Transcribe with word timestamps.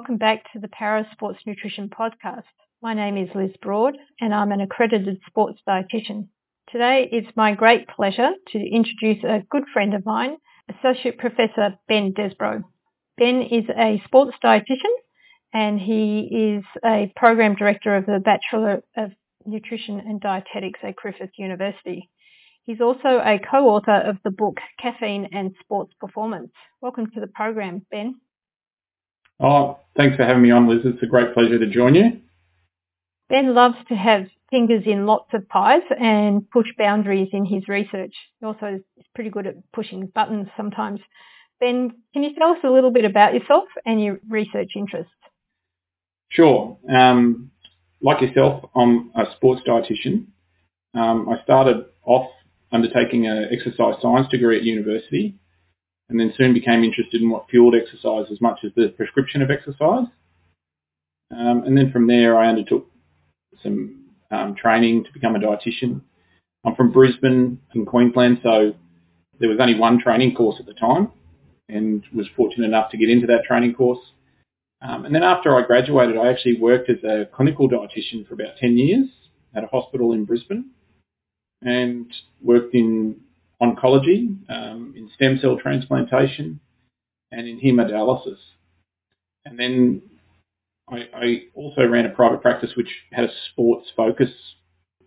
Welcome 0.00 0.16
back 0.16 0.50
to 0.54 0.58
the 0.58 0.68
Para 0.68 1.06
Sports 1.12 1.40
Nutrition 1.44 1.90
Podcast. 1.90 2.44
My 2.80 2.94
name 2.94 3.18
is 3.18 3.28
Liz 3.34 3.50
Broad, 3.60 3.98
and 4.18 4.32
I'm 4.32 4.50
an 4.50 4.62
accredited 4.62 5.20
sports 5.26 5.60
dietitian. 5.68 6.28
Today, 6.72 7.06
it's 7.12 7.36
my 7.36 7.54
great 7.54 7.86
pleasure 7.86 8.30
to 8.48 8.58
introduce 8.58 9.22
a 9.24 9.44
good 9.50 9.64
friend 9.74 9.92
of 9.92 10.06
mine, 10.06 10.38
Associate 10.70 11.18
Professor 11.18 11.74
Ben 11.86 12.14
Desbrow. 12.14 12.62
Ben 13.18 13.42
is 13.42 13.66
a 13.76 14.00
sports 14.06 14.38
dietitian, 14.42 14.94
and 15.52 15.78
he 15.78 16.56
is 16.56 16.64
a 16.82 17.12
program 17.14 17.54
director 17.54 17.94
of 17.94 18.06
the 18.06 18.20
Bachelor 18.20 18.82
of 18.96 19.10
Nutrition 19.44 20.00
and 20.00 20.18
Dietetics 20.18 20.80
at 20.82 20.96
Griffith 20.96 21.32
University. 21.36 22.08
He's 22.64 22.80
also 22.80 23.20
a 23.22 23.38
co-author 23.38 24.00
of 24.00 24.16
the 24.24 24.30
book 24.30 24.60
Caffeine 24.80 25.28
and 25.32 25.54
Sports 25.60 25.92
Performance. 26.00 26.52
Welcome 26.80 27.10
to 27.10 27.20
the 27.20 27.26
program, 27.26 27.84
Ben. 27.90 28.14
Oh, 29.40 29.78
thanks 29.96 30.16
for 30.16 30.24
having 30.24 30.42
me 30.42 30.50
on, 30.50 30.68
Liz. 30.68 30.80
It's 30.84 31.02
a 31.02 31.06
great 31.06 31.32
pleasure 31.32 31.58
to 31.58 31.66
join 31.66 31.94
you. 31.94 32.20
Ben 33.28 33.54
loves 33.54 33.76
to 33.88 33.94
have 33.94 34.26
fingers 34.50 34.82
in 34.84 35.06
lots 35.06 35.32
of 35.32 35.48
pies 35.48 35.82
and 35.98 36.48
push 36.50 36.66
boundaries 36.76 37.28
in 37.32 37.44
his 37.44 37.68
research. 37.68 38.12
He 38.40 38.46
also 38.46 38.80
is 38.98 39.06
pretty 39.14 39.30
good 39.30 39.46
at 39.46 39.72
pushing 39.72 40.06
buttons 40.06 40.48
sometimes. 40.56 41.00
Ben, 41.60 41.92
can 42.12 42.22
you 42.22 42.34
tell 42.34 42.50
us 42.50 42.58
a 42.64 42.70
little 42.70 42.90
bit 42.90 43.04
about 43.04 43.32
yourself 43.32 43.64
and 43.86 44.02
your 44.02 44.18
research 44.28 44.72
interests? 44.74 45.12
Sure. 46.30 46.76
Um, 46.88 47.50
like 48.02 48.20
yourself, 48.20 48.68
I'm 48.74 49.10
a 49.14 49.26
sports 49.36 49.62
dietitian. 49.66 50.26
Um, 50.94 51.28
I 51.28 51.42
started 51.44 51.84
off 52.04 52.30
undertaking 52.72 53.26
an 53.26 53.48
exercise 53.52 53.94
science 54.00 54.28
degree 54.28 54.56
at 54.56 54.64
university 54.64 55.38
and 56.10 56.18
then 56.18 56.34
soon 56.36 56.52
became 56.52 56.82
interested 56.82 57.22
in 57.22 57.30
what 57.30 57.48
fueled 57.48 57.74
exercise 57.74 58.26
as 58.30 58.40
much 58.40 58.58
as 58.64 58.72
the 58.74 58.88
prescription 58.96 59.42
of 59.42 59.50
exercise. 59.50 60.06
Um, 61.30 61.62
and 61.64 61.78
then 61.78 61.92
from 61.92 62.08
there, 62.08 62.36
I 62.36 62.48
undertook 62.48 62.86
some 63.62 64.06
um, 64.32 64.56
training 64.56 65.04
to 65.04 65.12
become 65.12 65.36
a 65.36 65.38
dietitian. 65.38 66.00
I'm 66.64 66.74
from 66.74 66.92
Brisbane 66.92 67.60
in 67.74 67.86
Queensland, 67.86 68.40
so 68.42 68.74
there 69.38 69.48
was 69.48 69.58
only 69.60 69.78
one 69.78 70.00
training 70.00 70.34
course 70.34 70.56
at 70.58 70.66
the 70.66 70.74
time 70.74 71.12
and 71.68 72.04
was 72.12 72.26
fortunate 72.36 72.66
enough 72.66 72.90
to 72.90 72.96
get 72.96 73.08
into 73.08 73.28
that 73.28 73.44
training 73.44 73.74
course. 73.74 74.00
Um, 74.82 75.04
and 75.04 75.14
then 75.14 75.22
after 75.22 75.56
I 75.56 75.62
graduated, 75.62 76.16
I 76.16 76.28
actually 76.28 76.58
worked 76.58 76.90
as 76.90 77.02
a 77.04 77.28
clinical 77.32 77.68
dietitian 77.68 78.26
for 78.26 78.34
about 78.34 78.56
10 78.58 78.76
years 78.76 79.06
at 79.54 79.62
a 79.62 79.68
hospital 79.68 80.12
in 80.12 80.24
Brisbane 80.24 80.70
and 81.62 82.12
worked 82.42 82.74
in 82.74 83.20
oncology, 83.62 84.36
um, 84.48 84.94
in 84.96 85.10
stem 85.14 85.38
cell 85.40 85.58
transplantation, 85.60 86.60
and 87.32 87.46
in 87.46 87.60
hemodialysis. 87.60 88.38
And 89.44 89.58
then 89.58 90.02
I, 90.88 91.08
I, 91.14 91.42
also 91.54 91.86
ran 91.86 92.06
a 92.06 92.10
private 92.10 92.42
practice 92.42 92.72
which 92.76 92.88
had 93.12 93.24
a 93.24 93.32
sports 93.50 93.88
focus. 93.96 94.30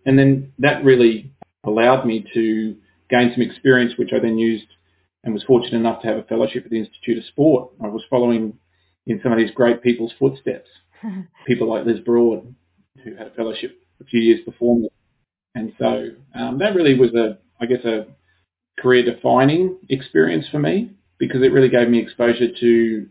And 0.06 0.18
then 0.18 0.52
that 0.58 0.84
really 0.84 1.32
allowed 1.64 2.06
me 2.06 2.24
to 2.34 2.76
gain 3.10 3.32
some 3.34 3.42
experience, 3.42 3.94
which 3.96 4.12
I 4.12 4.18
then 4.18 4.38
used 4.38 4.66
and 5.22 5.32
was 5.32 5.42
fortunate 5.44 5.78
enough 5.78 6.02
to 6.02 6.08
have 6.08 6.16
a 6.18 6.22
fellowship 6.24 6.64
at 6.64 6.70
the 6.70 6.78
Institute 6.78 7.18
of 7.18 7.24
Sport. 7.24 7.72
I 7.82 7.88
was 7.88 8.02
following 8.10 8.58
in 9.06 9.20
some 9.22 9.32
of 9.32 9.38
these 9.38 9.50
great 9.50 9.82
people's 9.82 10.12
footsteps, 10.18 10.68
people 11.46 11.70
like 11.70 11.86
Liz 11.86 12.00
Broad, 12.00 12.54
who 13.02 13.14
had 13.16 13.28
a 13.28 13.34
fellowship 13.34 13.78
a 14.00 14.04
few 14.04 14.20
years 14.20 14.40
before 14.44 14.78
me. 14.78 14.88
And 15.54 15.72
so 15.78 16.08
um, 16.34 16.58
that 16.58 16.74
really 16.74 16.98
was 16.98 17.14
a, 17.14 17.38
I 17.60 17.66
guess, 17.66 17.84
a 17.84 18.06
career 18.78 19.04
defining 19.04 19.78
experience 19.88 20.46
for 20.50 20.58
me 20.58 20.90
because 21.18 21.42
it 21.42 21.52
really 21.52 21.68
gave 21.68 21.88
me 21.88 22.00
exposure 22.00 22.48
to 22.60 23.06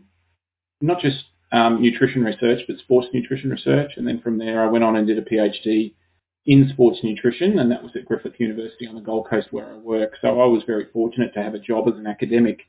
not 0.80 1.00
just 1.00 1.24
um, 1.52 1.80
nutrition 1.80 2.24
research, 2.24 2.60
but 2.66 2.78
sports 2.78 3.08
nutrition 3.12 3.50
research. 3.50 3.92
And 3.96 4.06
then 4.06 4.20
from 4.20 4.38
there, 4.38 4.62
I 4.62 4.70
went 4.70 4.84
on 4.84 4.96
and 4.96 5.06
did 5.06 5.18
a 5.18 5.22
PhD 5.22 5.94
in 6.46 6.68
sports 6.72 6.98
nutrition, 7.02 7.58
and 7.58 7.70
that 7.70 7.82
was 7.82 7.92
at 7.96 8.04
Griffith 8.04 8.38
University 8.38 8.86
on 8.86 8.94
the 8.94 9.00
Gold 9.00 9.28
Coast 9.30 9.48
where 9.50 9.72
I 9.72 9.76
work. 9.76 10.12
So 10.20 10.28
I 10.40 10.46
was 10.46 10.62
very 10.66 10.86
fortunate 10.92 11.32
to 11.34 11.42
have 11.42 11.54
a 11.54 11.58
job 11.58 11.88
as 11.88 11.94
an 11.94 12.06
academic 12.06 12.60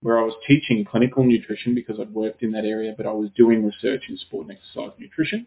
where 0.00 0.18
I 0.18 0.22
was 0.22 0.34
teaching 0.46 0.86
clinical 0.90 1.24
nutrition 1.24 1.74
because 1.74 2.00
I'd 2.00 2.14
worked 2.14 2.42
in 2.42 2.52
that 2.52 2.64
area, 2.64 2.94
but 2.96 3.06
I 3.06 3.12
was 3.12 3.28
doing 3.36 3.64
research 3.64 4.04
in 4.08 4.16
sport 4.16 4.46
and 4.46 4.56
exercise 4.56 4.98
nutrition. 4.98 5.46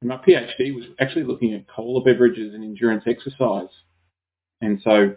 And 0.00 0.08
my 0.08 0.16
PhD 0.16 0.74
was 0.74 0.84
actually 0.98 1.24
looking 1.24 1.52
at 1.52 1.68
cola 1.68 2.02
beverages 2.02 2.54
and 2.54 2.64
endurance 2.64 3.04
exercise. 3.06 3.68
And 4.62 4.80
so 4.82 5.16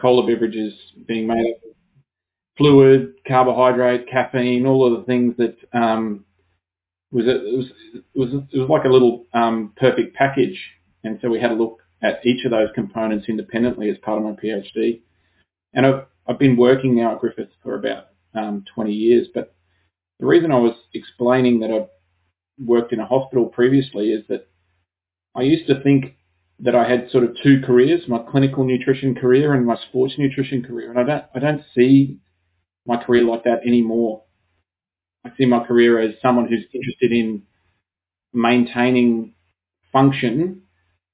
cola 0.00 0.26
beverages 0.26 0.74
being 1.06 1.26
made 1.26 1.54
of 1.64 1.72
fluid, 2.56 3.14
carbohydrate, 3.26 4.08
caffeine, 4.08 4.66
all 4.66 4.86
of 4.86 5.00
the 5.00 5.06
things 5.06 5.34
that 5.38 5.56
um, 5.72 6.24
was 7.10 7.26
it, 7.26 7.42
it 7.42 7.56
was 7.56 7.66
it 7.94 8.18
was 8.18 8.28
it 8.52 8.58
was 8.58 8.68
like 8.68 8.84
a 8.84 8.88
little 8.88 9.26
um, 9.34 9.72
perfect 9.76 10.14
package. 10.16 10.58
And 11.04 11.18
so 11.20 11.28
we 11.28 11.40
had 11.40 11.50
a 11.50 11.54
look 11.54 11.80
at 12.02 12.24
each 12.24 12.44
of 12.44 12.50
those 12.50 12.68
components 12.74 13.26
independently 13.28 13.88
as 13.90 13.98
part 13.98 14.18
of 14.18 14.24
my 14.24 14.32
PhD. 14.32 15.02
And 15.74 15.86
I've 15.86 16.06
I've 16.26 16.38
been 16.38 16.56
working 16.56 16.96
now 16.96 17.14
at 17.14 17.20
Griffith 17.20 17.50
for 17.62 17.74
about 17.74 18.08
um, 18.34 18.64
20 18.74 18.92
years. 18.92 19.28
But 19.34 19.54
the 20.20 20.26
reason 20.26 20.52
I 20.52 20.58
was 20.58 20.74
explaining 20.94 21.60
that 21.60 21.70
I 21.70 21.86
worked 22.64 22.92
in 22.92 23.00
a 23.00 23.06
hospital 23.06 23.46
previously 23.46 24.12
is 24.12 24.24
that 24.28 24.48
I 25.34 25.42
used 25.42 25.66
to 25.66 25.82
think 25.82 26.16
that 26.62 26.76
I 26.76 26.88
had 26.88 27.10
sort 27.10 27.24
of 27.24 27.36
two 27.42 27.60
careers, 27.66 28.02
my 28.06 28.20
clinical 28.30 28.64
nutrition 28.64 29.16
career 29.16 29.52
and 29.52 29.66
my 29.66 29.76
sports 29.88 30.14
nutrition 30.16 30.62
career. 30.62 30.90
And 30.90 30.98
I 30.98 31.02
don't, 31.02 31.24
I 31.34 31.38
don't 31.40 31.62
see 31.74 32.18
my 32.86 33.02
career 33.02 33.24
like 33.24 33.44
that 33.44 33.66
anymore. 33.66 34.22
I 35.24 35.30
see 35.36 35.44
my 35.44 35.64
career 35.64 35.98
as 35.98 36.14
someone 36.22 36.46
who's 36.48 36.64
interested 36.72 37.12
in 37.12 37.42
maintaining 38.32 39.34
function, 39.92 40.62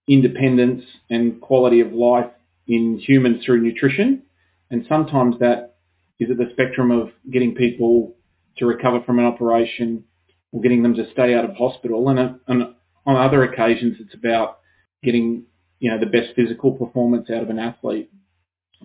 independence 0.07 0.85
and 1.11 1.41
quality 1.41 1.81
of 1.81 1.93
life 1.93 2.31
in 2.67 2.99
humans 2.99 3.45
through 3.45 3.63
nutrition. 3.63 4.23
And 4.71 4.85
sometimes 4.87 5.39
that 5.41 5.77
is 6.21 6.31
at 6.31 6.37
the 6.37 6.51
spectrum 6.53 6.91
of 6.91 7.11
getting 7.31 7.55
people 7.55 8.17
to 8.59 8.67
recover 8.67 9.01
from 9.03 9.19
an 9.19 9.25
operation 9.25 10.05
or 10.53 10.61
getting 10.61 10.83
them 10.83 10.95
to 10.95 11.11
stay 11.13 11.35
out 11.35 11.45
of 11.47 11.57
hospital. 11.57 12.09
And, 12.11 12.39
and 12.47 12.75
on 13.07 13.17
other 13.17 13.45
occasions, 13.45 13.97
it's 14.01 14.15
about 14.15 14.59
getting 15.03 15.45
you 15.81 15.91
know 15.91 15.99
the 15.99 16.07
best 16.07 16.35
physical 16.35 16.73
performance 16.73 17.29
out 17.31 17.43
of 17.43 17.51
an 17.51 17.59
athlete. 17.59 18.11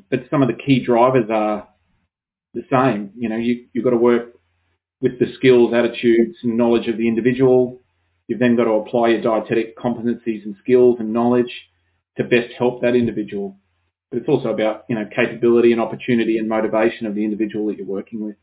But 0.09 0.25
some 0.29 0.41
of 0.41 0.47
the 0.47 0.56
key 0.56 0.84
drivers 0.84 1.29
are 1.29 1.68
the 2.53 2.63
same. 2.72 3.12
You 3.16 3.29
know, 3.29 3.38
you, 3.38 3.66
you've 3.74 3.84
got 3.84 3.91
to 3.91 3.97
work 3.97 4.34
with 5.01 5.19
the 5.19 5.34
skills, 5.38 5.74
attitudes, 5.74 6.38
and 6.44 6.57
knowledge 6.57 6.88
of 6.88 6.97
the 6.97 7.07
individual. 7.07 7.79
You've 8.28 8.40
then 8.40 8.56
got 8.56 8.66
to 8.66 8.72
apply 8.72 9.09
your 9.09 9.22
dietetic 9.22 9.78
competencies 9.78 10.46
and 10.46 10.56
skills 10.63 10.97
and 11.00 11.12
knowledge 11.13 11.51
to 12.18 12.24
best 12.24 12.53
help 12.57 12.81
that 12.81 12.95
individual. 12.95 13.57
But 14.09 14.19
it's 14.19 14.30
also 14.30 14.50
about, 14.50 14.85
you 14.88 14.95
know, 14.95 15.06
capability 15.13 15.72
and 15.72 15.81
opportunity 15.81 16.38
and 16.38 16.47
motivation 16.47 17.06
of 17.06 17.16
the 17.16 17.24
individual 17.24 17.68
that 17.68 17.78
you're 17.78 17.85
working 17.85 18.24
with. 18.24 18.35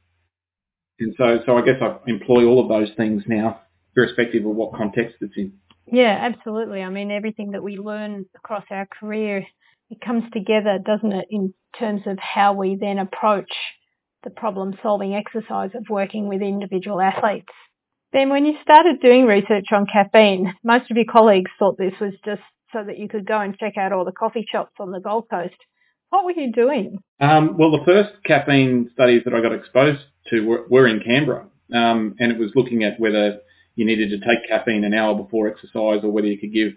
And 0.98 1.14
so, 1.16 1.38
so 1.47 1.56
I 1.56 1.62
guess 1.62 1.81
I 1.81 1.97
employ 2.08 2.44
all 2.44 2.60
of 2.60 2.69
those 2.69 2.94
things 2.97 3.22
now, 3.26 3.60
irrespective 3.97 4.44
of 4.44 4.54
what 4.54 4.75
context 4.75 5.16
it's 5.20 5.32
in. 5.37 5.54
Yeah, 5.93 6.17
absolutely. 6.21 6.83
I 6.83 6.89
mean, 6.89 7.11
everything 7.11 7.53
that 7.53 7.62
we 7.62 7.77
learn 7.77 8.27
across 8.37 8.65
our 8.71 8.87
career, 8.87 9.45
it 9.91 10.01
comes 10.01 10.25
together, 10.33 10.78
doesn't 10.84 11.12
it, 11.12 11.27
in 11.31 11.53
terms 11.78 12.03
of 12.06 12.19
how 12.19 12.53
we 12.53 12.77
then 12.81 12.99
approach 12.99 13.50
the 14.23 14.31
problem 14.31 14.75
solving 14.82 15.14
exercise 15.14 15.70
of 15.75 15.87
working 15.88 16.29
with 16.29 16.43
individual 16.43 17.00
athletes. 17.00 17.53
Then 18.12 18.29
when 18.29 18.44
you 18.44 18.55
started 18.62 19.00
doing 19.00 19.25
research 19.25 19.67
on 19.73 19.87
caffeine, 19.91 20.53
most 20.64 20.91
of 20.91 20.97
your 20.97 21.06
colleagues 21.11 21.50
thought 21.59 21.79
this 21.79 21.94
was 22.00 22.12
just 22.25 22.43
so 22.73 22.85
that 22.85 22.99
you 22.99 23.09
could 23.09 23.26
go 23.26 23.41
and 23.41 23.56
check 23.56 23.76
out 23.76 23.93
all 23.93 24.05
the 24.05 24.12
coffee 24.12 24.47
shops 24.50 24.75
on 24.79 24.91
the 24.91 25.00
Gold 25.00 25.26
Coast. 25.31 25.55
What 26.11 26.25
were 26.25 26.32
you 26.32 26.53
doing? 26.53 26.99
Um, 27.20 27.56
well, 27.56 27.70
the 27.70 27.85
first 27.85 28.11
caffeine 28.25 28.91
studies 28.93 29.23
that 29.25 29.35
I 29.35 29.41
got 29.41 29.53
exposed 29.53 30.03
to 30.31 30.41
were, 30.44 30.67
were 30.69 30.87
in 30.88 31.00
Canberra, 31.00 31.47
um, 31.73 32.17
and 32.19 32.32
it 32.32 32.38
was 32.38 32.50
looking 32.56 32.82
at 32.82 32.99
whether 32.99 33.41
you 33.81 33.87
needed 33.87 34.11
to 34.11 34.19
take 34.19 34.47
caffeine 34.47 34.85
an 34.85 34.93
hour 34.93 35.15
before 35.15 35.49
exercise 35.49 36.05
or 36.05 36.11
whether 36.11 36.27
you 36.27 36.37
could 36.37 36.53
give 36.53 36.73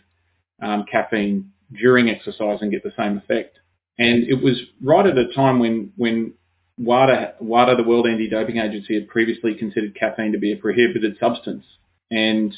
um, 0.61 0.85
caffeine 0.89 1.51
during 1.77 2.09
exercise 2.09 2.59
and 2.61 2.71
get 2.71 2.81
the 2.81 2.93
same 2.97 3.17
effect. 3.17 3.59
And 3.99 4.23
it 4.23 4.41
was 4.41 4.55
right 4.81 5.05
at 5.05 5.17
a 5.17 5.33
time 5.33 5.59
when, 5.59 5.91
when 5.97 6.35
WADA, 6.77 7.33
WADA, 7.41 7.75
the 7.75 7.83
World 7.83 8.07
Anti-Doping 8.07 8.57
Agency, 8.57 8.93
had 8.93 9.09
previously 9.09 9.53
considered 9.53 9.95
caffeine 9.95 10.31
to 10.31 10.37
be 10.37 10.53
a 10.53 10.55
prohibited 10.55 11.17
substance. 11.19 11.65
And 12.09 12.55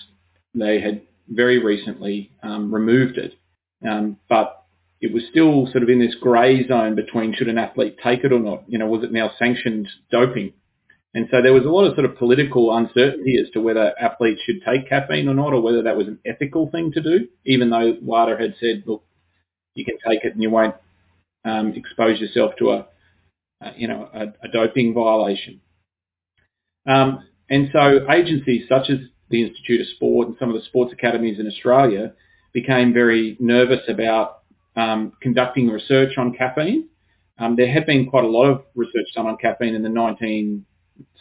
they 0.53 0.80
had 0.80 1.01
very 1.27 1.57
recently 1.57 2.30
um, 2.44 2.71
removed 2.71 3.18
it. 3.18 3.33
Um, 3.83 4.18
but 4.30 4.63
it 5.01 5.12
was 5.12 5.24
still 5.31 5.65
sort 5.71 5.81
of 5.81 5.89
in 5.89 6.00
this 6.00 6.15
grey 6.21 6.68
zone 6.68 6.94
between 6.94 7.33
should 7.33 7.48
an 7.48 7.57
athlete 7.57 7.98
take 8.03 8.24
it 8.24 8.31
or 8.31 8.39
not. 8.39 8.63
You 8.68 8.77
know, 8.77 8.86
was 8.86 9.03
it 9.03 9.12
now 9.12 9.31
sanctioned 9.39 9.88
doping? 10.12 10.53
And 11.15 11.29
so 11.31 11.41
there 11.41 11.53
was 11.53 11.63
a 11.63 11.69
lot 11.69 11.85
of 11.85 11.95
sort 11.95 12.03
of 12.03 12.17
political 12.17 12.75
uncertainty 12.75 13.38
as 13.41 13.50
to 13.51 13.62
whether 13.62 13.94
athletes 14.00 14.41
should 14.45 14.62
take 14.67 14.89
caffeine 14.89 15.29
or 15.29 15.33
not, 15.33 15.53
or 15.53 15.62
whether 15.62 15.81
that 15.81 15.95
was 15.95 16.07
an 16.07 16.19
ethical 16.25 16.69
thing 16.69 16.91
to 16.91 17.01
do, 17.01 17.29
even 17.45 17.69
though 17.69 17.95
WADA 18.01 18.38
had 18.38 18.56
said, 18.59 18.83
look, 18.85 19.01
you 19.75 19.85
can 19.85 19.95
take 20.06 20.25
it 20.25 20.33
and 20.33 20.44
you 20.44 20.50
won't 20.50 20.75
um, 21.45 21.73
expose 21.73 22.19
yourself 22.19 22.51
to 22.59 22.71
a, 22.71 22.88
a 23.62 23.71
you 23.77 23.88
know, 23.88 24.09
a, 24.13 24.23
a, 24.44 24.51
doping 24.51 24.94
violation. 24.94 25.62
Um, 26.85 27.25
and 27.50 27.69
so 27.71 28.06
agencies 28.12 28.67
such 28.67 28.89
as 28.89 28.97
the 29.29 29.41
Institute 29.41 29.81
of 29.81 29.88
Sport 29.95 30.27
and 30.27 30.38
some 30.38 30.50
of 30.50 30.56
the 30.56 30.65
sports 30.65 30.91
academies 30.91 31.39
in 31.39 31.47
Australia 31.47 32.12
became 32.53 32.94
very 32.94 33.38
nervous 33.39 33.81
about 33.88 34.41
um, 34.75 35.13
conducting 35.21 35.69
research 35.69 36.17
on 36.17 36.33
caffeine. 36.33 36.89
Um, 37.38 37.56
there 37.56 37.71
had 37.71 37.85
been 37.85 38.09
quite 38.09 38.25
a 38.25 38.27
lot 38.27 38.50
of 38.50 38.63
research 38.75 39.07
done 39.15 39.27
on 39.27 39.38
caffeine 39.38 39.75
in 39.75 39.83
the 39.83 39.89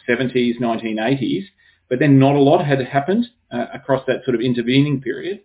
1970s, 0.07 0.59
1980s, 0.59 1.43
but 1.89 1.99
then 1.99 2.19
not 2.19 2.35
a 2.35 2.39
lot 2.39 2.65
had 2.65 2.79
happened 2.85 3.27
uh, 3.51 3.65
across 3.73 4.03
that 4.07 4.23
sort 4.23 4.35
of 4.35 4.41
intervening 4.41 5.01
period. 5.01 5.41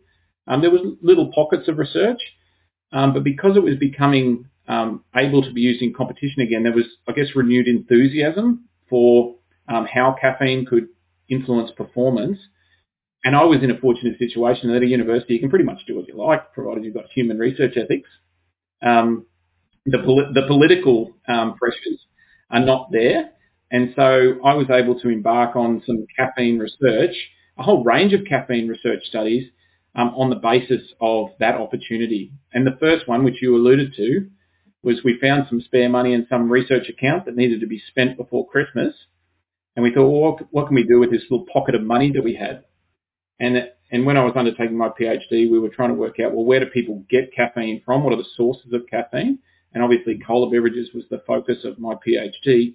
Um, 0.47 0.61
there 0.61 0.71
was 0.71 0.81
little 1.03 1.31
pockets 1.33 1.69
of 1.69 1.79
research, 1.79 2.21
um, 2.93 3.13
but 3.13 3.25
because 3.25 3.57
it 3.57 3.63
was 3.63 3.77
becoming 3.77 4.47
um, 4.69 5.05
able 5.17 5.43
to 5.43 5.53
be 5.53 5.61
used 5.61 5.83
in 5.83 5.93
competition 5.93 6.43
again, 6.43 6.63
there 6.63 6.73
was, 6.73 6.87
I 7.09 7.13
guess, 7.13 7.35
renewed 7.35 7.69
enthusiasm 7.69 8.69
for 8.89 9.37
um, 9.69 9.87
how 9.87 10.17
caffeine 10.21 10.67
could 10.67 10.89
influence 11.29 11.71
performance. 11.77 12.39
And 13.25 13.37
I 13.37 13.45
was 13.45 13.63
in 13.63 13.71
a 13.71 13.79
fortunate 13.79 14.19
situation 14.19 14.69
that 14.69 14.77
at 14.77 14.83
a 14.83 14.87
university 14.87 15.35
you 15.35 15.41
can 15.41 15.51
pretty 15.51 15.65
much 15.65 15.81
do 15.87 15.97
what 15.97 16.09
you 16.09 16.17
like, 16.17 16.53
provided 16.53 16.85
you've 16.85 16.95
got 16.95 17.05
human 17.15 17.39
research 17.39 17.77
ethics. 17.77 18.09
Um, 18.83 19.27
the, 19.87 19.99
poli- 19.99 20.33
the 20.35 20.47
political 20.47 21.13
um, 21.29 21.55
pressures 21.55 22.07
are 22.51 22.61
not 22.61 22.91
there. 22.91 23.31
And 23.71 23.93
so 23.95 24.41
I 24.45 24.55
was 24.55 24.69
able 24.71 24.99
to 25.01 25.09
embark 25.09 25.55
on 25.55 25.83
some 25.87 26.07
caffeine 26.17 26.59
research, 26.59 27.15
a 27.57 27.63
whole 27.63 27.85
range 27.85 28.13
of 28.13 28.25
caffeine 28.29 28.69
research 28.69 29.05
studies 29.05 29.49
um, 29.95 30.09
on 30.17 30.31
the 30.31 30.37
basis 30.37 30.83
of 31.01 31.29
that 31.39 31.55
opportunity. 31.55 32.33
And 32.53 32.67
the 32.67 32.77
first 32.81 33.07
one, 33.07 33.25
which 33.25 33.41
you 33.41 33.55
alluded 33.55 33.95
to, 33.97 34.29
was 34.83 35.03
we 35.05 35.19
found 35.21 35.47
some 35.49 35.61
spare 35.61 35.89
money 35.89 36.15
in 36.15 36.27
some 36.29 36.51
research 36.51 36.89
account 36.89 37.27
that 37.27 37.37
needed 37.37 37.61
to 37.61 37.67
be 37.67 37.83
spent 37.89 38.17
before 38.17 38.49
Christmas. 38.49 38.95
And 39.77 39.83
we 39.83 39.93
thought, 39.93 40.11
well, 40.11 40.49
what, 40.51 40.67
can 40.67 40.75
we 40.75 40.85
do 40.85 40.99
with 40.99 41.11
this 41.11 41.25
little 41.31 41.47
pocket 41.53 41.75
of 41.75 41.83
money 41.83 42.11
that 42.13 42.25
we 42.25 42.35
had? 42.35 42.65
And, 43.39 43.71
and 43.91 44.07
when 44.07 44.17
I 44.17 44.25
was 44.25 44.35
undertaking 44.37 44.77
my 44.77 44.89
PhD, 44.89 45.51
we 45.51 45.59
were 45.59 45.69
trying 45.69 45.91
to 45.91 45.95
work 45.95 46.19
out, 46.19 46.35
well, 46.35 46.45
where 46.45 46.61
do 46.61 46.67
people 46.67 47.05
get 47.09 47.35
caffeine 47.35 47.83
from? 47.85 48.03
What 48.03 48.13
are 48.13 48.17
the 48.17 48.25
sources 48.37 48.73
of 48.73 48.87
caffeine? 48.91 49.39
And 49.73 49.83
obviously 49.83 50.19
cola 50.27 50.51
beverages 50.51 50.91
was 50.95 51.05
the 51.11 51.23
focus 51.27 51.59
of 51.65 51.79
my 51.79 51.95
PhD. 51.95 52.75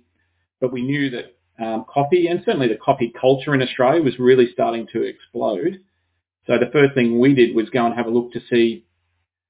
But 0.60 0.72
we 0.72 0.84
knew 0.84 1.10
that 1.12 1.36
um, 1.64 1.86
coffee 1.88 2.28
and 2.28 2.42
certainly 2.46 2.68
the 2.68 2.78
coffee 2.78 3.14
culture 3.20 3.54
in 3.54 3.62
Australia 3.62 4.04
was 4.04 4.20
really 4.20 4.48
starting 4.52 4.88
to 4.94 5.04
explode. 5.04 5.80
So 6.48 6.58
the 6.58 6.70
first 6.72 6.94
thing 6.94 7.20
we 7.20 7.34
did 7.34 7.56
was 7.56 7.70
go 7.70 7.86
and 7.86 7.96
have 7.96 8.06
a 8.06 8.12
look 8.12 8.34
to 8.34 8.42
see 8.50 8.86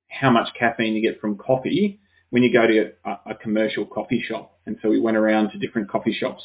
how 0.10 0.32
much 0.32 0.50
caffeine 0.58 0.94
you 0.94 1.02
get 1.02 1.20
from 1.20 1.38
coffee 1.38 2.00
when 2.30 2.44
you 2.44 2.54
go 2.54 2.68
to 2.68 2.92
a, 3.06 3.32
a 3.32 3.36
commercial 3.36 3.86
coffee 3.86 4.24
shop. 4.26 4.60
And 4.66 4.78
so 4.82 4.90
we 4.90 5.00
went 5.00 5.18
around 5.18 5.52
to 5.52 5.58
different 5.58 5.90
coffee 5.90 6.14
shops 6.14 6.44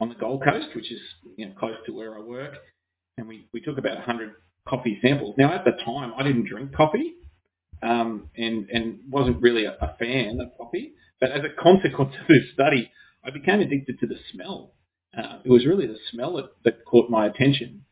on 0.00 0.08
the 0.08 0.14
Gold 0.14 0.42
Coast, 0.44 0.68
which 0.74 0.90
is 0.92 1.00
you 1.36 1.46
know, 1.46 1.52
close 1.58 1.76
to 1.86 1.92
where 1.92 2.16
I 2.16 2.20
work, 2.20 2.54
and 3.16 3.26
we, 3.26 3.48
we 3.52 3.60
took 3.60 3.78
about 3.78 3.96
100 3.96 4.34
coffee 4.68 4.98
samples. 5.00 5.34
Now, 5.38 5.54
at 5.54 5.64
the 5.64 5.72
time, 5.84 6.12
I 6.18 6.22
didn't 6.22 6.48
drink 6.48 6.74
coffee 6.74 7.14
um, 7.82 8.28
and, 8.36 8.68
and 8.70 9.00
wasn't 9.08 9.40
really 9.40 9.64
a, 9.64 9.72
a 9.72 9.96
fan 9.98 10.38
of 10.40 10.56
coffee, 10.58 10.92
but 11.20 11.30
as 11.30 11.40
a 11.44 11.62
consequence 11.62 12.14
of 12.20 12.28
this 12.28 12.52
study, 12.52 12.90
I 13.26 13.30
became 13.30 13.60
addicted 13.60 13.98
to 14.00 14.06
the 14.06 14.16
smell. 14.32 14.72
Uh, 15.16 15.38
it 15.44 15.50
was 15.50 15.66
really 15.66 15.86
the 15.86 15.98
smell 16.10 16.36
that, 16.36 16.50
that 16.64 16.84
caught 16.84 17.10
my 17.10 17.26
attention. 17.26 17.84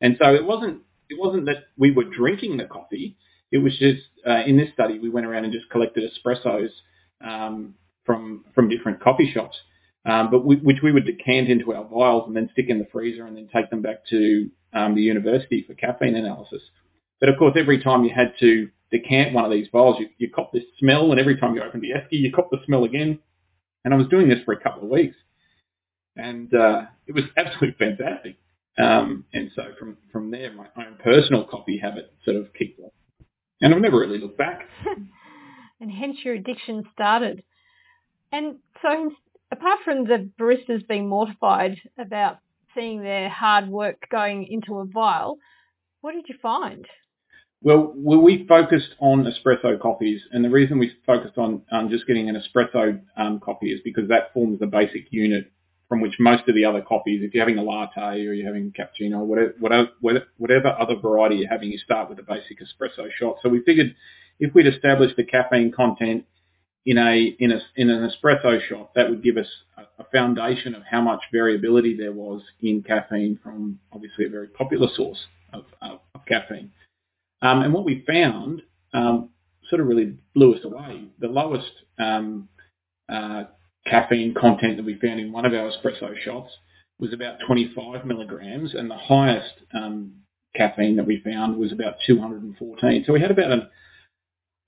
And 0.00 0.16
so 0.20 0.34
it 0.34 0.44
wasn't 0.44 0.82
it 1.10 1.18
wasn't 1.18 1.46
that 1.46 1.64
we 1.76 1.90
were 1.90 2.04
drinking 2.04 2.56
the 2.56 2.64
coffee. 2.64 3.16
It 3.50 3.58
was 3.58 3.76
just 3.78 4.02
uh, 4.26 4.42
in 4.46 4.56
this 4.56 4.72
study 4.72 4.98
we 4.98 5.10
went 5.10 5.26
around 5.26 5.44
and 5.44 5.52
just 5.52 5.70
collected 5.70 6.10
espressos 6.10 6.70
um, 7.24 7.74
from 8.04 8.44
from 8.54 8.68
different 8.68 9.00
coffee 9.00 9.30
shops, 9.32 9.56
um, 10.04 10.30
but 10.30 10.44
we, 10.44 10.56
which 10.56 10.78
we 10.82 10.92
would 10.92 11.06
decant 11.06 11.48
into 11.48 11.72
our 11.72 11.84
vials 11.84 12.24
and 12.26 12.36
then 12.36 12.50
stick 12.52 12.66
in 12.68 12.78
the 12.78 12.86
freezer 12.92 13.26
and 13.26 13.36
then 13.36 13.48
take 13.52 13.70
them 13.70 13.82
back 13.82 14.06
to 14.10 14.50
um, 14.72 14.94
the 14.94 15.02
university 15.02 15.64
for 15.66 15.74
caffeine 15.74 16.16
analysis. 16.16 16.62
But 17.20 17.28
of 17.28 17.38
course, 17.38 17.54
every 17.56 17.82
time 17.82 18.04
you 18.04 18.12
had 18.14 18.34
to 18.40 18.68
decant 18.90 19.32
one 19.32 19.44
of 19.44 19.50
these 19.50 19.68
vials, 19.72 19.96
you, 19.98 20.08
you 20.18 20.30
cop 20.30 20.52
this 20.52 20.64
smell, 20.78 21.10
and 21.10 21.20
every 21.20 21.36
time 21.36 21.54
you 21.54 21.62
opened 21.62 21.82
the 21.82 21.90
esky, 21.90 22.20
you 22.20 22.32
cop 22.32 22.50
the 22.50 22.58
smell 22.66 22.84
again. 22.84 23.18
And 23.84 23.92
I 23.92 23.96
was 23.96 24.08
doing 24.08 24.28
this 24.28 24.38
for 24.44 24.52
a 24.52 24.60
couple 24.60 24.84
of 24.84 24.90
weeks, 24.90 25.16
and 26.16 26.52
uh, 26.54 26.82
it 27.06 27.12
was 27.12 27.24
absolutely 27.36 27.76
fantastic. 27.78 28.36
Um, 28.78 29.24
and 29.32 29.50
so 29.54 29.62
from, 29.78 29.96
from 30.10 30.30
there, 30.30 30.52
my 30.52 30.66
own 30.76 30.96
personal 31.02 31.44
coffee 31.44 31.78
habit 31.78 32.12
sort 32.24 32.36
of 32.36 32.52
kicked 32.54 32.80
off. 32.80 32.92
And 33.60 33.74
I've 33.74 33.80
never 33.80 33.98
really 33.98 34.18
looked 34.18 34.38
back. 34.38 34.62
and 35.80 35.90
hence 35.90 36.16
your 36.24 36.34
addiction 36.34 36.84
started. 36.92 37.44
And 38.32 38.56
so 38.82 39.12
apart 39.52 39.78
from 39.84 40.04
the 40.04 40.28
baristas 40.40 40.86
being 40.88 41.08
mortified 41.08 41.76
about 41.98 42.38
seeing 42.74 43.02
their 43.02 43.28
hard 43.28 43.68
work 43.68 44.08
going 44.10 44.46
into 44.50 44.78
a 44.78 44.84
vial, 44.84 45.38
what 46.00 46.12
did 46.12 46.28
you 46.28 46.34
find? 46.42 46.86
Well, 47.64 47.94
we 47.96 48.44
focused 48.46 48.94
on 48.98 49.24
espresso 49.24 49.80
coffees, 49.80 50.20
and 50.30 50.44
the 50.44 50.50
reason 50.50 50.78
we 50.78 50.92
focused 51.06 51.38
on 51.38 51.62
um, 51.72 51.88
just 51.88 52.06
getting 52.06 52.28
an 52.28 52.36
espresso 52.36 53.00
um, 53.16 53.40
coffee 53.40 53.72
is 53.72 53.80
because 53.82 54.06
that 54.10 54.34
forms 54.34 54.58
the 54.60 54.66
basic 54.66 55.06
unit 55.10 55.50
from 55.88 56.02
which 56.02 56.16
most 56.20 56.46
of 56.46 56.54
the 56.54 56.66
other 56.66 56.82
coffees, 56.82 57.22
if 57.22 57.32
you're 57.32 57.42
having 57.42 57.56
a 57.56 57.62
latte 57.62 58.26
or 58.26 58.34
you're 58.34 58.46
having 58.46 58.70
a 58.70 58.78
cappuccino, 58.78 59.24
whatever, 59.24 59.54
whatever, 59.60 60.26
whatever 60.36 60.76
other 60.78 60.96
variety 60.96 61.36
you're 61.36 61.48
having, 61.48 61.72
you 61.72 61.78
start 61.78 62.10
with 62.10 62.18
a 62.18 62.22
basic 62.22 62.58
espresso 62.60 63.08
shot. 63.18 63.36
So 63.42 63.48
we 63.48 63.62
figured 63.62 63.96
if 64.38 64.52
we'd 64.52 64.66
established 64.66 65.16
the 65.16 65.24
caffeine 65.24 65.72
content 65.72 66.26
in 66.84 66.98
a 66.98 67.34
in 67.38 67.50
a 67.50 67.60
in 67.76 67.88
an 67.88 68.10
espresso 68.10 68.60
shot, 68.68 68.92
that 68.94 69.08
would 69.08 69.22
give 69.22 69.38
us 69.38 69.48
a, 69.78 70.02
a 70.02 70.04
foundation 70.12 70.74
of 70.74 70.82
how 70.90 71.00
much 71.00 71.20
variability 71.32 71.96
there 71.96 72.12
was 72.12 72.42
in 72.60 72.82
caffeine 72.82 73.38
from 73.42 73.78
obviously 73.90 74.26
a 74.26 74.28
very 74.28 74.48
popular 74.48 74.88
source 74.94 75.28
of, 75.54 75.64
of, 75.80 76.00
of 76.14 76.26
caffeine. 76.26 76.70
Um, 77.44 77.60
and 77.60 77.74
what 77.74 77.84
we 77.84 78.02
found 78.06 78.62
um, 78.94 79.28
sort 79.68 79.82
of 79.82 79.86
really 79.86 80.16
blew 80.34 80.54
us 80.54 80.64
away. 80.64 81.04
The 81.18 81.28
lowest 81.28 81.70
um, 81.98 82.48
uh, 83.08 83.44
caffeine 83.86 84.34
content 84.34 84.78
that 84.78 84.86
we 84.86 84.98
found 84.98 85.20
in 85.20 85.30
one 85.30 85.44
of 85.44 85.52
our 85.52 85.70
espresso 85.70 86.18
shots 86.24 86.50
was 86.98 87.12
about 87.12 87.38
25 87.46 88.06
milligrams, 88.06 88.74
and 88.74 88.90
the 88.90 88.96
highest 88.96 89.52
um, 89.74 90.12
caffeine 90.56 90.96
that 90.96 91.06
we 91.06 91.20
found 91.22 91.58
was 91.58 91.70
about 91.70 91.96
214. 92.06 93.04
So 93.06 93.12
we 93.12 93.20
had 93.20 93.30
about 93.30 93.50
a, 93.50 93.68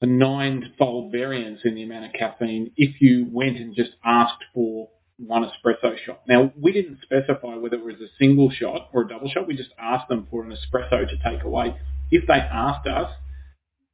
a 0.02 0.06
nine-fold 0.06 1.12
variance 1.12 1.60
in 1.64 1.76
the 1.76 1.82
amount 1.82 2.04
of 2.04 2.12
caffeine 2.12 2.72
if 2.76 3.00
you 3.00 3.26
went 3.32 3.56
and 3.56 3.74
just 3.74 3.92
asked 4.04 4.44
for 4.52 4.90
one 5.18 5.44
espresso 5.44 5.96
shot. 6.04 6.20
Now, 6.28 6.52
we 6.60 6.72
didn't 6.72 6.98
specify 7.00 7.56
whether 7.56 7.76
it 7.76 7.84
was 7.84 8.02
a 8.02 8.12
single 8.18 8.50
shot 8.50 8.90
or 8.92 9.02
a 9.02 9.08
double 9.08 9.30
shot. 9.30 9.46
We 9.46 9.56
just 9.56 9.70
asked 9.78 10.08
them 10.10 10.26
for 10.30 10.44
an 10.44 10.50
espresso 10.54 11.08
to 11.08 11.16
take 11.24 11.42
away. 11.42 11.74
If 12.10 12.26
they 12.26 12.34
asked 12.34 12.86
us, 12.86 13.10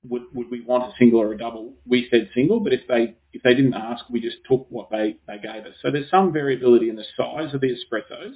would, 0.09 0.23
would 0.35 0.51
we 0.51 0.61
want 0.61 0.85
a 0.85 0.97
single 0.99 1.21
or 1.21 1.33
a 1.33 1.39
double? 1.39 1.75
We 1.87 2.09
said 2.11 2.31
single, 2.35 2.61
but 2.61 2.73
if 2.73 2.87
they 2.89 3.15
if 3.33 3.43
they 3.43 3.55
didn't 3.55 3.75
ask, 3.75 4.05
we 4.11 4.21
just 4.21 4.39
took 4.49 4.67
what 4.69 4.91
they, 4.91 5.17
they 5.27 5.39
gave 5.39 5.65
us. 5.65 5.75
So 5.81 5.91
there's 5.91 6.11
some 6.11 6.33
variability 6.33 6.91
in 6.91 6.97
the 6.97 7.05
size 7.17 7.55
of 7.55 7.63
the 7.63 7.69
espressos, 7.69 8.35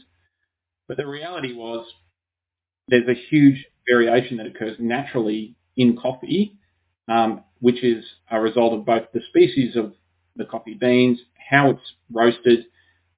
but 0.89 0.97
the 0.97 1.07
reality 1.07 1.53
was 1.53 1.87
there's 2.89 3.09
a 3.09 3.21
huge 3.29 3.67
variation 3.89 4.39
that 4.39 4.47
occurs 4.47 4.77
naturally 4.79 5.55
in 5.77 5.97
coffee, 5.97 6.57
um, 7.09 7.43
which 7.61 7.85
is 7.85 8.05
a 8.31 8.41
result 8.41 8.73
of 8.73 8.87
both 8.87 9.09
the 9.13 9.21
species 9.29 9.77
of 9.77 9.93
the 10.37 10.45
coffee 10.45 10.75
beans, 10.75 11.19
how 11.51 11.71
it's 11.71 11.93
roasted, 12.11 12.67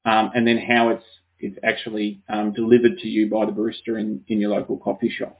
um, 0.05 0.31
and 0.35 0.47
then 0.47 0.59
how 0.59 0.91
it's 0.91 1.05
it's 1.41 1.59
actually 1.63 2.21
um, 2.29 2.53
delivered 2.53 2.99
to 2.99 3.09
you 3.09 3.31
by 3.31 3.47
the 3.47 3.53
barista 3.53 3.99
in, 4.01 4.25
in 4.27 4.41
your 4.41 4.51
local 4.51 4.77
coffee 4.77 5.09
shop. 5.09 5.39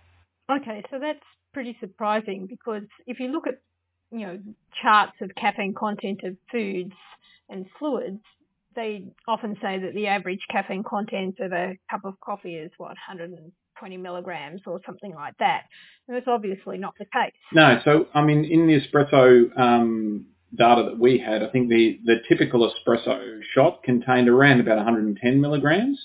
Okay, 0.51 0.83
so 0.91 0.99
that's 0.99 1.19
pretty 1.53 1.77
surprising 1.81 2.47
because 2.49 2.83
if 3.07 3.21
you 3.21 3.29
look 3.29 3.47
at 3.47 3.61
you 4.11 4.27
know 4.27 4.39
charts 4.83 5.13
of 5.21 5.31
caffeine 5.37 5.75
content 5.75 6.21
of 6.25 6.37
foods 6.51 6.95
and 7.49 7.67
fluids, 7.79 8.23
they 8.75 9.05
often 9.27 9.57
say 9.61 9.79
that 9.79 9.95
the 9.95 10.07
average 10.07 10.41
caffeine 10.51 10.85
content 10.85 11.37
of 11.41 11.53
a 11.53 11.77
cup 11.91 12.05
of 12.05 12.15
coffee 12.21 12.55
is 12.55 12.71
what 12.79 12.89
120 13.09 13.97
milligrams 13.97 14.61
or 14.67 14.81
something 14.87 15.15
like 15.15 15.37
that. 15.39 15.63
And 16.07 16.17
that's 16.17 16.29
obviously 16.29 16.79
not 16.79 16.95
the 16.99 17.07
case. 17.07 17.33
No, 17.53 17.81
so 17.85 18.07
I 18.15 18.23
mean 18.23 18.45
in 18.45 18.67
the 18.67 18.81
espresso 18.81 19.59
um, 19.59 20.27
data 20.55 20.85
that 20.91 20.99
we 20.99 21.19
had, 21.19 21.43
I 21.43 21.51
think 21.51 21.69
the 21.69 22.01
the 22.05 22.17
typical 22.29 22.71
espresso 22.71 23.41
shot 23.55 23.83
contained 23.83 24.29
around 24.29 24.61
about 24.61 24.77
110 24.77 25.41
milligrams. 25.41 25.99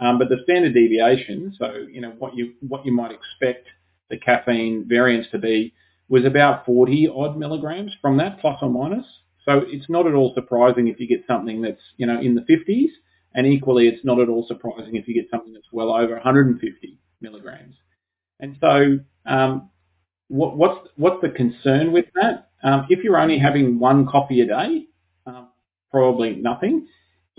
Um, 0.00 0.18
but 0.18 0.28
the 0.28 0.38
standard 0.44 0.74
deviation, 0.74 1.54
so 1.58 1.86
you 1.90 2.00
know 2.00 2.14
what 2.18 2.36
you 2.36 2.54
what 2.60 2.86
you 2.86 2.92
might 2.92 3.12
expect 3.12 3.66
the 4.10 4.16
caffeine 4.16 4.86
variance 4.88 5.26
to 5.32 5.38
be 5.38 5.74
was 6.08 6.24
about 6.24 6.64
40 6.64 7.08
odd 7.14 7.36
milligrams 7.36 7.92
from 8.00 8.16
that, 8.18 8.40
plus 8.40 8.58
or 8.62 8.70
minus. 8.70 9.04
So 9.44 9.62
it's 9.66 9.88
not 9.88 10.06
at 10.06 10.14
all 10.14 10.32
surprising 10.34 10.88
if 10.88 10.98
you 11.00 11.06
get 11.06 11.24
something 11.26 11.62
that's, 11.62 11.80
you 11.96 12.06
know, 12.06 12.20
in 12.20 12.34
the 12.34 12.42
50s, 12.42 12.90
and 13.34 13.46
equally 13.46 13.88
it's 13.88 14.04
not 14.04 14.20
at 14.20 14.28
all 14.28 14.46
surprising 14.46 14.96
if 14.96 15.08
you 15.08 15.14
get 15.14 15.30
something 15.30 15.52
that's 15.52 15.72
well 15.72 15.90
over 15.90 16.14
150 16.14 16.98
milligrams. 17.20 17.74
And 18.40 18.56
so 18.60 18.98
um, 19.26 19.70
what, 20.28 20.56
what's, 20.56 20.88
what's 20.96 21.22
the 21.22 21.30
concern 21.30 21.92
with 21.92 22.06
that? 22.14 22.50
Um, 22.62 22.86
if 22.88 23.04
you're 23.04 23.18
only 23.18 23.38
having 23.38 23.78
one 23.78 24.06
coffee 24.06 24.40
a 24.40 24.46
day, 24.46 24.86
um, 25.26 25.48
probably 25.90 26.36
nothing. 26.36 26.86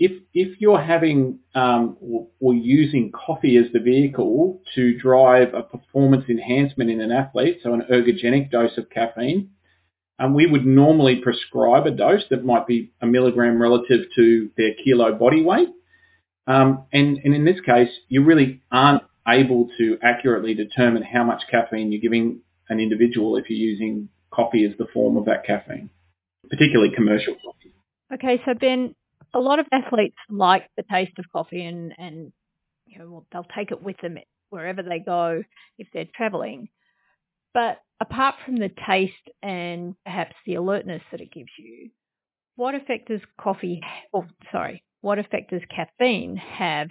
If 0.00 0.12
if 0.32 0.60
you're 0.60 0.80
having 0.80 1.38
um, 1.54 1.96
or, 2.40 2.54
using 2.54 3.12
coffee 3.12 3.58
as 3.58 3.70
the 3.72 3.78
vehicle 3.78 4.60
to 4.74 4.98
drive 4.98 5.52
a 5.54 5.62
performance 5.62 6.24
enhancement 6.28 6.90
in 6.90 7.00
an 7.00 7.12
athlete, 7.12 7.58
so 7.62 7.74
an 7.74 7.82
ergogenic 7.92 8.50
dose 8.50 8.76
of 8.78 8.88
caffeine, 8.88 9.50
um, 10.18 10.34
we 10.34 10.46
would 10.46 10.64
normally 10.64 11.20
prescribe 11.22 11.86
a 11.86 11.90
dose 11.90 12.22
that 12.30 12.44
might 12.44 12.66
be 12.66 12.92
a 13.02 13.06
milligram 13.06 13.60
relative 13.60 14.06
to 14.16 14.50
their 14.56 14.70
kilo 14.82 15.14
body 15.16 15.42
weight. 15.44 15.68
Um, 16.46 16.86
and, 16.92 17.18
and 17.22 17.34
in 17.34 17.44
this 17.44 17.60
case, 17.60 17.90
you 18.08 18.24
really 18.24 18.62
aren't 18.72 19.02
able 19.28 19.68
to 19.78 19.98
accurately 20.02 20.54
determine 20.54 21.02
how 21.02 21.24
much 21.24 21.42
caffeine 21.50 21.92
you're 21.92 22.00
giving 22.00 22.40
an 22.70 22.80
individual 22.80 23.36
if 23.36 23.50
you're 23.50 23.58
using 23.58 24.08
coffee 24.32 24.64
as 24.64 24.76
the 24.78 24.86
form 24.92 25.16
of 25.16 25.26
that 25.26 25.44
caffeine, 25.44 25.90
particularly 26.48 26.92
commercial 26.94 27.34
coffee. 27.34 27.72
Okay, 28.12 28.40
so 28.44 28.54
Ben, 28.54 28.94
a 29.34 29.40
lot 29.40 29.58
of 29.58 29.66
athletes 29.72 30.16
like 30.28 30.68
the 30.76 30.84
taste 30.90 31.18
of 31.18 31.24
coffee 31.32 31.64
and, 31.64 31.92
and 31.98 32.32
you 32.86 32.98
know, 32.98 33.24
they'll 33.32 33.46
take 33.56 33.70
it 33.70 33.82
with 33.82 33.96
them 34.02 34.18
wherever 34.50 34.82
they 34.82 34.98
go 34.98 35.42
if 35.78 35.88
they're 35.92 36.08
traveling. 36.14 36.68
But 37.54 37.78
apart 38.00 38.36
from 38.44 38.56
the 38.56 38.70
taste 38.86 39.14
and 39.42 39.94
perhaps 40.04 40.34
the 40.46 40.54
alertness 40.54 41.02
that 41.10 41.20
it 41.20 41.32
gives 41.32 41.50
you, 41.58 41.90
what 42.56 42.74
effect 42.74 43.08
does 43.08 43.20
coffee, 43.40 43.80
or 44.12 44.26
sorry, 44.52 44.82
what 45.00 45.18
effect 45.18 45.50
does 45.50 45.62
caffeine 45.74 46.36
have 46.36 46.88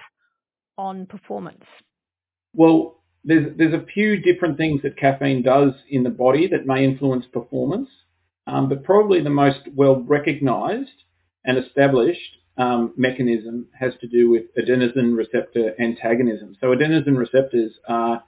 on 0.77 1.05
performance? 1.05 1.63
Well, 2.53 3.03
there's 3.23 3.55
there's 3.57 3.73
a 3.73 3.85
few 3.85 4.17
different 4.21 4.57
things 4.57 4.81
that 4.81 4.97
caffeine 4.97 5.43
does 5.43 5.73
in 5.89 6.03
the 6.03 6.09
body 6.09 6.47
that 6.47 6.65
may 6.65 6.83
influence 6.83 7.25
performance, 7.31 7.89
um, 8.47 8.69
but 8.69 8.83
probably 8.83 9.21
the 9.21 9.29
most 9.29 9.59
well 9.75 10.01
recognised 10.01 11.03
and 11.45 11.57
established 11.57 12.37
um, 12.57 12.93
mechanism 12.97 13.67
has 13.79 13.93
to 14.01 14.07
do 14.07 14.29
with 14.29 14.43
adenosine 14.57 15.15
receptor 15.15 15.73
antagonism. 15.79 16.55
So 16.59 16.67
adenosine 16.67 17.17
receptors 17.17 17.71
are 17.87 18.23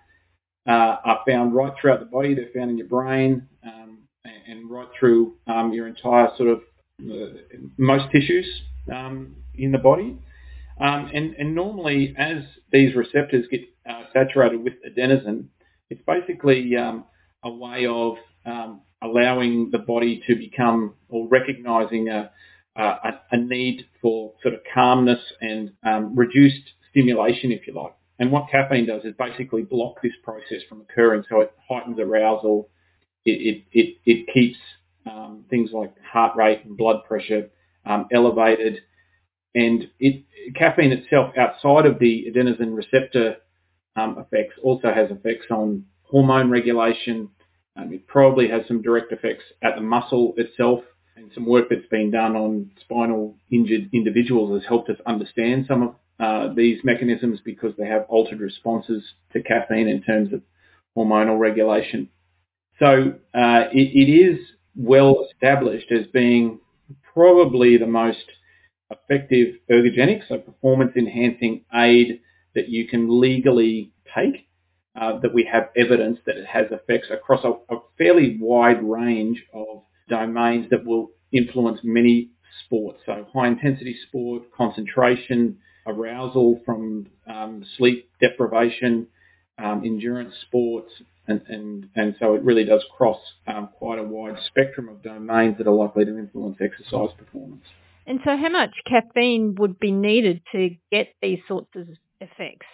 uh, 0.68 0.96
are 1.04 1.20
found 1.28 1.54
right 1.56 1.74
throughout 1.80 2.00
the 2.00 2.06
body. 2.06 2.36
They're 2.36 2.50
found 2.56 2.70
in 2.70 2.78
your 2.78 2.88
brain 2.88 3.48
um, 3.64 4.00
and, 4.24 4.70
right 4.70 4.88
through 4.98 5.34
um, 5.48 5.74
your 5.74 5.88
entire 5.88 6.30
sort 6.38 6.50
of 6.50 6.62
uh, 7.04 7.38
most 7.78 8.12
tissues 8.12 8.48
um, 8.94 9.36
in 9.56 9.72
the 9.72 9.80
body. 9.80 10.20
Um, 10.80 11.10
and, 11.14 11.34
and, 11.36 11.56
normally, 11.56 12.14
as 12.18 12.44
these 12.72 12.96
receptors 12.96 13.46
get 13.50 13.62
uh, 13.90 14.04
saturated 14.14 14.64
with 14.64 14.74
adenosine, 14.88 15.46
it's 15.90 16.02
basically 16.06 16.76
um, 16.76 17.06
a 17.44 17.52
way 17.52 17.88
of 17.88 18.16
allowing 19.02 19.70
the 19.72 19.80
body 19.80 20.22
to 20.28 20.36
become 20.36 20.94
or 21.10 21.28
recognizing 21.28 22.08
a, 22.10 22.32
a, 22.76 23.20
a, 23.32 23.38
need 23.38 23.86
for 24.02 24.34
sort 24.42 24.54
of 24.54 24.62
calmness 24.74 25.20
and 25.42 25.72
um, 25.84 26.16
reduced 26.16 26.72
stimulation, 26.90 27.52
if 27.52 27.68
you 27.68 27.74
like. 27.74 27.94
And 28.20 28.32
what 28.32 28.50
caffeine 28.50 28.86
does 28.86 29.04
is 29.04 29.14
basically 29.18 29.64
block 29.64 30.02
this 30.02 30.14
process 30.24 30.62
from 30.70 30.82
occurring, 30.82 31.24
so 31.30 31.42
it 31.42 31.54
heightens 31.68 32.00
arousal. 32.00 32.70
It 33.26 33.32
it 33.32 33.80
it, 33.80 33.98
it 34.06 34.34
keeps 34.34 34.58
um, 35.10 35.46
things 35.50 35.72
like 35.74 35.94
heart 36.02 36.36
rate 36.38 36.64
and 36.64 36.78
blood 36.78 37.04
pressure 37.08 37.50
um, 37.86 38.08
elevated, 38.14 38.80
and 39.56 39.90
it 40.00 40.24
caffeine 40.56 40.92
itself, 40.92 41.34
outside 41.38 41.86
of 41.86 42.00
the 42.00 42.28
adenosine 42.32 42.76
receptor 42.76 43.38
um, 43.96 44.18
effects, 44.20 44.56
also 44.64 44.94
has 44.94 45.10
effects 45.10 45.48
on 45.50 45.84
hormone 46.04 46.50
regulation. 46.50 47.28
Um, 47.76 47.92
it 47.94 48.06
probably 48.06 48.50
has 48.50 48.62
some 48.68 48.82
direct 48.82 49.12
effects 49.12 49.44
at 49.64 49.76
the 49.76 49.82
muscle 49.82 50.34
itself 50.38 50.82
and 51.16 51.32
some 51.34 51.46
work 51.46 51.68
that's 51.70 51.88
been 51.88 52.12
done 52.12 52.36
on 52.36 52.72
spinal 52.80 53.36
injured 53.52 53.90
individuals 53.94 54.62
has 54.62 54.68
helped 54.68 54.90
us 54.90 54.98
understand 55.06 55.66
some 55.68 55.84
of 55.84 55.96
uh, 56.20 56.54
these 56.54 56.80
mechanisms 56.84 57.40
because 57.44 57.74
they 57.78 57.88
have 57.88 58.06
altered 58.08 58.40
responses 58.40 59.04
to 59.34 59.42
caffeine 59.42 59.88
in 59.88 60.02
terms 60.04 60.32
of 60.34 60.42
hormonal 60.96 61.40
regulation. 61.40 62.10
So 62.80 63.14
uh, 63.34 63.70
it, 63.74 63.92
it 63.94 64.12
is 64.12 64.40
well 64.76 65.26
established 65.32 65.92
as 65.92 66.08
being 66.08 66.60
probably 67.14 67.78
the 67.78 67.88
most 67.88 68.26
effective 68.90 69.56
ergogenic, 69.70 70.28
so 70.28 70.38
performance 70.38 70.92
enhancing 70.96 71.64
aid 71.74 72.22
that 72.56 72.70
you 72.70 72.88
can 72.88 73.22
legally 73.22 73.92
take, 74.14 74.48
uh, 75.00 75.20
that 75.20 75.34
we 75.34 75.48
have 75.52 75.70
evidence 75.78 76.20
that 76.26 76.38
it 76.38 76.46
has 76.46 76.66
effects 76.72 77.08
across 77.10 77.44
a, 77.44 77.52
a 77.74 77.80
fairly 77.98 78.38
wide 78.40 78.84
range 78.84 79.44
of 79.54 79.84
domains 80.12 80.70
that 80.70 80.86
will 80.86 81.06
influence 81.32 81.80
many 81.84 82.30
sports. 82.66 83.00
So 83.06 83.26
high 83.34 83.48
intensity 83.48 83.96
sport, 84.08 84.44
concentration, 84.56 85.58
arousal 85.88 86.60
from 86.66 87.08
um, 87.28 87.66
sleep 87.78 88.10
deprivation, 88.20 89.08
um, 89.58 89.84
endurance 89.86 90.36
sports, 90.48 90.92
and, 91.28 91.42
and, 91.48 91.90
and 91.96 92.16
so 92.20 92.36
it 92.36 92.44
really 92.44 92.66
does 92.66 92.84
cross 92.96 93.20
um, 93.48 93.70
quite 93.78 94.00
a 94.00 94.04
wide 94.04 94.38
spectrum 94.48 94.90
of 94.90 95.02
domains 95.02 95.58
that 95.58 95.68
are 95.68 95.74
likely 95.74 96.06
to 96.06 96.18
influence 96.18 96.58
exercise 96.62 97.10
performance. 97.18 97.66
And 98.08 98.20
so 98.26 98.36
how 98.36 98.50
much 98.50 98.72
caffeine 98.88 99.56
would 99.60 99.80
be 99.80 99.92
needed 99.92 100.42
to 100.52 100.70
get 100.92 101.08
these 101.22 101.40
sorts 101.48 101.70
of 101.76 101.88
effects? 102.20 102.68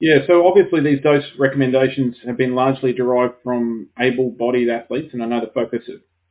Yeah, 0.00 0.18
so 0.26 0.46
obviously 0.46 0.80
these 0.82 1.02
dose 1.02 1.24
recommendations 1.38 2.16
have 2.26 2.36
been 2.36 2.54
largely 2.54 2.92
derived 2.92 3.34
from 3.42 3.88
able-bodied 3.98 4.68
athletes, 4.68 5.14
and 5.14 5.22
I 5.22 5.26
know 5.26 5.40
the 5.40 5.52
focus 5.52 5.84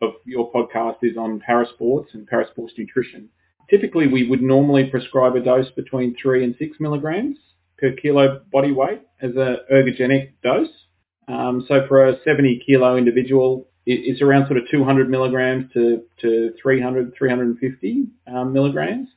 of, 0.03 0.13
your 0.25 0.51
podcast 0.51 0.97
is 1.01 1.17
on 1.17 1.41
parasports 1.47 2.13
and 2.13 2.29
parasports 2.29 2.77
nutrition. 2.77 3.29
Typically, 3.69 4.07
we 4.07 4.27
would 4.27 4.41
normally 4.41 4.85
prescribe 4.85 5.35
a 5.35 5.39
dose 5.39 5.69
between 5.75 6.15
three 6.21 6.43
and 6.43 6.55
six 6.59 6.77
milligrams 6.79 7.37
per 7.77 7.91
kilo 7.93 8.41
body 8.51 8.71
weight 8.71 9.01
as 9.21 9.31
an 9.35 9.57
ergogenic 9.71 10.33
dose. 10.43 10.69
Um, 11.27 11.65
so 11.67 11.85
for 11.87 12.07
a 12.07 12.17
70 12.23 12.63
kilo 12.65 12.97
individual, 12.97 13.67
it's 13.85 14.21
around 14.21 14.47
sort 14.47 14.57
of 14.57 14.63
200 14.71 15.09
milligrams 15.09 15.71
to, 15.73 16.03
to 16.21 16.53
300, 16.61 17.13
350 17.17 18.07
um, 18.27 18.53
milligrams. 18.53 19.09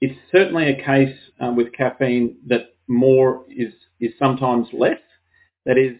It's 0.00 0.18
certainly 0.30 0.68
a 0.68 0.84
case 0.84 1.16
um, 1.40 1.56
with 1.56 1.72
caffeine 1.72 2.36
that 2.46 2.74
more 2.86 3.46
is, 3.48 3.72
is 4.00 4.12
sometimes 4.18 4.66
less. 4.72 4.98
That 5.64 5.78
is, 5.78 5.96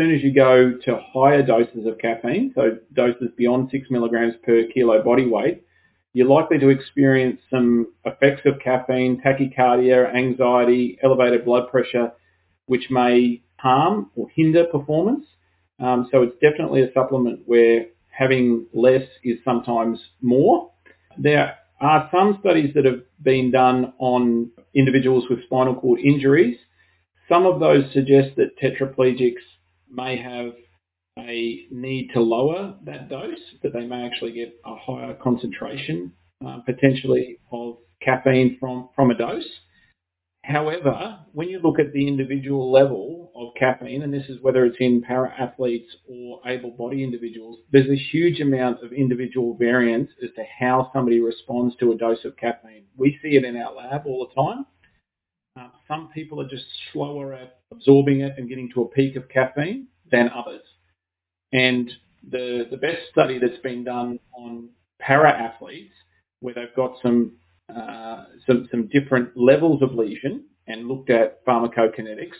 soon 0.00 0.14
as 0.14 0.22
you 0.22 0.32
go 0.32 0.72
to 0.82 0.98
higher 1.12 1.42
doses 1.42 1.84
of 1.86 1.98
caffeine, 1.98 2.52
so 2.54 2.78
doses 2.94 3.28
beyond 3.36 3.68
6 3.70 3.90
milligrams 3.90 4.32
per 4.42 4.64
kilo 4.72 5.02
body 5.02 5.26
weight, 5.26 5.62
you're 6.14 6.26
likely 6.26 6.58
to 6.58 6.70
experience 6.70 7.38
some 7.50 7.86
effects 8.06 8.40
of 8.46 8.58
caffeine, 8.60 9.20
tachycardia, 9.20 10.10
anxiety, 10.14 10.98
elevated 11.02 11.44
blood 11.44 11.70
pressure, 11.70 12.10
which 12.64 12.86
may 12.88 13.42
harm 13.56 14.10
or 14.16 14.26
hinder 14.34 14.64
performance. 14.64 15.26
Um, 15.78 16.08
so 16.10 16.22
it's 16.22 16.36
definitely 16.40 16.82
a 16.82 16.92
supplement 16.94 17.40
where 17.44 17.84
having 18.08 18.64
less 18.72 19.06
is 19.22 19.36
sometimes 19.44 20.00
more. 20.22 20.70
There 21.18 21.56
are 21.82 22.08
some 22.10 22.38
studies 22.40 22.72
that 22.74 22.86
have 22.86 23.02
been 23.22 23.50
done 23.50 23.92
on 23.98 24.50
individuals 24.74 25.24
with 25.28 25.44
spinal 25.44 25.74
cord 25.74 26.00
injuries. 26.00 26.56
Some 27.28 27.44
of 27.44 27.60
those 27.60 27.84
suggest 27.92 28.36
that 28.36 28.58
tetraplegics 28.58 29.42
may 29.90 30.16
have 30.16 30.52
a 31.18 31.66
need 31.70 32.10
to 32.14 32.20
lower 32.20 32.74
that 32.84 33.08
dose, 33.08 33.38
that 33.62 33.72
they 33.72 33.86
may 33.86 34.06
actually 34.06 34.32
get 34.32 34.54
a 34.64 34.76
higher 34.76 35.14
concentration 35.14 36.12
uh, 36.46 36.58
potentially 36.64 37.38
of 37.52 37.76
caffeine 38.02 38.56
from, 38.58 38.88
from 38.94 39.10
a 39.10 39.14
dose. 39.14 39.44
However, 40.42 41.18
when 41.32 41.48
you 41.48 41.60
look 41.60 41.78
at 41.78 41.92
the 41.92 42.08
individual 42.08 42.72
level 42.72 43.30
of 43.36 43.52
caffeine, 43.58 44.02
and 44.02 44.12
this 44.12 44.28
is 44.28 44.40
whether 44.40 44.64
it's 44.64 44.76
in 44.80 45.02
para 45.02 45.32
athletes 45.38 45.94
or 46.08 46.40
able-bodied 46.46 47.02
individuals, 47.02 47.58
there's 47.72 47.90
a 47.90 48.08
huge 48.10 48.40
amount 48.40 48.82
of 48.82 48.92
individual 48.92 49.54
variance 49.58 50.10
as 50.22 50.30
to 50.36 50.44
how 50.58 50.90
somebody 50.94 51.20
responds 51.20 51.76
to 51.76 51.92
a 51.92 51.96
dose 51.96 52.24
of 52.24 52.36
caffeine. 52.38 52.84
We 52.96 53.18
see 53.22 53.36
it 53.36 53.44
in 53.44 53.56
our 53.56 53.74
lab 53.74 54.06
all 54.06 54.26
the 54.26 54.42
time. 54.42 54.64
Uh, 55.58 55.68
some 55.88 56.08
people 56.14 56.40
are 56.40 56.48
just 56.48 56.64
slower 56.92 57.34
at 57.34 57.58
absorbing 57.72 58.20
it 58.20 58.34
and 58.36 58.48
getting 58.48 58.70
to 58.72 58.82
a 58.82 58.88
peak 58.88 59.16
of 59.16 59.28
caffeine 59.28 59.88
than 60.10 60.30
others. 60.30 60.62
And 61.52 61.90
the, 62.28 62.66
the 62.70 62.76
best 62.76 63.00
study 63.10 63.38
that's 63.38 63.60
been 63.62 63.84
done 63.84 64.20
on 64.32 64.68
para 65.00 65.30
athletes, 65.30 65.94
where 66.40 66.54
they've 66.54 66.74
got 66.76 66.96
some, 67.02 67.32
uh, 67.74 68.24
some, 68.46 68.68
some 68.70 68.88
different 68.88 69.36
levels 69.36 69.82
of 69.82 69.94
lesion 69.94 70.44
and 70.66 70.86
looked 70.86 71.10
at 71.10 71.44
pharmacokinetics, 71.44 72.36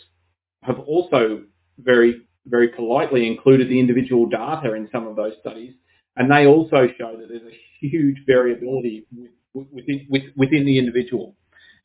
have 0.63 0.79
also 0.79 1.43
very, 1.79 2.23
very 2.47 2.69
politely 2.69 3.27
included 3.27 3.69
the 3.69 3.81
individual 3.81 4.27
data 4.27 4.75
in 4.75 4.89
some 4.93 5.07
of 5.07 5.17
those 5.17 5.33
studies. 5.41 5.75
And 6.17 6.31
they 6.31 6.47
also 6.47 6.87
show 6.99 7.17
that 7.17 7.29
there's 7.29 7.43
a 7.43 7.87
huge 7.87 8.19
variability 8.27 9.07
within, 9.55 10.07
within 10.37 10.65
the 10.65 10.79
individual. 10.79 11.35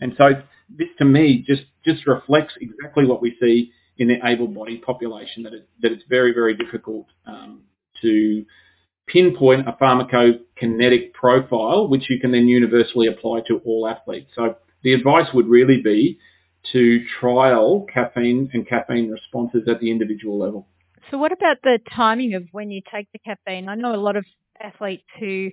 And 0.02 0.14
so 0.18 0.30
this 0.70 0.90
to 0.98 1.06
me 1.06 1.44
just, 1.48 1.64
just 1.86 2.06
reflects 2.08 2.54
exactly 2.60 3.06
what 3.06 3.22
we 3.22 3.36
see 3.40 3.72
in 3.98 4.08
the 4.08 4.18
able-bodied 4.24 4.82
population 4.82 5.44
that, 5.44 5.54
it, 5.54 5.70
that 5.82 5.92
it's 5.92 6.04
very, 6.10 6.34
very 6.34 6.56
difficult 6.56 7.08
um, 7.26 7.62
to 8.02 8.46
pinpoint 9.08 9.68
a 9.68 9.74
pharmacokinetic 9.74 11.14
profile, 11.14 11.88
which 11.88 12.10
you 12.10 12.20
can 12.20 12.32
then 12.32 12.48
universally 12.48 13.08
apply 13.08 13.42
to 13.48 13.62
all 13.66 13.88
athletes. 13.88 14.32
So 14.36 14.56
the 14.84 14.94
advice 14.94 15.28
would 15.34 15.48
really 15.48 15.82
be 15.82 16.20
to 16.74 17.06
trial 17.20 17.86
caffeine 17.94 18.50
and 18.54 18.68
caffeine 18.68 19.10
responses 19.10 19.68
at 19.68 19.80
the 19.80 19.92
individual 19.92 20.40
level. 20.40 20.68
So 21.12 21.18
what 21.18 21.32
about 21.32 21.58
the 21.64 21.80
timing 21.96 22.34
of 22.34 22.48
when 22.52 22.72
you 22.72 22.82
take 22.92 23.08
the 23.14 23.20
caffeine? 23.20 23.70
I 23.70 23.76
know 23.76 23.94
a 23.94 23.98
lot 23.98 24.16
of 24.16 24.26
athletes 24.60 25.04
who 25.20 25.52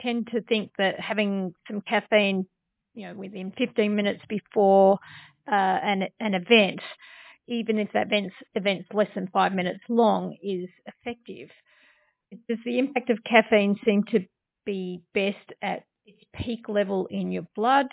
tend 0.00 0.28
to 0.32 0.42
think 0.42 0.72
that 0.76 1.00
having 1.00 1.54
some 1.66 1.80
caffeine, 1.80 2.46
you 2.94 3.08
know, 3.08 3.14
within 3.14 3.52
15 3.56 3.94
minutes 3.94 4.22
before 4.28 4.98
uh, 5.50 5.54
an, 5.54 6.04
an 6.20 6.34
event, 6.34 6.80
even 7.48 7.78
if 7.78 7.88
that 7.92 8.06
event's, 8.06 8.34
event's 8.54 8.88
less 8.92 9.08
than 9.14 9.28
five 9.32 9.52
minutes 9.52 9.80
long, 9.88 10.36
is 10.42 10.68
effective. 10.86 11.48
Does 12.48 12.58
the 12.64 12.78
impact 12.78 13.10
of 13.10 13.18
caffeine 13.24 13.76
seem 13.84 14.04
to 14.12 14.20
be 14.64 15.02
best 15.14 15.52
at 15.62 15.84
its 16.06 16.22
peak 16.34 16.68
level 16.68 17.08
in 17.10 17.32
your 17.32 17.46
blood, 17.56 17.86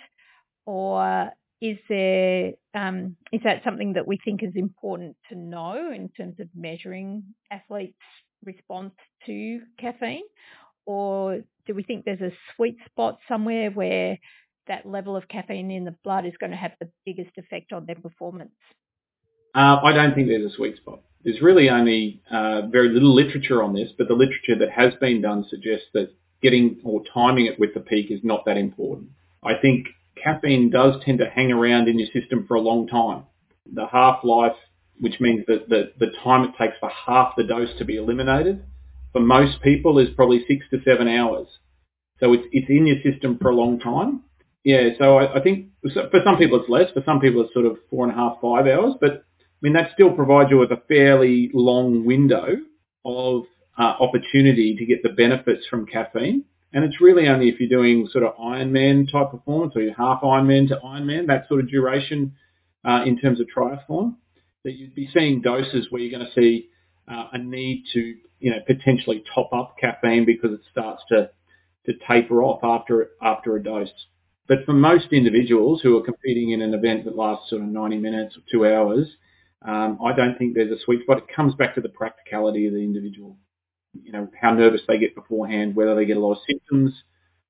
or 0.66 1.32
is 1.62 1.78
there 1.90 2.52
um, 2.76 3.16
is 3.32 3.42
that 3.44 3.64
something 3.64 3.94
that 3.94 4.08
we 4.08 4.20
think 4.24 4.44
is 4.44 4.54
important 4.56 5.16
to 5.30 5.36
know 5.36 5.92
in 5.92 6.10
terms 6.10 6.40
of 6.40 6.48
measuring 6.56 7.24
athletes' 7.52 7.98
response 8.46 8.94
to 9.26 9.60
caffeine, 9.80 10.24
or 10.86 11.40
do 11.66 11.74
we 11.74 11.84
think 11.84 12.06
there's 12.06 12.22
a 12.22 12.32
sweet 12.56 12.78
spot 12.86 13.18
somewhere 13.28 13.72
where 13.72 14.18
that 14.68 14.86
level 14.86 15.16
of 15.16 15.28
caffeine 15.28 15.72
in 15.72 15.86
the 15.86 15.96
blood 16.04 16.26
is 16.26 16.34
going 16.40 16.52
to 16.52 16.58
have 16.58 16.74
the 16.80 16.90
biggest 17.06 17.32
effect 17.38 17.74
on 17.74 17.86
their 17.86 17.96
performance? 17.96 18.52
Uh, 19.56 19.78
I 19.84 19.94
don't 19.94 20.14
think 20.14 20.28
there's 20.28 20.52
a 20.52 20.56
sweet 20.56 20.78
spot. 20.78 21.02
There's 21.24 21.42
really 21.42 21.70
only 21.70 22.22
uh, 22.32 22.68
very 22.68 22.90
little 22.90 23.14
literature 23.14 23.64
on 23.64 23.74
this, 23.74 23.90
but 23.98 24.08
the 24.08 24.14
literature 24.14 24.58
that 24.60 24.70
has 24.70 24.94
been 25.02 25.22
done 25.22 25.46
suggests 25.50 25.88
that 25.94 26.14
getting 26.42 26.80
or 26.84 27.02
timing 27.14 27.48
it 27.48 27.60
with 27.60 27.74
the 27.74 27.80
peak 27.80 28.12
is 28.12 28.20
not 28.24 28.46
that 28.46 28.58
important. 28.58 29.10
I 29.44 29.54
think 29.62 29.88
caffeine 30.22 30.70
does 30.70 30.96
tend 31.04 31.20
to 31.20 31.30
hang 31.30 31.52
around 31.52 31.88
in 31.88 32.00
your 32.00 32.10
system 32.14 32.46
for 32.48 32.56
a 32.56 32.62
long 32.62 32.88
time. 32.88 33.24
The 33.74 33.88
half-life, 33.88 34.56
which 35.00 35.20
means 35.20 35.44
that 35.48 35.70
the, 35.70 35.92
the 36.00 36.12
time 36.24 36.44
it 36.44 36.52
takes 36.58 36.78
for 36.80 36.90
half 36.90 37.34
the 37.36 37.44
dose 37.44 37.70
to 37.80 37.86
be 37.86 37.98
eliminated, 37.98 38.64
for 39.12 39.22
most 39.22 39.62
people 39.62 40.00
is 40.00 40.10
probably 40.16 40.46
six 40.48 40.66
to 40.72 40.82
seven 40.84 41.08
hours. 41.08 41.48
So 42.20 42.34
it's, 42.34 42.46
it's 42.52 42.70
in 42.70 42.88
your 42.88 42.98
system 43.04 43.38
for 43.42 43.50
a 43.50 43.56
long 43.56 43.80
time. 43.80 44.24
Yeah, 44.68 44.90
so 45.00 45.18
I, 45.18 45.40
I 45.40 45.42
think 45.42 45.68
for 45.82 46.20
some 46.26 46.38
people 46.38 46.60
it's 46.60 46.70
less, 46.70 46.92
for 46.94 47.02
some 47.06 47.22
people 47.22 47.40
it's 47.40 47.54
sort 47.54 47.66
of 47.66 47.78
four 47.90 48.04
and 48.04 48.12
a 48.12 48.18
half, 48.18 48.40
five 48.42 48.68
hours, 48.68 48.96
but 49.00 49.12
I 49.14 49.60
mean 49.62 49.72
that 49.72 49.92
still 49.94 50.12
provides 50.12 50.50
you 50.52 50.58
with 50.58 50.72
a 50.72 50.82
fairly 50.90 51.50
long 51.54 52.04
window 52.04 52.48
of 53.06 53.44
uh, 53.80 53.96
opportunity 54.02 54.76
to 54.76 54.86
get 54.86 55.04
the 55.04 55.14
benefits 55.16 55.66
from 55.70 55.86
caffeine. 55.86 56.44
And 56.74 56.84
it's 56.84 57.00
really 57.00 57.30
only 57.30 57.48
if 57.48 57.62
you're 57.62 57.70
doing 57.70 58.10
sort 58.12 58.26
of 58.26 58.36
Ironman 58.36 59.10
type 59.10 59.32
performance 59.32 59.72
or 59.74 59.84
you're 59.84 59.94
half 59.94 60.20
Ironman 60.20 60.68
to 60.68 60.82
Ironman, 60.84 61.28
that 61.28 61.48
sort 61.48 61.62
of 61.62 61.70
duration 61.70 62.36
uh, 62.84 63.04
in 63.06 63.18
terms 63.18 63.40
of 63.40 63.48
triathlon, 63.48 64.16
that 64.66 64.74
you'd 64.74 64.94
be 64.94 65.10
seeing 65.14 65.40
doses 65.40 65.88
where 65.92 66.02
you're 66.02 66.20
going 66.20 66.30
to 66.30 66.42
see 66.42 66.68
uh, 67.10 67.28
a 67.32 67.38
need 67.38 67.86
to, 67.94 68.16
you 68.42 68.52
know, 68.52 68.60
potentially 68.68 69.24
top 69.34 69.54
up 69.54 69.78
caffeine 69.80 70.26
because 70.26 70.52
it 70.52 70.60
starts 70.70 71.04
to, 71.08 71.30
to 71.86 71.94
taper 72.06 72.44
off 72.44 72.60
after, 72.66 73.12
after 73.22 73.56
a 73.56 73.64
dose. 73.64 73.88
But 74.48 74.66
for 74.66 74.74
most 74.74 75.08
individuals 75.12 75.82
who 75.82 75.98
are 75.98 76.04
competing 76.04 76.52
in 76.52 76.62
an 76.62 76.74
event 76.74 77.06
that 77.06 77.18
lasts 77.18 77.50
sort 77.50 77.62
of 77.62 77.68
90 77.68 77.98
minutes 77.98 78.38
or 78.38 78.42
two 78.50 78.66
hours, 78.66 79.08
um, 79.64 80.00
I 80.04 80.14
don't 80.14 80.38
think 80.38 80.56
there's 80.56 80.72
a 80.72 80.82
sweet 80.84 81.04
spot. 81.04 81.18
It 81.18 81.28
comes 81.36 81.56
back 81.56 81.76
to 81.76 81.82
the 81.82 81.90
practicality 81.90 82.68
of 82.68 82.74
the 82.74 82.80
individual 82.80 83.38
you 84.04 84.12
know, 84.12 84.30
how 84.40 84.54
nervous 84.54 84.82
they 84.88 84.98
get 84.98 85.16
beforehand, 85.16 85.76
whether 85.76 85.96
they 85.96 86.06
get 86.06 86.18
a 86.18 86.20
lot 86.20 86.34
of 86.34 86.40
symptoms 86.48 86.94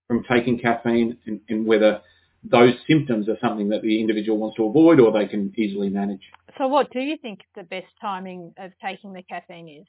from 0.07 0.23
taking 0.29 0.60
caffeine 0.60 1.17
and, 1.25 1.39
and 1.49 1.65
whether 1.65 2.01
those 2.43 2.73
symptoms 2.88 3.27
are 3.27 3.38
something 3.41 3.69
that 3.69 3.81
the 3.81 3.99
individual 3.99 4.38
wants 4.38 4.55
to 4.57 4.65
avoid 4.65 4.99
or 4.99 5.12
they 5.12 5.27
can 5.27 5.53
easily 5.57 5.89
manage. 5.89 6.21
So 6.57 6.67
what 6.67 6.91
do 6.91 6.99
you 6.99 7.17
think 7.17 7.41
the 7.55 7.63
best 7.63 7.88
timing 7.99 8.53
of 8.57 8.71
taking 8.83 9.13
the 9.13 9.23
caffeine 9.23 9.67
is? 9.67 9.88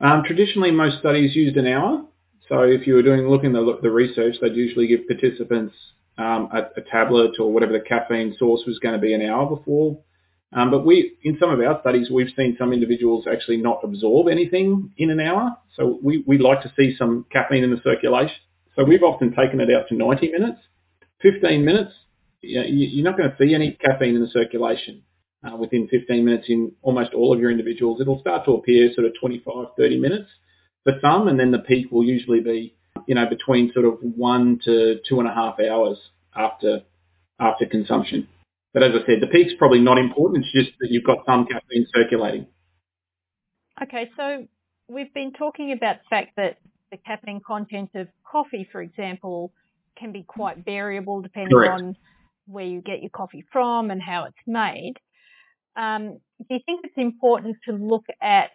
Um, 0.00 0.22
traditionally, 0.24 0.70
most 0.70 1.00
studies 1.00 1.34
used 1.34 1.56
an 1.56 1.66
hour. 1.66 2.04
So 2.48 2.62
if 2.62 2.86
you 2.86 2.94
were 2.94 3.02
doing 3.02 3.28
looking 3.28 3.54
at 3.56 3.82
the 3.82 3.90
research, 3.90 4.36
they'd 4.40 4.54
usually 4.54 4.86
give 4.86 5.06
participants 5.06 5.74
um, 6.18 6.48
a, 6.52 6.80
a, 6.80 6.82
tablet 6.90 7.32
or 7.38 7.52
whatever 7.52 7.72
the 7.72 7.80
caffeine 7.80 8.34
source 8.38 8.62
was 8.66 8.78
going 8.80 8.94
to 8.94 9.00
be 9.00 9.14
an 9.14 9.22
hour 9.22 9.46
before 9.46 9.98
um, 10.52 10.70
but 10.70 10.86
we, 10.86 11.18
in 11.22 11.36
some 11.38 11.50
of 11.50 11.60
our 11.60 11.78
studies, 11.80 12.10
we've 12.10 12.32
seen 12.36 12.56
some 12.58 12.72
individuals 12.72 13.26
actually 13.30 13.58
not 13.58 13.80
absorb 13.84 14.28
anything 14.28 14.90
in 14.96 15.10
an 15.10 15.20
hour. 15.20 15.56
So 15.76 15.98
we, 16.02 16.24
we 16.26 16.38
like 16.38 16.62
to 16.62 16.72
see 16.78 16.96
some 16.96 17.26
caffeine 17.30 17.64
in 17.64 17.70
the 17.70 17.80
circulation. 17.84 18.36
So 18.74 18.84
we've 18.84 19.02
often 19.02 19.34
taken 19.34 19.60
it 19.60 19.68
out 19.70 19.88
to 19.88 19.94
90 19.94 20.30
minutes. 20.30 20.60
15 21.20 21.64
minutes, 21.64 21.92
you 22.40 22.60
know, 22.60 22.66
you're 22.66 23.04
not 23.04 23.18
going 23.18 23.30
to 23.30 23.36
see 23.38 23.54
any 23.54 23.72
caffeine 23.84 24.14
in 24.14 24.22
the 24.22 24.28
circulation 24.28 25.02
uh, 25.44 25.56
within 25.56 25.88
15 25.88 26.24
minutes 26.24 26.46
in 26.48 26.72
almost 26.80 27.12
all 27.12 27.32
of 27.32 27.40
your 27.40 27.50
individuals. 27.50 28.00
It'll 28.00 28.20
start 28.20 28.44
to 28.46 28.52
appear 28.52 28.90
sort 28.94 29.06
of 29.06 29.12
25, 29.20 29.66
30 29.76 29.98
minutes 29.98 30.30
for 30.84 30.94
some, 31.02 31.28
and 31.28 31.38
then 31.38 31.50
the 31.50 31.58
peak 31.58 31.90
will 31.90 32.04
usually 32.04 32.40
be, 32.40 32.76
you 33.06 33.14
know, 33.14 33.26
between 33.28 33.72
sort 33.72 33.86
of 33.86 33.98
one 34.00 34.60
to 34.64 35.00
two 35.08 35.20
and 35.20 35.28
a 35.28 35.34
half 35.34 35.60
hours 35.60 35.98
after 36.34 36.82
after 37.40 37.66
consumption. 37.66 38.28
But 38.74 38.82
as 38.82 38.92
I 38.92 39.06
said, 39.06 39.20
the 39.20 39.26
peak's 39.26 39.52
probably 39.58 39.80
not 39.80 39.98
important. 39.98 40.44
It's 40.44 40.52
just 40.52 40.78
that 40.80 40.90
you've 40.90 41.04
got 41.04 41.18
some 41.26 41.46
caffeine 41.46 41.86
circulating. 41.94 42.46
Okay, 43.82 44.10
so 44.16 44.46
we've 44.88 45.12
been 45.14 45.32
talking 45.32 45.72
about 45.72 45.96
the 46.02 46.08
fact 46.10 46.32
that 46.36 46.58
the 46.90 46.96
caffeine 46.98 47.40
content 47.46 47.90
of 47.94 48.08
coffee, 48.30 48.68
for 48.70 48.82
example, 48.82 49.52
can 49.96 50.12
be 50.12 50.22
quite 50.22 50.64
variable 50.64 51.20
depending 51.22 51.50
Correct. 51.50 51.82
on 51.82 51.96
where 52.46 52.64
you 52.64 52.80
get 52.80 53.00
your 53.00 53.10
coffee 53.10 53.44
from 53.52 53.90
and 53.90 54.02
how 54.02 54.24
it's 54.24 54.36
made. 54.46 54.94
Um, 55.76 56.18
do 56.38 56.54
you 56.54 56.60
think 56.64 56.80
it's 56.84 56.96
important 56.96 57.56
to 57.68 57.74
look 57.74 58.04
at 58.20 58.50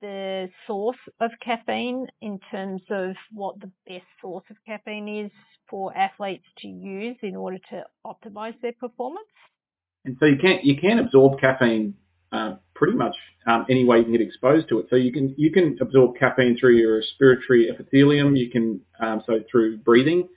the 0.00 0.48
source 0.66 0.98
of 1.20 1.30
caffeine 1.44 2.06
in 2.20 2.38
terms 2.50 2.82
of 2.90 3.14
what 3.32 3.60
the 3.60 3.70
best 3.86 4.06
source 4.20 4.44
of 4.50 4.56
caffeine 4.66 5.26
is 5.26 5.30
for 5.68 5.96
athletes 5.96 6.44
to 6.58 6.68
use 6.68 7.16
in 7.22 7.34
order 7.36 7.58
to 7.70 7.84
optimize 8.06 8.54
their 8.60 8.74
performance? 8.78 9.26
And 10.04 10.16
so 10.20 10.26
you 10.26 10.36
can 10.38 10.60
you 10.62 10.76
can 10.76 10.98
absorb 10.98 11.40
caffeine 11.40 11.94
uh, 12.32 12.56
pretty 12.74 12.96
much 12.96 13.16
um, 13.46 13.66
any 13.68 13.84
way 13.84 13.98
you 13.98 14.04
can 14.04 14.12
get 14.12 14.20
exposed 14.20 14.68
to 14.68 14.78
it. 14.78 14.86
So 14.90 14.96
you 14.96 15.12
can 15.12 15.34
you 15.36 15.50
can 15.50 15.76
absorb 15.80 16.16
caffeine 16.18 16.56
through 16.58 16.76
your 16.76 16.98
respiratory 16.98 17.68
epithelium. 17.70 18.36
You 18.36 18.50
can 18.50 18.80
um, 19.00 19.22
so 19.26 19.40
through 19.50 19.78
breathing. 19.78 20.28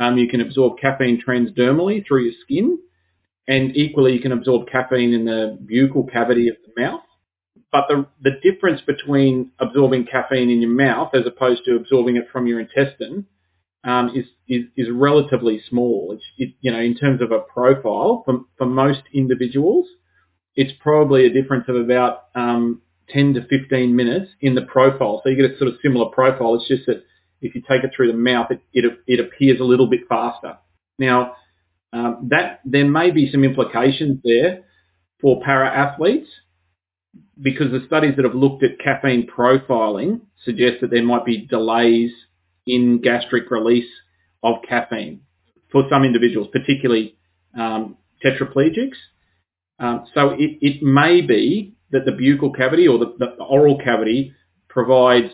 Um, 0.00 0.16
you 0.16 0.28
can 0.28 0.40
absorb 0.40 0.78
caffeine 0.78 1.20
transdermally 1.26 2.06
through 2.06 2.24
your 2.24 2.34
skin, 2.42 2.78
and 3.48 3.76
equally 3.76 4.12
you 4.12 4.20
can 4.20 4.32
absorb 4.32 4.68
caffeine 4.68 5.12
in 5.12 5.24
the 5.24 5.58
buccal 5.68 6.10
cavity 6.10 6.48
of 6.48 6.56
the 6.64 6.80
mouth. 6.80 7.00
But 7.70 7.84
the 7.88 8.06
the 8.22 8.38
difference 8.42 8.80
between 8.80 9.52
absorbing 9.58 10.06
caffeine 10.06 10.50
in 10.50 10.62
your 10.62 10.70
mouth 10.70 11.14
as 11.14 11.26
opposed 11.26 11.64
to 11.66 11.76
absorbing 11.76 12.16
it 12.16 12.28
from 12.32 12.46
your 12.46 12.60
intestine 12.60 13.26
um, 13.84 14.10
is, 14.14 14.26
is, 14.48 14.64
is 14.76 14.88
relatively 14.92 15.60
small. 15.68 16.12
It's, 16.12 16.24
it, 16.36 16.54
you 16.60 16.72
know, 16.72 16.80
in 16.80 16.96
terms 16.96 17.22
of 17.22 17.32
a 17.32 17.40
profile 17.40 18.22
for, 18.24 18.40
for 18.56 18.66
most 18.66 19.02
individuals, 19.12 19.86
it's 20.54 20.72
probably 20.80 21.26
a 21.26 21.32
difference 21.32 21.64
of 21.68 21.76
about 21.76 22.24
um, 22.34 22.82
10 23.10 23.34
to 23.34 23.46
15 23.46 23.94
minutes 23.94 24.30
in 24.40 24.54
the 24.54 24.62
profile. 24.62 25.20
So 25.22 25.30
you 25.30 25.36
get 25.36 25.54
a 25.54 25.58
sort 25.58 25.70
of 25.70 25.78
similar 25.82 26.10
profile. 26.10 26.56
It's 26.56 26.68
just 26.68 26.86
that 26.86 27.04
if 27.40 27.54
you 27.54 27.62
take 27.62 27.84
it 27.84 27.90
through 27.94 28.08
the 28.08 28.18
mouth, 28.18 28.50
it, 28.50 28.60
it, 28.72 28.84
it 29.06 29.20
appears 29.20 29.60
a 29.60 29.64
little 29.64 29.88
bit 29.88 30.00
faster. 30.08 30.58
Now, 30.98 31.36
um, 31.92 32.28
that 32.30 32.60
there 32.64 32.84
may 32.84 33.10
be 33.10 33.30
some 33.30 33.44
implications 33.44 34.20
there 34.24 34.64
for 35.20 35.40
para 35.40 35.68
athletes 35.68 36.28
because 37.40 37.70
the 37.70 37.84
studies 37.86 38.14
that 38.16 38.24
have 38.24 38.34
looked 38.34 38.62
at 38.62 38.78
caffeine 38.78 39.26
profiling 39.26 40.20
suggest 40.44 40.80
that 40.80 40.90
there 40.90 41.04
might 41.04 41.24
be 41.24 41.46
delays 41.46 42.10
in 42.66 43.00
gastric 43.00 43.50
release 43.50 43.88
of 44.42 44.56
caffeine 44.68 45.20
for 45.70 45.84
some 45.90 46.04
individuals, 46.04 46.48
particularly 46.52 47.16
um, 47.58 47.96
tetraplegics. 48.24 48.96
Um, 49.78 50.06
so 50.14 50.30
it, 50.30 50.58
it 50.60 50.82
may 50.82 51.20
be 51.20 51.74
that 51.90 52.04
the 52.04 52.12
buccal 52.12 52.54
cavity 52.56 52.88
or 52.88 52.98
the, 52.98 53.14
the 53.18 53.44
oral 53.44 53.78
cavity 53.78 54.34
provides 54.68 55.32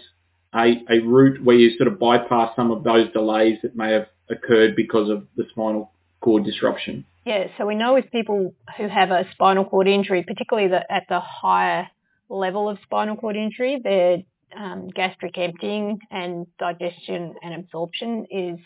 a, 0.55 0.75
a 0.91 1.01
route 1.01 1.43
where 1.43 1.57
you 1.57 1.77
sort 1.77 1.89
of 1.89 1.99
bypass 1.99 2.55
some 2.55 2.71
of 2.71 2.85
those 2.85 3.11
delays 3.13 3.59
that 3.63 3.77
may 3.77 3.93
have 3.93 4.07
occurred 4.31 4.77
because 4.77 5.11
of 5.11 5.27
the 5.37 5.45
spinal 5.51 5.93
cord 6.21 6.45
disruption. 6.45 7.05
Yeah, 7.25 7.47
so 7.57 7.65
we 7.65 7.75
know 7.75 7.95
with 7.95 8.11
people 8.13 8.55
who 8.77 8.89
have 8.89 9.11
a 9.11 9.27
spinal 9.33 9.65
cord 9.65 9.89
injury, 9.89 10.23
particularly 10.23 10.69
the, 10.69 10.93
at 10.93 11.05
the 11.09 11.21
higher 11.21 11.89
level 12.29 12.69
of 12.69 12.79
spinal 12.83 13.17
cord 13.17 13.37
injury, 13.37 13.81
their 13.83 14.19
um, 14.55 14.89
gastric 14.89 15.39
emptying 15.39 15.99
and 16.11 16.47
digestion 16.59 17.35
and 17.43 17.55
absorption 17.55 18.27
is 18.31 18.59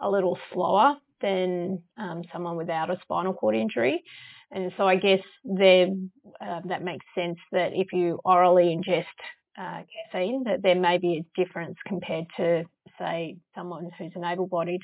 a 0.00 0.10
little 0.10 0.38
slower 0.52 0.96
than 1.20 1.82
um, 1.98 2.22
someone 2.32 2.56
without 2.56 2.90
a 2.90 2.98
spinal 3.02 3.32
cord 3.32 3.54
injury. 3.54 4.02
And 4.50 4.72
so 4.76 4.88
I 4.88 4.96
guess 4.96 5.20
uh, 5.48 6.60
that 6.64 6.82
makes 6.82 7.06
sense 7.14 7.38
that 7.52 7.70
if 7.74 7.92
you 7.92 8.18
orally 8.24 8.76
ingest 8.76 9.04
uh, 9.56 9.82
caffeine, 10.12 10.42
that 10.44 10.62
there 10.62 10.74
may 10.74 10.98
be 10.98 11.18
a 11.18 11.40
difference 11.40 11.76
compared 11.86 12.24
to, 12.38 12.64
say, 12.98 13.36
someone 13.54 13.88
who's 13.96 14.12
an 14.16 14.24
able-bodied 14.24 14.82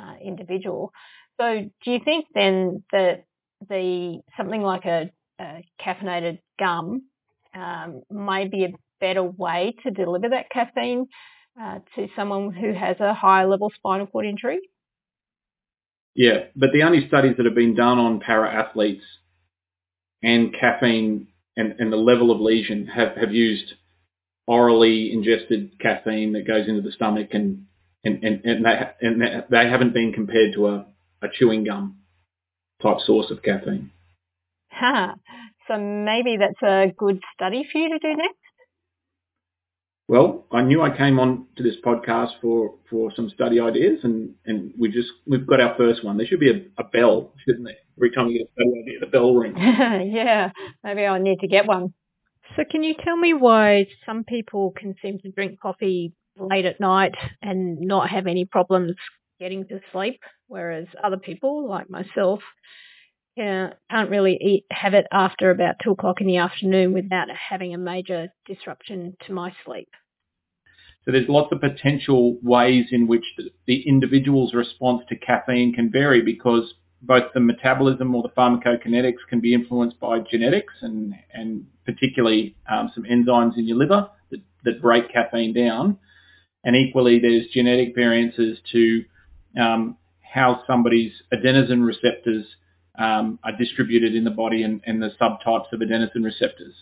uh, 0.00 0.14
individual. 0.24 0.92
So, 1.40 1.70
do 1.84 1.90
you 1.90 2.00
think 2.04 2.26
then 2.34 2.84
that 2.92 3.24
the 3.66 4.20
something 4.36 4.60
like 4.60 4.84
a, 4.84 5.10
a 5.40 5.64
caffeinated 5.80 6.40
gum 6.58 7.02
um, 7.54 8.02
may 8.10 8.46
be 8.46 8.64
a 8.64 8.74
better 9.00 9.22
way 9.22 9.74
to 9.82 9.90
deliver 9.90 10.28
that 10.28 10.50
caffeine 10.50 11.06
uh, 11.60 11.78
to 11.96 12.08
someone 12.14 12.52
who 12.52 12.74
has 12.74 12.96
a 13.00 13.14
high 13.14 13.46
level 13.46 13.72
spinal 13.74 14.06
cord 14.06 14.26
injury? 14.26 14.58
Yeah, 16.14 16.44
but 16.54 16.72
the 16.74 16.82
only 16.82 17.08
studies 17.08 17.36
that 17.38 17.46
have 17.46 17.54
been 17.54 17.74
done 17.74 17.98
on 17.98 18.20
para 18.20 18.52
athletes 18.52 19.04
and 20.22 20.52
caffeine 20.52 21.28
and, 21.56 21.76
and 21.78 21.90
the 21.90 21.96
level 21.96 22.30
of 22.30 22.40
lesion 22.40 22.86
have, 22.86 23.16
have 23.16 23.32
used 23.32 23.72
orally 24.46 25.10
ingested 25.10 25.78
caffeine 25.80 26.34
that 26.34 26.46
goes 26.46 26.68
into 26.68 26.82
the 26.82 26.92
stomach 26.92 27.28
and 27.32 27.64
and, 28.02 28.24
and, 28.24 28.44
and, 28.46 28.64
they, 28.64 28.90
and 29.02 29.44
they 29.50 29.68
haven't 29.68 29.92
been 29.92 30.14
compared 30.14 30.54
to 30.54 30.68
a, 30.68 30.86
a 31.22 31.28
chewing 31.32 31.64
gum 31.64 31.98
type 32.82 32.98
source 33.04 33.30
of 33.30 33.42
caffeine. 33.42 33.90
Huh. 34.70 35.14
So 35.68 35.78
maybe 35.78 36.36
that's 36.38 36.62
a 36.62 36.92
good 36.96 37.20
study 37.34 37.66
for 37.70 37.78
you 37.78 37.90
to 37.90 37.98
do 37.98 38.16
next? 38.16 38.36
Well, 40.08 40.44
I 40.50 40.62
knew 40.62 40.82
I 40.82 40.96
came 40.96 41.20
on 41.20 41.46
to 41.56 41.62
this 41.62 41.76
podcast 41.84 42.30
for, 42.42 42.74
for 42.90 43.12
some 43.14 43.30
study 43.30 43.60
ideas, 43.60 44.00
and, 44.02 44.34
and 44.44 44.72
we 44.76 44.90
just 44.90 45.08
we've 45.24 45.46
got 45.46 45.60
our 45.60 45.76
first 45.76 46.04
one. 46.04 46.16
There 46.16 46.26
should 46.26 46.40
be 46.40 46.50
a, 46.50 46.82
a 46.82 46.84
bell, 46.84 47.32
shouldn't 47.46 47.64
there? 47.64 47.76
Every 47.96 48.10
time 48.10 48.26
you 48.26 48.38
get 48.38 48.48
a 48.48 48.52
study 48.54 48.82
idea, 48.82 48.98
the 48.98 49.06
bell 49.06 49.34
rings. 49.34 49.56
yeah, 50.12 50.50
maybe 50.82 51.06
I 51.06 51.16
need 51.20 51.38
to 51.40 51.46
get 51.46 51.68
one. 51.68 51.94
So, 52.56 52.64
can 52.68 52.82
you 52.82 52.94
tell 53.04 53.16
me 53.16 53.34
why 53.34 53.86
some 54.04 54.24
people 54.24 54.72
can 54.76 54.96
seem 55.00 55.20
to 55.20 55.30
drink 55.30 55.60
coffee 55.60 56.12
late 56.36 56.64
at 56.64 56.80
night 56.80 57.14
and 57.40 57.78
not 57.78 58.10
have 58.10 58.26
any 58.26 58.44
problems 58.44 58.96
getting 59.40 59.66
to 59.66 59.80
sleep, 59.92 60.20
whereas 60.46 60.86
other 61.02 61.16
people, 61.16 61.68
like 61.68 61.90
myself, 61.90 62.40
can't 63.36 64.10
really 64.10 64.38
eat, 64.40 64.66
have 64.70 64.94
it 64.94 65.06
after 65.10 65.50
about 65.50 65.76
two 65.82 65.92
o'clock 65.92 66.20
in 66.20 66.26
the 66.26 66.36
afternoon 66.36 66.92
without 66.92 67.28
having 67.30 67.74
a 67.74 67.78
major 67.78 68.28
disruption 68.46 69.16
to 69.26 69.32
my 69.32 69.52
sleep. 69.64 69.88
So 71.04 71.12
there's 71.12 71.28
lots 71.28 71.50
of 71.52 71.60
potential 71.60 72.38
ways 72.42 72.86
in 72.92 73.06
which 73.06 73.24
the, 73.66 73.82
individual's 73.88 74.52
response 74.52 75.02
to 75.08 75.16
caffeine 75.16 75.72
can 75.72 75.90
vary 75.90 76.20
because 76.20 76.74
both 77.02 77.32
the 77.32 77.40
metabolism 77.40 78.14
or 78.14 78.22
the 78.22 78.28
pharmacokinetics 78.28 79.26
can 79.28 79.40
be 79.40 79.54
influenced 79.54 79.98
by 79.98 80.18
genetics 80.30 80.74
and, 80.82 81.14
and 81.32 81.66
particularly 81.86 82.54
um, 82.70 82.90
some 82.94 83.04
enzymes 83.04 83.56
in 83.56 83.66
your 83.66 83.78
liver 83.78 84.10
that, 84.30 84.40
that 84.64 84.82
break 84.82 85.10
caffeine 85.10 85.54
down. 85.54 85.96
And 86.62 86.76
equally, 86.76 87.18
there's 87.18 87.46
genetic 87.54 87.94
variances 87.94 88.58
to 88.72 89.02
um, 89.58 89.96
how 90.20 90.62
somebody's 90.66 91.12
adenosine 91.32 91.84
receptors 91.84 92.44
um, 92.98 93.38
are 93.44 93.56
distributed 93.56 94.14
in 94.14 94.24
the 94.24 94.30
body 94.30 94.62
and, 94.62 94.80
and, 94.86 95.02
the 95.02 95.10
subtypes 95.20 95.72
of 95.72 95.80
adenosine 95.80 96.24
receptors. 96.24 96.74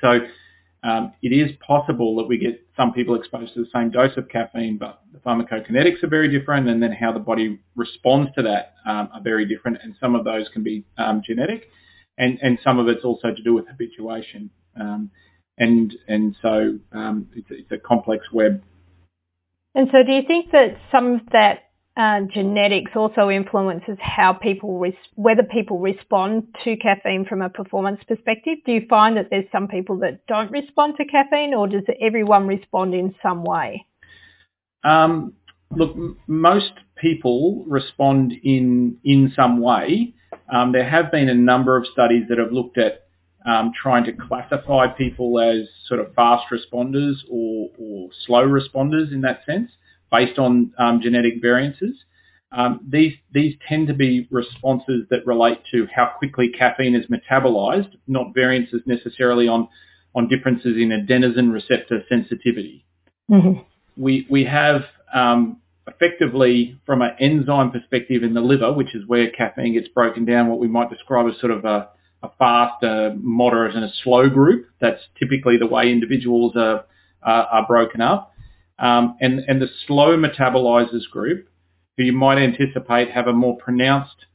So 0.00 0.20
um, 0.82 1.12
it 1.22 1.28
is 1.28 1.56
possible 1.66 2.16
that 2.16 2.24
we 2.24 2.38
get 2.38 2.66
some 2.76 2.92
people 2.92 3.14
exposed 3.14 3.54
to 3.54 3.60
the 3.60 3.70
same 3.72 3.90
dose 3.90 4.16
of 4.16 4.28
caffeine, 4.28 4.78
but 4.78 5.02
the 5.12 5.18
pharmacokinetics 5.18 6.02
are 6.02 6.08
very 6.08 6.28
different, 6.28 6.68
and 6.68 6.82
then 6.82 6.92
how 6.92 7.12
the 7.12 7.18
body 7.18 7.60
responds 7.76 8.30
to 8.36 8.42
that 8.42 8.74
um, 8.86 9.08
are 9.12 9.22
very 9.22 9.46
different, 9.46 9.78
and 9.82 9.94
some 10.00 10.14
of 10.14 10.24
those 10.24 10.48
can 10.52 10.62
be 10.62 10.84
um, 10.98 11.22
genetic, 11.24 11.68
and, 12.18 12.38
and 12.42 12.58
some 12.64 12.78
of 12.78 12.88
it's 12.88 13.04
also 13.04 13.34
to 13.34 13.42
do 13.42 13.54
with 13.54 13.66
habituation. 13.66 14.50
Um, 14.80 15.10
and 15.58 15.94
and 16.08 16.34
so 16.42 16.78
um, 16.92 17.28
it's, 17.34 17.46
it's 17.50 17.70
a 17.70 17.78
complex 17.78 18.26
web. 18.32 18.62
And 19.74 19.88
so, 19.90 20.02
do 20.04 20.12
you 20.12 20.22
think 20.26 20.52
that 20.52 20.76
some 20.90 21.14
of 21.14 21.20
that 21.32 21.70
uh, 21.96 22.22
genetics 22.32 22.92
also 22.96 23.30
influences 23.30 23.96
how 24.00 24.32
people 24.32 24.78
res- 24.78 24.94
whether 25.14 25.44
people 25.44 25.78
respond 25.78 26.44
to 26.64 26.76
caffeine 26.76 27.24
from 27.24 27.40
a 27.40 27.48
performance 27.48 28.00
perspective. 28.08 28.58
Do 28.66 28.72
you 28.72 28.86
find 28.88 29.16
that 29.16 29.28
there's 29.30 29.50
some 29.52 29.68
people 29.68 29.98
that 30.00 30.26
don't 30.26 30.50
respond 30.50 30.94
to 30.96 31.04
caffeine, 31.04 31.54
or 31.54 31.68
does 31.68 31.84
everyone 32.00 32.48
respond 32.48 32.94
in 32.94 33.14
some 33.22 33.44
way? 33.44 33.86
Um, 34.82 35.34
look, 35.70 35.94
m- 35.94 36.18
most 36.26 36.72
people 36.96 37.64
respond 37.68 38.32
in 38.42 38.96
in 39.04 39.32
some 39.36 39.60
way. 39.60 40.14
Um, 40.52 40.72
there 40.72 40.88
have 40.88 41.12
been 41.12 41.28
a 41.28 41.34
number 41.34 41.76
of 41.76 41.86
studies 41.92 42.24
that 42.28 42.38
have 42.38 42.52
looked 42.52 42.76
at 42.76 43.06
um, 43.46 43.72
trying 43.80 44.04
to 44.04 44.12
classify 44.12 44.88
people 44.88 45.38
as 45.38 45.68
sort 45.86 46.00
of 46.00 46.12
fast 46.14 46.46
responders 46.50 47.14
or, 47.30 47.68
or 47.78 48.08
slow 48.26 48.46
responders 48.46 49.12
in 49.12 49.20
that 49.20 49.44
sense 49.46 49.70
based 50.10 50.38
on 50.38 50.72
um, 50.78 51.00
genetic 51.02 51.34
variances. 51.40 51.96
Um, 52.52 52.80
these 52.88 53.14
these 53.32 53.54
tend 53.68 53.88
to 53.88 53.94
be 53.94 54.28
responses 54.30 55.06
that 55.10 55.26
relate 55.26 55.58
to 55.72 55.88
how 55.94 56.12
quickly 56.18 56.48
caffeine 56.48 56.94
is 56.94 57.06
metabolized, 57.06 57.96
not 58.06 58.32
variances 58.32 58.82
necessarily 58.86 59.48
on 59.48 59.68
on 60.14 60.28
differences 60.28 60.76
in 60.76 60.90
adenosine 60.90 61.52
receptor 61.52 62.04
sensitivity. 62.08 62.84
Mm-hmm. 63.30 63.60
We 63.96 64.26
we 64.30 64.44
have 64.44 64.82
um, 65.12 65.60
effectively 65.86 66.78
from 66.86 67.02
an 67.02 67.12
enzyme 67.18 67.70
perspective 67.70 68.22
in 68.22 68.34
the 68.34 68.40
liver, 68.40 68.72
which 68.72 68.94
is 68.94 69.06
where 69.06 69.30
caffeine 69.30 69.74
gets 69.74 69.88
broken 69.88 70.24
down, 70.24 70.48
what 70.48 70.58
we 70.58 70.68
might 70.68 70.90
describe 70.90 71.26
as 71.26 71.38
sort 71.40 71.52
of 71.52 71.64
a, 71.64 71.88
a 72.22 72.30
fast, 72.38 72.82
a 72.82 73.14
moderate, 73.18 73.74
and 73.74 73.84
a 73.84 73.90
slow 74.02 74.28
group. 74.28 74.68
That's 74.80 75.00
typically 75.18 75.56
the 75.56 75.66
way 75.66 75.90
individuals 75.90 76.54
are 76.56 76.84
are, 77.22 77.46
are 77.46 77.66
broken 77.66 78.00
up. 78.00 78.33
Um, 78.78 79.16
and, 79.20 79.40
and 79.40 79.62
the 79.62 79.68
slow 79.86 80.16
metabolizers 80.16 81.08
group, 81.10 81.48
who 81.96 82.02
you 82.02 82.12
might 82.12 82.38
anticipate 82.38 83.10
have 83.10 83.28
a 83.28 83.32
more 83.32 83.56
pronounced 83.56 84.26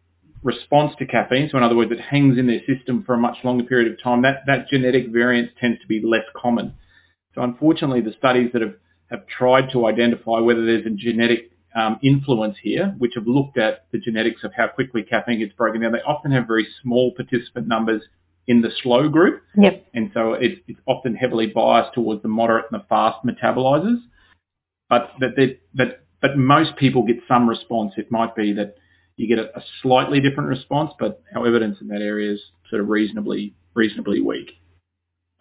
response 0.41 0.93
to 0.97 1.05
caffeine, 1.05 1.49
so 1.51 1.57
in 1.57 1.63
other 1.63 1.75
words, 1.75 1.91
it 1.91 1.99
hangs 1.99 2.37
in 2.37 2.47
their 2.47 2.61
system 2.65 3.03
for 3.03 3.13
a 3.13 3.17
much 3.17 3.37
longer 3.43 3.65
period 3.65 3.91
of 3.91 4.01
time, 4.01 4.21
that, 4.21 4.43
that 4.47 4.69
genetic 4.69 5.09
variance 5.09 5.51
tends 5.59 5.81
to 5.81 5.87
be 5.87 6.01
less 6.01 6.23
common. 6.33 6.73
So 7.35 7.41
unfortunately, 7.41 8.01
the 8.01 8.13
studies 8.17 8.49
that 8.53 8.61
have, 8.61 8.75
have 9.11 9.27
tried 9.27 9.71
to 9.73 9.85
identify 9.87 10.39
whether 10.39 10.65
there's 10.65 10.85
a 10.85 10.91
genetic 10.91 11.51
um, 11.75 11.99
influence 12.01 12.57
here, 12.63 12.95
which 12.97 13.13
have 13.15 13.27
looked 13.27 13.57
at 13.57 13.85
the 13.91 13.99
genetics 13.99 14.43
of 14.43 14.53
how 14.55 14.67
quickly 14.67 15.03
caffeine 15.03 15.39
gets 15.39 15.53
broken 15.53 15.81
down, 15.81 15.91
they 15.91 15.99
often 15.99 16.31
have 16.31 16.47
very 16.47 16.67
small 16.81 17.13
participant 17.13 17.67
numbers 17.67 18.01
in 18.47 18.61
the 18.61 18.71
slow 18.81 19.09
group. 19.09 19.43
Yep. 19.57 19.85
And 19.93 20.09
so 20.13 20.33
it, 20.33 20.63
it's 20.67 20.79
often 20.87 21.15
heavily 21.15 21.47
biased 21.47 21.93
towards 21.93 22.21
the 22.21 22.29
moderate 22.29 22.65
and 22.71 22.81
the 22.81 22.85
fast 22.87 23.17
metabolizers 23.25 23.99
but 24.89 25.11
that 25.19 25.57
but 25.73 26.05
but 26.21 26.37
most 26.37 26.75
people 26.75 27.03
get 27.03 27.17
some 27.27 27.47
response. 27.47 27.93
It 27.97 28.11
might 28.11 28.35
be 28.35 28.53
that 28.53 28.75
you 29.15 29.27
get 29.27 29.39
a, 29.39 29.57
a, 29.57 29.63
slightly 29.81 30.19
different 30.19 30.49
response, 30.49 30.91
but 30.99 31.21
our 31.35 31.45
evidence 31.45 31.77
in 31.81 31.87
that 31.89 32.01
area 32.01 32.33
is 32.33 32.41
sort 32.69 32.81
of 32.81 32.89
reasonably 32.89 33.55
reasonably 33.73 34.21
weak. 34.21 34.51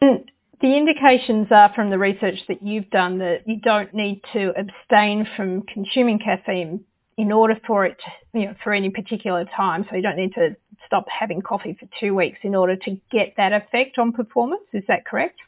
And 0.01 0.31
the 0.61 0.77
indications 0.77 1.49
are 1.51 1.73
from 1.75 1.91
the 1.91 1.99
research 1.99 2.39
that 2.49 2.63
you've 2.63 2.91
done 2.91 3.19
that 3.19 3.43
you 3.47 3.61
don't 3.61 3.95
need 3.95 4.21
to 4.33 4.53
abstain 4.57 5.27
from 5.37 5.63
consuming 5.63 6.19
caffeine 6.19 6.85
in 7.17 7.33
order 7.33 7.57
for 7.67 7.85
it, 7.85 7.97
to, 7.99 8.39
you 8.39 8.47
know, 8.47 8.55
for 8.63 8.73
any 8.73 8.91
particular 8.91 9.45
time. 9.57 9.85
So 9.89 9.97
you 9.97 10.03
don't 10.03 10.17
need 10.17 10.35
to 10.35 10.57
stop 10.87 11.07
having 11.09 11.43
coffee 11.43 11.77
for 11.79 11.89
two 12.01 12.15
weeks 12.15 12.39
in 12.43 12.55
order 12.55 12.77
to 12.77 13.01
get 13.11 13.35
that 13.37 13.53
effect 13.53 13.99
on 13.99 14.13
performance. 14.13 14.63
Is 14.73 14.85
that 14.89 15.05
correct? 15.05 15.39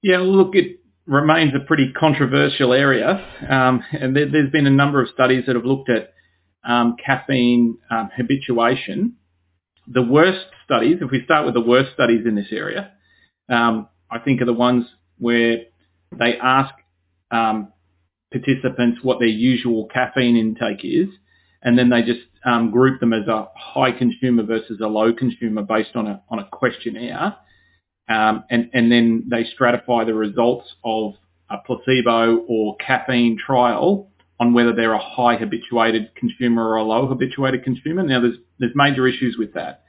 Yeah, 0.00 0.18
look, 0.18 0.54
it 0.54 0.78
remains 1.08 1.54
a 1.54 1.60
pretty 1.60 1.92
controversial 1.92 2.72
area, 2.74 3.24
um, 3.48 3.82
and 3.92 4.14
there, 4.14 4.26
has 4.26 4.50
been 4.52 4.66
a 4.66 4.70
number 4.70 5.02
of 5.02 5.08
studies 5.08 5.44
that 5.46 5.56
have 5.56 5.64
looked 5.64 5.88
at 5.88 6.12
um, 6.64 6.96
caffeine 7.04 7.78
um, 7.90 8.10
habituation. 8.14 9.14
The 9.86 10.02
worst 10.02 10.44
studies, 10.64 10.98
if 11.00 11.10
we 11.10 11.24
start 11.24 11.46
with 11.46 11.54
the 11.54 11.62
worst 11.62 11.94
studies 11.94 12.26
in 12.26 12.34
this 12.34 12.48
area, 12.52 12.92
um, 13.48 13.88
I 14.10 14.18
think 14.18 14.42
are 14.42 14.44
the 14.44 14.52
ones 14.52 14.84
where 15.18 15.62
they 16.16 16.36
ask 16.36 16.74
um, 17.30 17.72
participants 18.30 19.00
what 19.02 19.18
their 19.18 19.28
usual 19.28 19.86
caffeine 19.86 20.36
intake 20.36 20.84
is, 20.84 21.08
and 21.62 21.78
then 21.78 21.88
they 21.88 22.02
just 22.02 22.20
um, 22.44 22.70
group 22.70 23.00
them 23.00 23.14
as 23.14 23.26
a 23.26 23.48
high 23.56 23.92
consumer 23.92 24.42
versus 24.42 24.78
a 24.82 24.86
low 24.86 25.14
consumer 25.14 25.62
based 25.62 25.96
on 25.96 26.06
a 26.06 26.22
on 26.28 26.38
a 26.38 26.48
questionnaire 26.52 27.34
um, 28.08 28.44
and, 28.50 28.70
and 28.72 28.90
then 28.90 29.24
they 29.30 29.44
stratify 29.58 30.06
the 30.06 30.14
results 30.14 30.66
of 30.84 31.14
a 31.50 31.56
placebo 31.58 32.44
or 32.48 32.76
caffeine 32.76 33.38
trial 33.38 34.10
on 34.40 34.52
whether 34.52 34.72
they're 34.72 34.92
a 34.92 34.98
high 34.98 35.36
habituated 35.36 36.14
consumer 36.14 36.68
or 36.68 36.76
a 36.76 36.82
low 36.82 37.06
habituated 37.06 37.64
consumer. 37.64 38.02
Now, 38.02 38.20
there's, 38.20 38.36
there's 38.58 38.72
major 38.74 39.06
issues 39.06 39.36
with 39.38 39.54
that. 39.54 39.82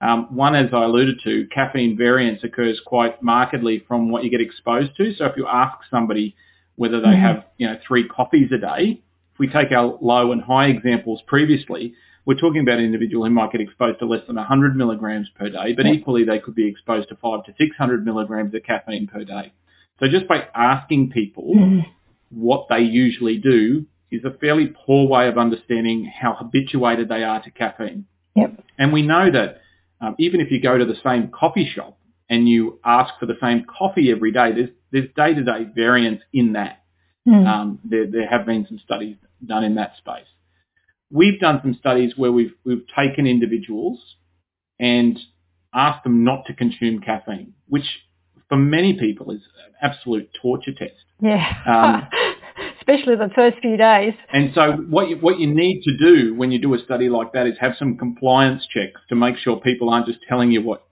Um, 0.00 0.34
one, 0.34 0.54
as 0.54 0.70
I 0.72 0.84
alluded 0.84 1.20
to, 1.24 1.46
caffeine 1.52 1.96
variance 1.96 2.42
occurs 2.42 2.80
quite 2.86 3.22
markedly 3.22 3.84
from 3.86 4.10
what 4.10 4.24
you 4.24 4.30
get 4.30 4.40
exposed 4.40 4.96
to. 4.96 5.14
So 5.14 5.26
if 5.26 5.36
you 5.36 5.46
ask 5.46 5.78
somebody 5.90 6.34
whether 6.76 7.00
they 7.00 7.08
mm-hmm. 7.08 7.20
have, 7.20 7.44
you 7.58 7.66
know, 7.66 7.76
three 7.86 8.08
coffees 8.08 8.50
a 8.52 8.58
day, 8.58 9.02
we 9.40 9.48
take 9.48 9.72
our 9.72 9.98
low 10.02 10.32
and 10.32 10.42
high 10.42 10.66
examples 10.66 11.22
previously, 11.26 11.94
we're 12.26 12.36
talking 12.36 12.60
about 12.60 12.78
an 12.78 12.84
individual 12.84 13.24
who 13.24 13.30
might 13.30 13.50
get 13.50 13.62
exposed 13.62 13.98
to 13.98 14.04
less 14.04 14.20
than 14.26 14.36
100 14.36 14.76
milligrams 14.76 15.30
per 15.34 15.48
day, 15.48 15.72
but 15.74 15.86
equally 15.86 16.24
they 16.24 16.38
could 16.38 16.54
be 16.54 16.68
exposed 16.68 17.08
to 17.08 17.16
5 17.16 17.44
to 17.46 17.54
600 17.58 18.04
milligrams 18.04 18.54
of 18.54 18.62
caffeine 18.62 19.06
per 19.06 19.24
day. 19.24 19.52
So 19.98 20.08
just 20.08 20.28
by 20.28 20.46
asking 20.54 21.10
people 21.10 21.54
mm. 21.56 21.86
what 22.28 22.66
they 22.68 22.80
usually 22.80 23.38
do 23.38 23.86
is 24.10 24.22
a 24.24 24.36
fairly 24.38 24.74
poor 24.86 25.08
way 25.08 25.26
of 25.28 25.38
understanding 25.38 26.04
how 26.04 26.34
habituated 26.34 27.08
they 27.08 27.22
are 27.22 27.42
to 27.42 27.50
caffeine. 27.50 28.04
Yep. 28.36 28.62
And 28.78 28.92
we 28.92 29.00
know 29.00 29.30
that 29.30 29.62
um, 30.02 30.16
even 30.18 30.40
if 30.40 30.50
you 30.50 30.60
go 30.60 30.76
to 30.76 30.84
the 30.84 30.96
same 31.02 31.28
coffee 31.28 31.70
shop 31.74 31.98
and 32.28 32.46
you 32.46 32.78
ask 32.84 33.14
for 33.18 33.24
the 33.24 33.38
same 33.40 33.64
coffee 33.64 34.10
every 34.10 34.32
day, 34.32 34.52
there's, 34.52 34.70
there's 34.92 35.08
day-to-day 35.16 35.72
variance 35.74 36.20
in 36.34 36.52
that. 36.52 36.82
Mm. 37.26 37.46
Um, 37.46 37.78
there, 37.84 38.06
there 38.06 38.28
have 38.28 38.44
been 38.44 38.66
some 38.68 38.78
studies 38.78 39.16
done 39.46 39.64
in 39.64 39.74
that 39.76 39.96
space. 39.96 40.26
We've 41.10 41.40
done 41.40 41.60
some 41.62 41.74
studies 41.74 42.12
where 42.16 42.30
we've, 42.30 42.52
we've 42.64 42.84
taken 42.96 43.26
individuals 43.26 43.98
and 44.78 45.18
asked 45.74 46.04
them 46.04 46.24
not 46.24 46.46
to 46.46 46.54
consume 46.54 47.00
caffeine, 47.00 47.54
which 47.68 47.84
for 48.48 48.56
many 48.56 48.98
people 48.98 49.30
is 49.30 49.40
an 49.66 49.74
absolute 49.82 50.28
torture 50.40 50.72
test. 50.72 50.92
Yeah. 51.20 51.46
Um, 51.66 52.08
Especially 52.80 53.14
the 53.14 53.30
first 53.34 53.58
few 53.60 53.76
days. 53.76 54.14
And 54.32 54.52
so 54.54 54.72
what 54.72 55.08
you, 55.08 55.16
what 55.16 55.38
you 55.38 55.46
need 55.46 55.82
to 55.82 55.96
do 55.96 56.34
when 56.34 56.50
you 56.50 56.58
do 56.58 56.74
a 56.74 56.78
study 56.78 57.08
like 57.08 57.32
that 57.32 57.46
is 57.46 57.54
have 57.60 57.72
some 57.78 57.96
compliance 57.96 58.66
checks 58.72 59.00
to 59.08 59.14
make 59.14 59.36
sure 59.36 59.60
people 59.60 59.90
aren't 59.90 60.06
just 60.06 60.18
telling 60.28 60.50
you 60.50 60.62
what 60.62 60.84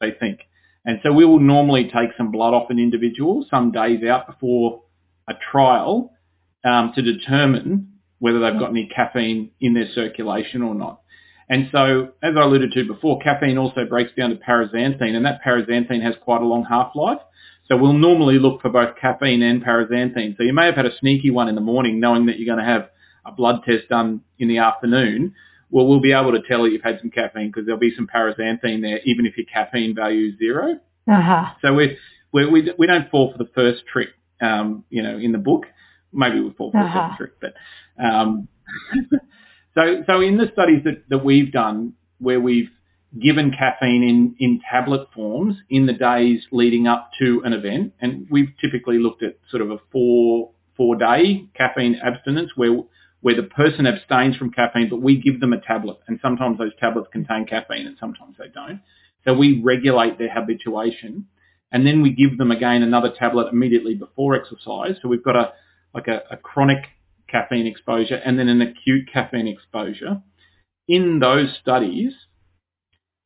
they 0.00 0.10
think. 0.10 0.40
And 0.84 1.00
so 1.02 1.12
we 1.12 1.24
will 1.24 1.40
normally 1.40 1.84
take 1.84 2.10
some 2.16 2.30
blood 2.30 2.52
off 2.54 2.70
an 2.70 2.78
individual 2.78 3.46
some 3.50 3.70
days 3.70 4.02
out 4.04 4.26
before 4.26 4.82
a 5.28 5.34
trial 5.50 6.12
um, 6.64 6.92
to 6.94 7.02
determine 7.02 7.93
whether 8.24 8.40
they've 8.40 8.58
got 8.58 8.70
any 8.70 8.86
caffeine 8.86 9.50
in 9.60 9.74
their 9.74 9.86
circulation 9.94 10.62
or 10.62 10.74
not. 10.74 11.02
And 11.50 11.68
so, 11.70 12.12
as 12.22 12.32
I 12.38 12.40
alluded 12.40 12.72
to 12.72 12.86
before, 12.86 13.18
caffeine 13.18 13.58
also 13.58 13.84
breaks 13.84 14.12
down 14.16 14.30
to 14.30 14.36
paraxanthine, 14.36 15.14
and 15.14 15.26
that 15.26 15.42
paraxanthine 15.46 16.00
has 16.00 16.14
quite 16.22 16.40
a 16.40 16.46
long 16.46 16.64
half-life. 16.64 17.18
So 17.68 17.76
we'll 17.76 17.92
normally 17.92 18.38
look 18.38 18.62
for 18.62 18.70
both 18.70 18.96
caffeine 18.98 19.42
and 19.42 19.62
paraxanthine. 19.62 20.38
So 20.38 20.42
you 20.42 20.54
may 20.54 20.64
have 20.64 20.74
had 20.74 20.86
a 20.86 20.98
sneaky 21.00 21.30
one 21.30 21.48
in 21.48 21.54
the 21.54 21.60
morning 21.60 22.00
knowing 22.00 22.24
that 22.24 22.38
you're 22.38 22.46
going 22.46 22.64
to 22.66 22.72
have 22.72 22.88
a 23.26 23.32
blood 23.32 23.60
test 23.66 23.90
done 23.90 24.22
in 24.38 24.48
the 24.48 24.56
afternoon. 24.56 25.34
Well, 25.68 25.86
we'll 25.86 26.00
be 26.00 26.12
able 26.12 26.32
to 26.32 26.40
tell 26.48 26.62
that 26.62 26.70
you've 26.70 26.82
had 26.82 27.00
some 27.02 27.10
caffeine 27.10 27.48
because 27.48 27.66
there'll 27.66 27.78
be 27.78 27.94
some 27.94 28.06
paraxanthine 28.06 28.80
there, 28.80 29.00
even 29.04 29.26
if 29.26 29.36
your 29.36 29.44
caffeine 29.52 29.94
value 29.94 30.30
is 30.30 30.38
0 30.38 30.80
uh-huh. 31.06 31.44
So 31.60 31.74
we 31.74 31.98
we 32.32 32.72
we 32.78 32.86
don't 32.86 33.10
fall 33.10 33.32
for 33.32 33.36
the 33.36 33.50
first 33.54 33.82
trick, 33.92 34.08
um, 34.40 34.84
you 34.88 35.02
know, 35.02 35.18
in 35.18 35.32
the 35.32 35.38
book. 35.38 35.66
Maybe 36.14 36.40
we 36.40 36.50
fall 36.52 36.70
for 36.70 36.78
uh-huh. 36.78 37.16
trick, 37.18 37.32
but 37.40 37.54
um, 38.02 38.48
so 39.74 40.02
so 40.06 40.20
in 40.20 40.36
the 40.36 40.48
studies 40.52 40.84
that, 40.84 41.08
that 41.08 41.24
we've 41.24 41.52
done, 41.52 41.94
where 42.18 42.40
we've 42.40 42.70
given 43.20 43.52
caffeine 43.52 44.02
in, 44.02 44.34
in 44.38 44.60
tablet 44.70 45.08
forms 45.14 45.56
in 45.70 45.86
the 45.86 45.92
days 45.92 46.42
leading 46.50 46.86
up 46.86 47.10
to 47.18 47.42
an 47.44 47.52
event. 47.52 47.92
And 48.00 48.26
we've 48.30 48.52
typically 48.60 48.98
looked 48.98 49.22
at 49.22 49.38
sort 49.50 49.62
of 49.62 49.70
a 49.70 49.78
four, 49.92 50.50
four 50.76 50.96
day 50.96 51.46
caffeine 51.56 52.00
abstinence 52.02 52.50
where, 52.56 52.76
where 53.20 53.36
the 53.36 53.44
person 53.44 53.86
abstains 53.86 54.36
from 54.36 54.50
caffeine, 54.50 54.88
but 54.90 55.00
we 55.00 55.20
give 55.20 55.40
them 55.40 55.52
a 55.52 55.60
tablet. 55.60 55.98
And 56.08 56.18
sometimes 56.20 56.58
those 56.58 56.72
tablets 56.80 57.08
contain 57.12 57.46
caffeine 57.46 57.86
and 57.86 57.96
sometimes 58.00 58.36
they 58.38 58.48
don't. 58.48 58.80
So 59.24 59.34
we 59.34 59.60
regulate 59.62 60.18
their 60.18 60.30
habituation 60.30 61.26
and 61.70 61.86
then 61.86 62.02
we 62.02 62.10
give 62.10 62.36
them 62.36 62.50
again 62.50 62.82
another 62.82 63.12
tablet 63.16 63.52
immediately 63.52 63.94
before 63.94 64.34
exercise. 64.34 64.96
So 65.00 65.08
we've 65.08 65.24
got 65.24 65.36
a, 65.36 65.52
like 65.94 66.08
a, 66.08 66.22
a 66.30 66.36
chronic 66.36 66.84
caffeine 67.28 67.66
exposure 67.66 68.16
and 68.16 68.38
then 68.38 68.48
an 68.48 68.60
acute 68.60 69.08
caffeine 69.12 69.48
exposure. 69.48 70.22
In 70.86 71.18
those 71.20 71.56
studies, 71.60 72.12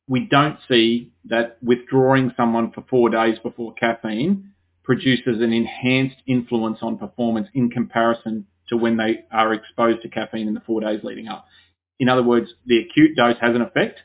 we 0.07 0.27
don't 0.29 0.57
see 0.67 1.11
that 1.25 1.57
withdrawing 1.61 2.31
someone 2.35 2.71
for 2.71 2.83
four 2.89 3.09
days 3.09 3.37
before 3.43 3.73
caffeine 3.73 4.51
produces 4.83 5.41
an 5.41 5.53
enhanced 5.53 6.17
influence 6.25 6.79
on 6.81 6.97
performance 6.97 7.47
in 7.53 7.69
comparison 7.69 8.47
to 8.69 8.77
when 8.77 8.97
they 8.97 9.23
are 9.31 9.53
exposed 9.53 10.01
to 10.01 10.09
caffeine 10.09 10.47
in 10.47 10.53
the 10.53 10.61
four 10.61 10.81
days 10.81 11.01
leading 11.03 11.27
up. 11.27 11.45
In 11.99 12.09
other 12.09 12.23
words, 12.23 12.47
the 12.65 12.79
acute 12.79 13.15
dose 13.15 13.35
has 13.41 13.55
an 13.55 13.61
effect 13.61 13.99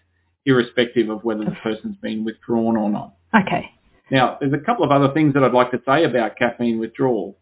irrespective 0.47 1.09
of 1.09 1.25
whether 1.25 1.45
the 1.45 1.57
person's 1.63 1.97
been 2.03 2.25
withdrawn 2.25 2.77
or 2.77 2.91
not. 2.91 3.15
Okay. 3.35 3.71
Now, 4.11 4.37
there's 4.39 4.53
a 4.53 4.59
couple 4.59 4.85
of 4.85 4.91
other 4.91 5.13
things 5.15 5.35
that 5.35 5.43
I'd 5.43 5.53
like 5.53 5.71
to 5.71 5.81
say 5.87 6.05
about 6.05 6.37
caffeine 6.37 6.79
withdrawal. 6.79 7.39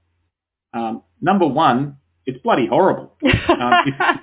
Um, 0.72 1.02
number 1.20 1.46
one, 1.46 1.98
it's 2.26 2.40
bloody 2.42 2.66
horrible. 2.66 3.14
Um, 3.48 3.72
if, 3.86 4.20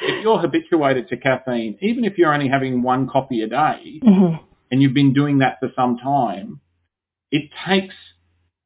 if 0.00 0.22
you're 0.22 0.38
habituated 0.38 1.08
to 1.08 1.16
caffeine, 1.16 1.78
even 1.80 2.04
if 2.04 2.18
you're 2.18 2.32
only 2.32 2.48
having 2.48 2.82
one 2.82 3.08
coffee 3.08 3.42
a 3.42 3.46
day 3.46 4.00
mm-hmm. 4.02 4.42
and 4.70 4.82
you've 4.82 4.94
been 4.94 5.12
doing 5.12 5.38
that 5.38 5.58
for 5.60 5.70
some 5.76 5.98
time, 5.98 6.60
it 7.30 7.50
takes 7.66 7.94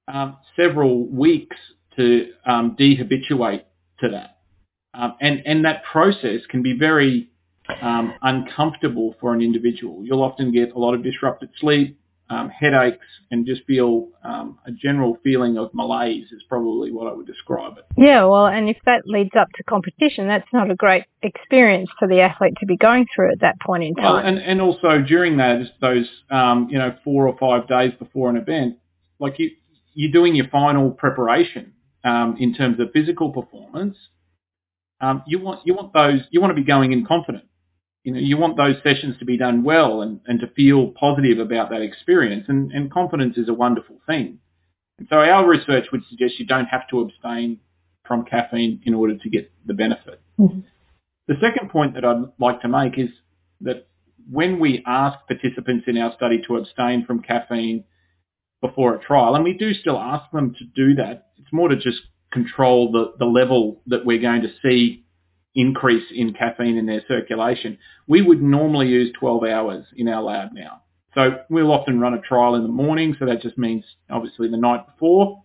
um, 0.08 0.38
several 0.56 1.06
weeks 1.06 1.56
to 1.96 2.32
um, 2.46 2.76
dehabituate 2.78 3.64
to 4.00 4.08
that. 4.10 4.38
Um, 4.94 5.16
and, 5.20 5.42
and 5.44 5.64
that 5.64 5.84
process 5.84 6.40
can 6.48 6.62
be 6.62 6.76
very 6.78 7.30
um, 7.82 8.14
uncomfortable 8.22 9.16
for 9.20 9.34
an 9.34 9.40
individual. 9.40 10.04
You'll 10.04 10.22
often 10.22 10.52
get 10.52 10.72
a 10.72 10.78
lot 10.78 10.94
of 10.94 11.02
disrupted 11.02 11.50
sleep, 11.60 11.98
um, 12.30 12.48
headaches 12.48 13.04
and 13.30 13.46
just 13.46 13.64
feel 13.64 14.08
um, 14.22 14.58
a 14.66 14.70
general 14.72 15.18
feeling 15.22 15.58
of 15.58 15.72
malaise 15.74 16.32
is 16.32 16.42
probably 16.48 16.90
what 16.90 17.06
I 17.06 17.14
would 17.14 17.26
describe 17.26 17.76
it. 17.76 17.84
Yeah, 17.96 18.24
well, 18.24 18.46
and 18.46 18.68
if 18.68 18.78
that 18.86 19.02
leads 19.06 19.36
up 19.38 19.48
to 19.56 19.62
competition, 19.64 20.26
that's 20.26 20.48
not 20.52 20.70
a 20.70 20.74
great 20.74 21.04
experience 21.22 21.90
for 21.98 22.08
the 22.08 22.20
athlete 22.20 22.54
to 22.60 22.66
be 22.66 22.76
going 22.76 23.06
through 23.14 23.32
at 23.32 23.40
that 23.40 23.60
point 23.60 23.84
in 23.84 23.94
time. 23.94 24.04
Well, 24.04 24.16
and, 24.16 24.38
and 24.38 24.60
also 24.60 25.02
during 25.06 25.36
that, 25.36 25.60
those, 25.80 26.08
um, 26.30 26.68
you 26.70 26.78
know, 26.78 26.96
four 27.04 27.28
or 27.28 27.36
five 27.38 27.68
days 27.68 27.92
before 27.98 28.30
an 28.30 28.36
event, 28.36 28.78
like 29.18 29.38
you, 29.38 29.50
you're 29.92 30.12
doing 30.12 30.34
your 30.34 30.48
final 30.48 30.90
preparation 30.90 31.74
um, 32.04 32.36
in 32.38 32.54
terms 32.54 32.80
of 32.80 32.90
physical 32.92 33.32
performance. 33.32 33.96
Um, 35.00 35.22
you 35.26 35.40
want 35.40 35.66
you 35.66 35.74
want 35.74 35.92
those 35.92 36.20
you 36.30 36.40
want 36.40 36.52
to 36.52 36.54
be 36.54 36.64
going 36.66 36.92
in 36.92 37.04
confident 37.04 37.44
you 38.04 38.12
know, 38.12 38.20
you 38.20 38.36
want 38.36 38.56
those 38.56 38.76
sessions 38.82 39.18
to 39.18 39.24
be 39.24 39.38
done 39.38 39.64
well 39.64 40.02
and, 40.02 40.20
and 40.26 40.38
to 40.40 40.46
feel 40.48 40.88
positive 40.88 41.38
about 41.38 41.70
that 41.70 41.80
experience. 41.80 42.44
And, 42.48 42.70
and 42.70 42.92
confidence 42.92 43.38
is 43.38 43.48
a 43.48 43.54
wonderful 43.54 43.96
thing. 44.06 44.38
And 44.98 45.08
so 45.10 45.16
our 45.16 45.48
research 45.48 45.86
would 45.90 46.02
suggest 46.08 46.38
you 46.38 46.46
don't 46.46 46.66
have 46.66 46.86
to 46.90 47.00
abstain 47.00 47.58
from 48.06 48.24
caffeine 48.26 48.82
in 48.84 48.94
order 48.94 49.16
to 49.16 49.30
get 49.30 49.50
the 49.66 49.74
benefit. 49.74 50.20
Mm-hmm. 50.38 50.60
The 51.26 51.34
second 51.40 51.70
point 51.70 51.94
that 51.94 52.04
I'd 52.04 52.24
like 52.38 52.60
to 52.60 52.68
make 52.68 52.98
is 52.98 53.08
that 53.62 53.88
when 54.30 54.60
we 54.60 54.82
ask 54.86 55.18
participants 55.26 55.84
in 55.86 55.96
our 55.96 56.14
study 56.14 56.42
to 56.46 56.56
abstain 56.56 57.06
from 57.06 57.22
caffeine 57.22 57.84
before 58.60 58.94
a 58.94 59.02
trial, 59.02 59.34
and 59.34 59.44
we 59.44 59.54
do 59.54 59.72
still 59.72 59.98
ask 59.98 60.30
them 60.30 60.54
to 60.58 60.64
do 60.76 60.94
that, 60.96 61.28
it's 61.38 61.52
more 61.52 61.68
to 61.68 61.76
just 61.76 62.00
control 62.30 62.92
the, 62.92 63.14
the 63.18 63.24
level 63.24 63.80
that 63.86 64.04
we're 64.04 64.20
going 64.20 64.42
to 64.42 64.52
see 64.62 65.03
increase 65.54 66.04
in 66.14 66.32
caffeine 66.32 66.76
in 66.76 66.86
their 66.86 67.02
circulation, 67.06 67.78
we 68.06 68.22
would 68.22 68.42
normally 68.42 68.88
use 68.88 69.12
12 69.18 69.44
hours 69.44 69.86
in 69.96 70.08
our 70.08 70.22
lab 70.22 70.52
now. 70.52 70.82
So 71.14 71.38
we'll 71.48 71.70
often 71.70 72.00
run 72.00 72.14
a 72.14 72.20
trial 72.20 72.56
in 72.56 72.62
the 72.62 72.68
morning, 72.68 73.14
so 73.18 73.26
that 73.26 73.40
just 73.40 73.56
means 73.56 73.84
obviously 74.10 74.48
the 74.48 74.56
night 74.56 74.86
before. 74.86 75.42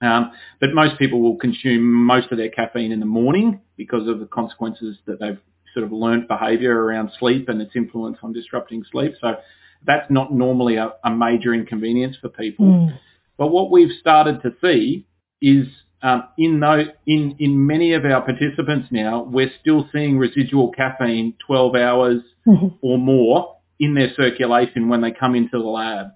Um, 0.00 0.32
but 0.60 0.74
most 0.74 0.98
people 0.98 1.20
will 1.22 1.36
consume 1.36 1.92
most 1.92 2.30
of 2.30 2.38
their 2.38 2.50
caffeine 2.50 2.92
in 2.92 3.00
the 3.00 3.06
morning 3.06 3.60
because 3.76 4.06
of 4.06 4.20
the 4.20 4.26
consequences 4.26 4.96
that 5.06 5.18
they've 5.18 5.40
sort 5.74 5.84
of 5.84 5.92
learnt 5.92 6.28
behaviour 6.28 6.84
around 6.84 7.10
sleep 7.18 7.48
and 7.48 7.60
its 7.60 7.72
influence 7.74 8.18
on 8.22 8.32
disrupting 8.32 8.84
sleep. 8.90 9.14
So 9.20 9.36
that's 9.86 10.10
not 10.10 10.32
normally 10.32 10.76
a, 10.76 10.92
a 11.04 11.10
major 11.10 11.54
inconvenience 11.54 12.16
for 12.20 12.28
people. 12.28 12.66
Mm. 12.66 12.98
But 13.36 13.48
what 13.48 13.70
we've 13.70 13.96
started 14.00 14.42
to 14.42 14.50
see 14.60 15.06
is 15.40 15.66
um, 16.02 16.24
in, 16.38 16.62
in, 17.06 17.36
in 17.38 17.66
many 17.66 17.92
of 17.92 18.04
our 18.04 18.22
participants 18.22 18.88
now, 18.90 19.24
we're 19.24 19.50
still 19.60 19.88
seeing 19.92 20.18
residual 20.18 20.70
caffeine 20.70 21.34
12 21.44 21.74
hours 21.74 22.22
mm-hmm. 22.46 22.68
or 22.82 22.98
more 22.98 23.56
in 23.80 23.94
their 23.94 24.12
circulation 24.14 24.88
when 24.88 25.00
they 25.00 25.10
come 25.10 25.34
into 25.34 25.58
the 25.58 25.64
lab. 25.64 26.08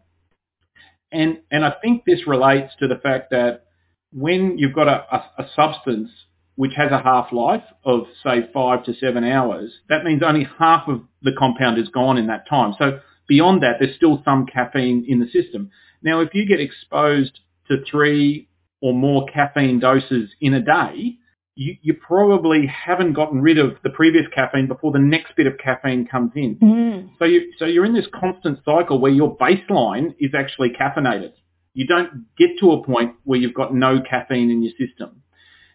And, 1.11 1.39
and 1.51 1.65
I 1.65 1.75
think 1.83 2.05
this 2.05 2.27
relates 2.27 2.73
to 2.79 2.89
the 2.89 2.97
fact 2.97 3.31
that 3.31 3.65
when 4.13 4.57
you've 4.57 4.75
got 4.75 4.89
a, 4.89 5.05
a, 5.15 5.43
a 5.43 5.49
substance 5.55 6.11
which 6.55 6.73
has 6.77 6.93
a 6.93 7.03
half-life 7.03 7.65
of, 7.85 8.03
say, 8.23 8.49
five 8.53 8.85
to 8.85 8.95
seven 8.95 9.25
hours, 9.25 9.73
that 9.89 10.05
means 10.05 10.23
only 10.23 10.47
half 10.59 10.87
of 10.87 11.03
the 11.23 11.33
compound 11.37 11.79
is 11.79 11.89
gone 11.89 12.19
in 12.19 12.29
that 12.29 12.49
time. 12.49 12.75
So 12.79 13.01
beyond 13.27 13.63
that, 13.63 13.77
there's 13.81 13.97
still 13.97 14.23
some 14.25 14.47
caffeine 14.47 15.05
in 15.09 15.19
the 15.19 15.27
system. 15.27 15.71
Now, 16.03 16.21
if 16.21 16.35
you 16.35 16.47
get 16.47 16.61
exposed 16.61 17.41
to 17.69 17.83
three 17.91 18.49
or 18.83 18.93
more 18.93 19.25
caffeine 19.33 19.79
doses 19.81 20.31
in 20.41 20.53
a 20.53 20.61
day, 20.61 21.17
you, 21.55 21.77
you, 21.83 21.95
probably 21.95 22.67
haven't 22.67 23.13
gotten 23.13 23.41
rid 23.41 23.59
of 23.59 23.77
the 23.85 23.91
previous 23.91 24.25
caffeine 24.35 24.67
before 24.67 24.91
the 24.91 24.99
next 24.99 25.37
bit 25.37 25.47
of 25.47 25.55
caffeine 25.63 26.07
comes 26.07 26.33
in. 26.35 26.57
Mm. 26.57 27.11
So 27.19 27.25
you 27.27 27.53
so 27.59 27.67
you're 27.67 27.85
in 27.85 27.95
this 27.95 28.07
constant 28.13 28.59
cycle 28.65 28.99
where 28.99 29.13
your 29.13 29.37
baseline 29.37 30.15
is 30.19 30.31
actually 30.35 30.71
caffeinated. 30.71 31.33
You 31.75 31.87
don't 31.87 32.27
get 32.37 32.51
to 32.61 32.73
a 32.73 32.85
point 32.85 33.17
where 33.25 33.39
you've 33.39 33.55
got 33.55 33.75
no 33.75 34.01
caffeine 34.01 34.51
in 34.51 34.63
your 34.63 34.73
system. 34.79 35.23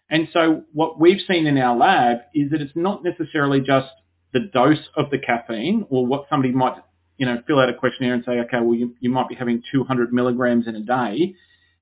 And 0.10 0.28
so 0.32 0.63
what 0.74 1.00
we've 1.00 1.22
seen 1.28 1.48
in 1.48 1.58
our 1.58 1.76
lab 1.76 2.17
is 2.34 2.52
that 2.52 2.62
it's 2.62 2.76
not 2.76 3.04
necessarily 3.04 3.60
just 3.60 3.89
the 4.34 4.39
dose 4.54 4.89
of 4.96 5.10
the 5.10 5.17
caffeine 5.17 5.86
or 5.89 6.06
what 6.06 6.26
somebody 6.30 6.54
might, 6.54 6.76
you 7.17 7.26
know, 7.26 7.41
fill 7.46 7.60
out 7.60 7.70
a 7.70 7.74
questionnaire 7.74 8.13
and 8.13 8.24
say, 8.26 8.39
okay, 8.39 8.60
well, 8.62 8.76
you, 8.76 8.96
you 9.00 9.10
might 9.10 9.28
be 9.28 9.36
having 9.36 9.62
200 9.72 10.13
milligrams 10.13 10.67
in 10.67 10.76
a 10.76 10.82
day. 10.82 11.36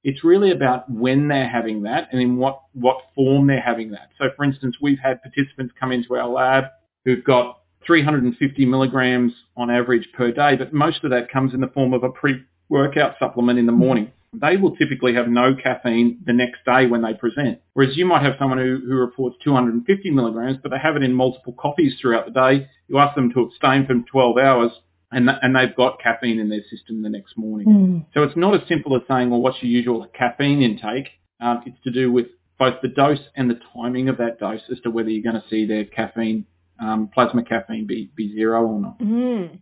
It's 0.05 0.23
really 0.23 0.51
about 0.51 0.87
when 0.87 1.27
they're 1.27 1.49
having 1.49 1.81
that 1.81 2.09
and 2.11 2.21
in 2.21 2.37
what, 2.37 2.61
what 2.73 2.97
form 3.15 3.47
they're 3.47 3.59
having 3.59 3.89
that. 3.91 4.11
So 4.19 4.25
for 4.37 4.45
instance, 4.45 4.75
we've 4.79 4.99
had 4.99 5.19
participants 5.23 5.73
come 5.79 5.91
into 5.91 6.15
our 6.15 6.29
lab 6.29 6.65
who've 7.05 7.23
got 7.23 7.61
350 7.87 8.65
milligrams 8.67 9.33
on 9.57 9.71
average 9.71 10.07
per 10.13 10.31
day, 10.31 10.57
but 10.57 10.71
most 10.71 11.03
of 11.03 11.09
that 11.09 11.31
comes 11.31 11.55
in 11.55 11.59
the 11.59 11.69
form 11.69 11.91
of 11.91 12.03
a 12.03 12.09
pre-workout 12.09 13.15
supplement 13.17 13.57
in 13.57 13.65
the 13.65 13.71
morning. 13.71 14.11
They 14.31 14.57
will 14.57 14.75
typically 14.75 15.15
have 15.15 15.27
no 15.27 15.55
caffeine 15.55 16.19
the 16.23 16.33
next 16.33 16.59
day 16.65 16.85
when 16.85 17.01
they 17.01 17.15
present. 17.15 17.59
Whereas 17.73 17.97
you 17.97 18.05
might 18.05 18.21
have 18.21 18.35
someone 18.37 18.59
who, 18.59 18.81
who 18.85 18.97
reports 18.97 19.37
250 19.43 20.11
milligrams, 20.11 20.57
but 20.61 20.69
they 20.69 20.77
have 20.77 20.95
it 20.95 21.01
in 21.01 21.13
multiple 21.13 21.55
coffees 21.57 21.95
throughout 21.99 22.25
the 22.25 22.31
day. 22.31 22.67
You 22.87 22.99
ask 22.99 23.15
them 23.15 23.33
to 23.33 23.41
abstain 23.41 23.87
for 23.87 23.95
12 24.11 24.37
hours, 24.37 24.71
and, 25.15 25.27
th- 25.27 25.37
and 25.41 25.55
they've 25.55 25.75
got 25.75 25.99
caffeine 26.01 26.39
in 26.39 26.49
their 26.49 26.63
system 26.69 27.01
the 27.01 27.09
next 27.09 27.37
morning. 27.37 27.67
Mm. 27.67 28.05
So 28.13 28.23
it's 28.23 28.35
not 28.35 28.53
as 28.53 28.67
simple 28.67 28.95
as 28.95 29.01
saying, 29.07 29.29
well, 29.29 29.41
what's 29.41 29.57
your 29.61 29.71
usual 29.71 30.05
caffeine 30.13 30.61
intake? 30.61 31.07
Um, 31.39 31.63
it's 31.65 31.81
to 31.85 31.91
do 31.91 32.11
with 32.11 32.27
both 32.59 32.75
the 32.81 32.89
dose 32.89 33.19
and 33.35 33.49
the 33.49 33.59
timing 33.73 34.09
of 34.09 34.17
that 34.17 34.39
dose 34.39 34.61
as 34.69 34.79
to 34.81 34.91
whether 34.91 35.09
you're 35.09 35.23
going 35.23 35.41
to 35.41 35.49
see 35.49 35.65
their 35.65 35.85
caffeine, 35.85 36.45
um, 36.81 37.09
plasma 37.13 37.43
caffeine 37.43 37.87
be, 37.87 38.11
be 38.13 38.35
zero 38.35 38.65
or 38.65 38.79
not. 38.81 38.99
Mm. 38.99 39.59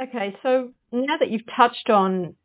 Okay, 0.00 0.36
so 0.42 0.70
now 0.92 1.16
that 1.18 1.30
you've 1.30 1.46
touched 1.56 1.90
on 1.90 2.36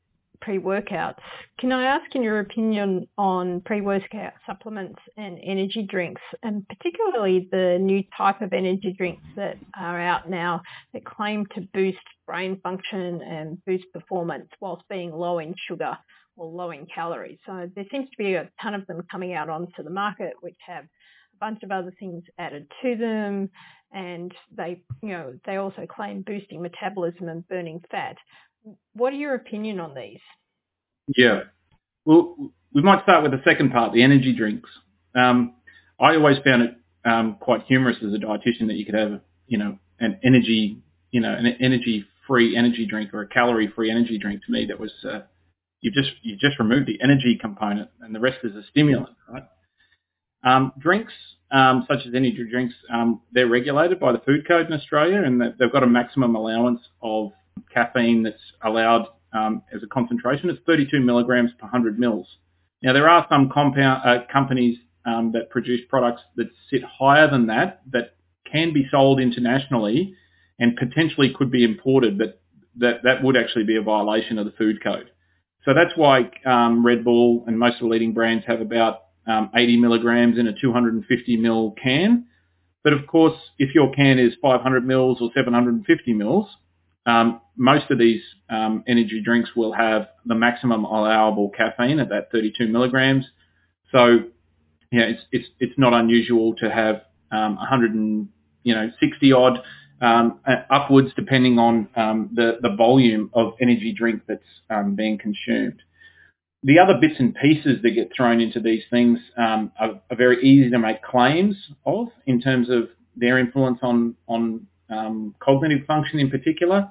pre-workouts, 0.42 1.20
can 1.60 1.72
I 1.72 1.84
ask 1.84 2.16
in 2.16 2.24
your 2.24 2.40
opinion 2.40 3.08
on 3.18 3.62
pre-workout 3.62 4.34
supplements 4.46 5.00
and 5.18 5.40
energy 5.44 5.84
drinks, 5.84 6.22
and 6.44 6.68
particularly 6.68 7.48
the 7.52 7.78
new 7.80 8.04
type 8.18 8.42
of 8.42 8.54
energy 8.54 8.94
drinks 8.98 9.24
that 9.36 9.58
are 9.78 10.00
out 10.00 10.30
now 10.30 10.62
that 10.94 11.06
claim 11.06 11.46
to 11.56 11.62
boost 11.74 11.98
brain 12.26 12.60
function 12.62 13.22
and 13.22 13.64
boost 13.66 13.86
performance 13.94 14.48
whilst 14.60 14.88
being 14.90 15.12
low 15.12 15.40
in 15.40 15.54
sugar 15.68 15.98
or 16.38 16.48
low 16.48 16.72
in 16.72 16.86
calories. 16.94 17.40
So 17.46 17.70
there 17.76 17.86
seems 17.92 18.10
to 18.10 18.18
be 18.18 18.36
a 18.36 18.50
ton 18.62 18.74
of 18.74 18.88
them 18.88 19.02
coming 19.12 19.34
out 19.34 19.50
onto 19.50 19.84
the 19.84 19.90
market 19.90 20.34
which 20.42 20.58
have 20.66 20.86
a 20.86 21.38
bunch 21.40 21.64
of 21.64 21.72
other 21.72 21.94
things 22.00 22.24
added 22.38 22.68
to 22.82 22.96
them 22.96 23.50
and 23.92 24.34
they 24.56 24.82
you 25.02 25.10
know 25.10 25.34
they 25.46 25.56
also 25.56 25.86
claim 25.88 26.22
boosting 26.22 26.62
metabolism 26.62 27.28
and 27.28 27.48
burning 27.48 27.82
fat. 27.90 28.18
What 28.94 29.14
are 29.14 29.18
your 29.18 29.36
opinion 29.36 29.80
on 29.80 29.94
these? 29.96 30.20
Yeah. 31.16 31.42
Well, 32.06 32.52
we 32.74 32.82
might 32.82 33.04
start 33.04 33.24
with 33.24 33.32
the 33.32 33.42
second 33.44 33.72
part, 33.72 33.94
the 33.94 34.04
energy 34.04 34.34
drinks. 34.36 34.70
Um, 35.16 35.56
I 36.00 36.16
always 36.16 36.38
found 36.44 36.64
it 36.64 36.76
um, 37.06 37.38
quite 37.40 37.64
humorous 37.64 37.98
as 38.06 38.14
a 38.14 38.18
dietitian 38.18 38.68
that 38.68 38.76
you 38.76 38.86
could 38.86 38.96
have, 38.96 39.22
you 39.48 39.58
know, 39.58 39.78
an 40.00 40.20
energy, 40.24 40.82
you 41.12 41.22
know, 41.22 41.34
an 41.34 41.48
energy-free 41.60 42.56
energy 42.56 42.86
drink 42.86 43.14
or 43.14 43.22
a 43.22 43.28
calorie-free 43.28 43.90
energy 43.90 44.18
drink. 44.18 44.42
To 44.46 44.52
me, 44.52 44.66
that 44.68 44.80
was 44.80 44.92
uh, 45.04 45.22
you 45.82 45.92
just 45.92 46.12
you 46.22 46.38
just 46.38 46.60
removed 46.60 46.88
the 46.88 47.00
energy 47.02 47.38
component, 47.40 47.90
and 48.02 48.14
the 48.14 48.20
rest 48.20 48.40
is 48.44 48.56
a 48.56 48.64
stimulant, 48.70 49.16
right? 49.30 49.44
Um, 50.44 50.72
drinks 50.80 51.14
um, 51.52 51.86
such 51.88 52.06
as 52.06 52.14
energy 52.14 52.46
drinks, 52.50 52.76
um, 52.94 53.22
they're 53.32 53.48
regulated 53.48 54.00
by 54.00 54.12
the 54.12 54.20
Food 54.20 54.48
Code 54.48 54.68
in 54.68 54.74
Australia, 54.74 55.22
and 55.24 55.42
they've 55.42 55.72
got 55.72 55.84
a 55.84 55.88
maximum 55.88 56.36
allowance 56.36 56.82
of 57.02 57.32
caffeine 57.74 58.24
that's 58.24 58.42
allowed 58.64 59.08
um, 59.34 59.64
as 59.74 59.82
a 59.84 59.88
concentration. 59.88 60.50
It's 60.50 60.60
32 60.66 61.00
milligrams 61.00 61.52
per 61.60 61.66
100 61.66 62.00
mils. 62.00 62.28
Now 62.82 62.94
there 62.94 63.10
are 63.10 63.26
some 63.30 63.50
compound 63.54 64.02
uh, 64.06 64.20
companies 64.32 64.78
um, 65.06 65.32
that 65.34 65.50
produce 65.50 65.82
products 65.90 66.22
that 66.36 66.50
sit 66.70 66.82
higher 66.84 67.30
than 67.30 67.48
that 67.48 67.82
that 67.92 68.16
can 68.52 68.74
be 68.74 68.88
sold 68.92 69.20
internationally 69.20 70.16
and 70.60 70.76
potentially 70.76 71.34
could 71.36 71.52
be 71.52 71.64
imported, 71.64 72.18
but 72.18 72.42
that 72.78 73.04
that 73.04 73.24
would 73.24 73.38
actually 73.38 73.64
be 73.64 73.76
a 73.76 73.82
violation 73.82 74.38
of 74.38 74.46
the 74.46 74.52
food 74.52 74.84
code. 74.84 75.12
So 75.66 75.74
that's 75.74 75.96
why 75.96 76.32
um, 76.46 76.86
Red 76.86 77.04
Bull 77.04 77.44
and 77.48 77.60
most 77.60 77.76
of 77.76 77.82
the 77.82 77.88
leading 77.88 78.14
brands 78.14 78.46
have 78.48 78.62
about 78.62 79.04
um, 79.28 79.52
80 79.56 79.78
milligrams 79.78 80.38
in 80.38 80.48
a 80.48 80.54
250 80.60 81.38
mil 81.38 81.76
can. 81.82 82.26
But 82.84 82.94
of 82.94 83.06
course, 83.08 83.38
if 83.58 83.76
your 83.76 83.92
can 83.94 84.20
is 84.20 84.34
500 84.42 84.86
mils 84.86 85.18
or 85.22 85.30
750 85.36 86.14
mils, 86.14 86.48
um, 87.06 87.42
most 87.56 87.90
of 87.92 87.98
these 87.98 88.22
um, 88.50 88.84
energy 88.88 89.22
drinks 89.24 89.50
will 89.56 89.74
have 89.74 90.08
the 90.26 90.36
maximum 90.36 90.86
allowable 90.86 91.50
caffeine 91.50 92.00
at 92.00 92.10
that 92.10 92.32
32 92.32 92.68
milligrams. 92.68 93.26
So, 93.92 94.20
yeah, 94.92 95.04
it's 95.04 95.22
it's 95.32 95.48
it's 95.60 95.74
not 95.78 95.94
unusual 95.94 96.56
to 96.56 96.70
have 96.70 97.02
um, 97.32 97.56
100 97.56 97.94
and 97.94 98.30
you 98.64 98.76
know 98.76 98.90
60 99.00 99.32
odd 99.34 99.60
um, 100.02 100.40
upwards, 100.70 101.10
depending 101.16 101.60
on 101.60 101.90
um, 101.96 102.30
the 102.34 102.58
the 102.62 102.76
volume 102.76 103.30
of 103.34 103.54
energy 103.62 103.94
drink 103.98 104.24
that's 104.28 104.42
um, 104.70 104.96
being 104.96 105.18
consumed. 105.18 105.82
The 106.64 106.80
other 106.80 106.96
bits 107.00 107.16
and 107.20 107.34
pieces 107.36 107.82
that 107.84 107.92
get 107.92 108.12
thrown 108.16 108.42
into 108.42 108.60
these 108.60 108.84
things 108.90 109.20
um, 109.38 109.72
are, 109.80 110.02
are, 110.12 110.18
very 110.18 110.44
easy 110.44 110.70
to 110.70 110.78
make 110.78 111.02
claims 111.02 111.56
of 111.86 112.08
in 112.26 112.42
terms 112.42 112.70
of 112.70 112.90
their 113.16 113.38
influence 113.38 113.80
on 113.82 114.16
on 114.28 114.68
um, 114.90 115.36
cognitive 115.40 115.86
function 115.86 116.20
in 116.20 116.30
particular. 116.30 116.90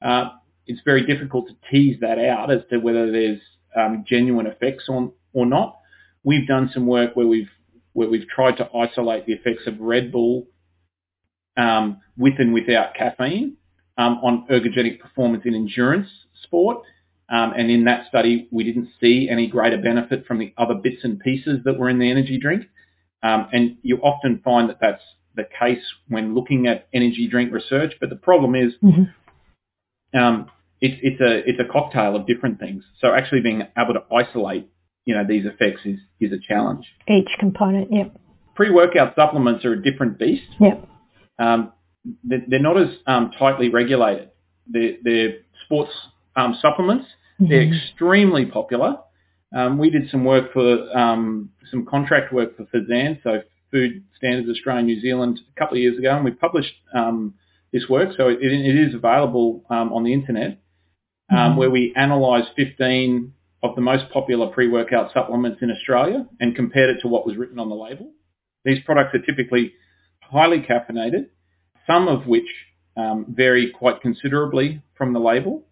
Uh, 0.00 0.30
it's 0.66 0.80
very 0.84 1.04
difficult 1.06 1.48
to 1.48 1.54
tease 1.70 1.98
that 2.00 2.18
out 2.18 2.50
as 2.50 2.62
to 2.70 2.78
whether 2.78 3.10
there's 3.10 3.40
um, 3.76 4.04
genuine 4.06 4.46
effects 4.46 4.84
on 4.88 5.12
or 5.32 5.46
not. 5.46 5.78
We've 6.24 6.46
done 6.46 6.70
some 6.72 6.86
work 6.86 7.16
where 7.16 7.26
we've 7.26 7.50
where 7.94 8.08
we've 8.08 8.28
tried 8.28 8.56
to 8.56 8.68
isolate 8.74 9.26
the 9.26 9.34
effects 9.34 9.66
of 9.66 9.78
Red 9.78 10.10
Bull 10.12 10.46
um, 11.56 12.00
with 12.16 12.34
and 12.38 12.54
without 12.54 12.94
caffeine 12.94 13.56
um, 13.98 14.18
on 14.22 14.46
ergogenic 14.50 14.98
performance 15.00 15.42
in 15.44 15.54
endurance 15.54 16.08
sport. 16.42 16.78
Um, 17.28 17.52
and 17.56 17.70
in 17.70 17.84
that 17.84 18.08
study, 18.08 18.48
we 18.50 18.64
didn't 18.64 18.88
see 19.00 19.28
any 19.30 19.46
greater 19.46 19.78
benefit 19.78 20.26
from 20.26 20.38
the 20.38 20.52
other 20.58 20.74
bits 20.74 21.02
and 21.02 21.20
pieces 21.20 21.60
that 21.64 21.78
were 21.78 21.88
in 21.88 21.98
the 21.98 22.10
energy 22.10 22.38
drink. 22.38 22.64
Um, 23.22 23.48
and 23.52 23.76
you 23.82 23.98
often 23.98 24.40
find 24.44 24.68
that 24.68 24.78
that's 24.80 25.02
the 25.36 25.44
case 25.58 25.82
when 26.08 26.34
looking 26.34 26.66
at 26.66 26.88
energy 26.92 27.28
drink 27.28 27.52
research. 27.52 27.94
But 28.00 28.10
the 28.10 28.16
problem 28.16 28.54
is 28.54 28.72
mm-hmm. 28.82 30.18
um, 30.18 30.50
it's, 30.80 30.98
it's 31.02 31.20
a 31.20 31.48
it's 31.48 31.60
a 31.60 31.72
cocktail 31.72 32.16
of 32.16 32.26
different 32.26 32.58
things. 32.58 32.84
So 33.00 33.14
actually 33.14 33.40
being 33.40 33.62
able 33.78 33.94
to 33.94 34.02
isolate 34.14 34.68
you 35.04 35.14
know 35.14 35.24
these 35.26 35.46
effects 35.46 35.80
is 35.84 35.98
is 36.20 36.32
a 36.32 36.38
challenge. 36.38 36.86
Each 37.08 37.28
component, 37.38 37.92
yep. 37.92 38.16
Pre-workout 38.54 39.14
supplements 39.16 39.64
are 39.64 39.72
a 39.72 39.82
different 39.82 40.18
beast. 40.18 40.44
Yep. 40.60 40.86
Um, 41.38 41.72
they're 42.24 42.60
not 42.60 42.78
as 42.78 42.88
um, 43.06 43.30
tightly 43.38 43.70
regulated. 43.70 44.30
They're, 44.66 44.96
they're 45.02 45.32
sports 45.64 45.92
um, 46.36 46.58
supplements. 46.60 47.06
Mm-hmm. 47.40 47.50
They're 47.50 47.62
extremely 47.62 48.46
popular. 48.46 48.98
Um, 49.56 49.78
we 49.78 49.90
did 49.90 50.10
some 50.10 50.24
work 50.24 50.52
for 50.52 50.96
um, 50.96 51.50
some 51.70 51.86
contract 51.86 52.32
work 52.32 52.56
for 52.56 52.64
FSANZ, 52.64 53.22
so 53.22 53.42
Food 53.72 54.04
Standards 54.16 54.48
Australia 54.48 54.82
New 54.82 55.00
Zealand, 55.00 55.40
a 55.54 55.58
couple 55.58 55.76
of 55.76 55.82
years 55.82 55.98
ago, 55.98 56.14
and 56.14 56.24
we 56.24 56.30
published 56.30 56.74
um, 56.94 57.34
this 57.72 57.88
work. 57.88 58.10
So 58.16 58.28
it, 58.28 58.38
it 58.40 58.88
is 58.88 58.94
available 58.94 59.64
um, 59.70 59.92
on 59.92 60.04
the 60.04 60.12
internet, 60.12 60.60
um, 61.30 61.36
mm-hmm. 61.36 61.58
where 61.58 61.70
we 61.70 61.92
analysed 61.96 62.50
15 62.56 63.32
of 63.62 63.74
the 63.74 63.80
most 63.80 64.04
popular 64.12 64.48
pre-workout 64.48 65.12
supplements 65.12 65.60
in 65.62 65.70
Australia 65.70 66.26
and 66.40 66.54
compared 66.54 66.90
it 66.90 67.00
to 67.00 67.08
what 67.08 67.26
was 67.26 67.36
written 67.36 67.58
on 67.58 67.68
the 67.68 67.74
label. 67.74 68.12
These 68.64 68.82
products 68.84 69.14
are 69.14 69.20
typically 69.20 69.72
highly 70.20 70.60
caffeinated, 70.60 71.26
some 71.86 72.08
of 72.08 72.26
which 72.26 72.48
um, 72.96 73.26
vary 73.28 73.70
quite 73.70 74.00
considerably 74.00 74.82
from 74.96 75.12
the 75.12 75.20
label. 75.20 75.64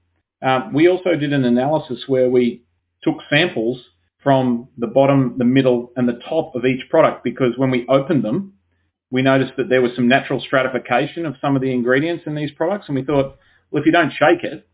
Um, 0.42 0.72
we 0.72 0.88
also 0.88 1.16
did 1.16 1.32
an 1.32 1.44
analysis 1.44 2.04
where 2.06 2.30
we 2.30 2.64
took 3.02 3.16
samples 3.28 3.82
from 4.22 4.68
the 4.76 4.86
bottom, 4.86 5.34
the 5.38 5.44
middle, 5.44 5.92
and 5.96 6.08
the 6.08 6.20
top 6.28 6.54
of 6.54 6.64
each 6.64 6.88
product 6.90 7.24
because 7.24 7.56
when 7.56 7.70
we 7.70 7.86
opened 7.88 8.22
them, 8.22 8.52
we 9.10 9.22
noticed 9.22 9.52
that 9.56 9.68
there 9.68 9.82
was 9.82 9.92
some 9.96 10.08
natural 10.08 10.40
stratification 10.40 11.26
of 11.26 11.34
some 11.40 11.56
of 11.56 11.62
the 11.62 11.72
ingredients 11.72 12.24
in 12.26 12.34
these 12.34 12.52
products, 12.52 12.86
and 12.86 12.96
we 12.96 13.02
thought, 13.02 13.36
well, 13.70 13.80
if 13.80 13.86
you 13.86 13.92
don't 13.92 14.12
shake 14.12 14.44
it, 14.44 14.66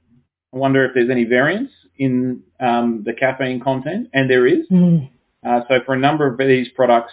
I 0.53 0.59
wonder 0.59 0.84
if 0.84 0.92
there's 0.94 1.11
any 1.11 1.24
variance 1.24 1.70
in 1.99 2.42
um, 2.61 3.03
the 3.05 3.12
caffeine 3.12 3.61
content, 3.61 4.09
and 4.12 4.28
there 4.28 4.47
is. 4.47 4.66
Mm. 4.70 5.11
Uh, 5.47 5.61
so 5.68 5.74
for 5.86 5.94
a 5.94 5.99
number 5.99 6.26
of 6.26 6.38
these 6.38 6.68
products, 6.74 7.12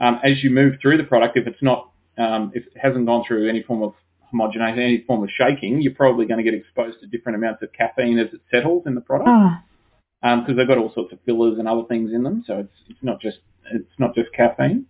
um, 0.00 0.18
as 0.24 0.42
you 0.42 0.50
move 0.50 0.74
through 0.80 0.96
the 0.96 1.04
product, 1.04 1.36
if 1.36 1.46
it's 1.46 1.62
not, 1.62 1.90
um, 2.18 2.50
if 2.54 2.66
it 2.66 2.72
hasn't 2.80 3.06
gone 3.06 3.24
through 3.26 3.48
any 3.48 3.62
form 3.62 3.82
of 3.82 3.92
homogenization, 4.34 4.78
any 4.78 5.04
form 5.06 5.22
of 5.22 5.28
shaking, 5.30 5.82
you're 5.82 5.94
probably 5.94 6.26
going 6.26 6.38
to 6.38 6.44
get 6.44 6.54
exposed 6.54 6.98
to 7.00 7.06
different 7.06 7.36
amounts 7.36 7.62
of 7.62 7.72
caffeine 7.72 8.18
as 8.18 8.32
it 8.32 8.40
settles 8.50 8.84
in 8.86 8.94
the 8.94 9.00
product. 9.00 9.28
Oh 9.30 9.56
because 10.22 10.48
um, 10.48 10.56
they've 10.56 10.68
got 10.68 10.78
all 10.78 10.92
sorts 10.94 11.12
of 11.12 11.18
fillers 11.24 11.58
and 11.58 11.66
other 11.66 11.84
things 11.88 12.12
in 12.12 12.22
them. 12.22 12.44
So 12.46 12.58
it's 12.58 12.74
it's 12.88 13.02
not 13.02 13.20
just 13.20 13.38
it's 13.72 13.98
not 13.98 14.14
just 14.14 14.32
caffeine. 14.32 14.86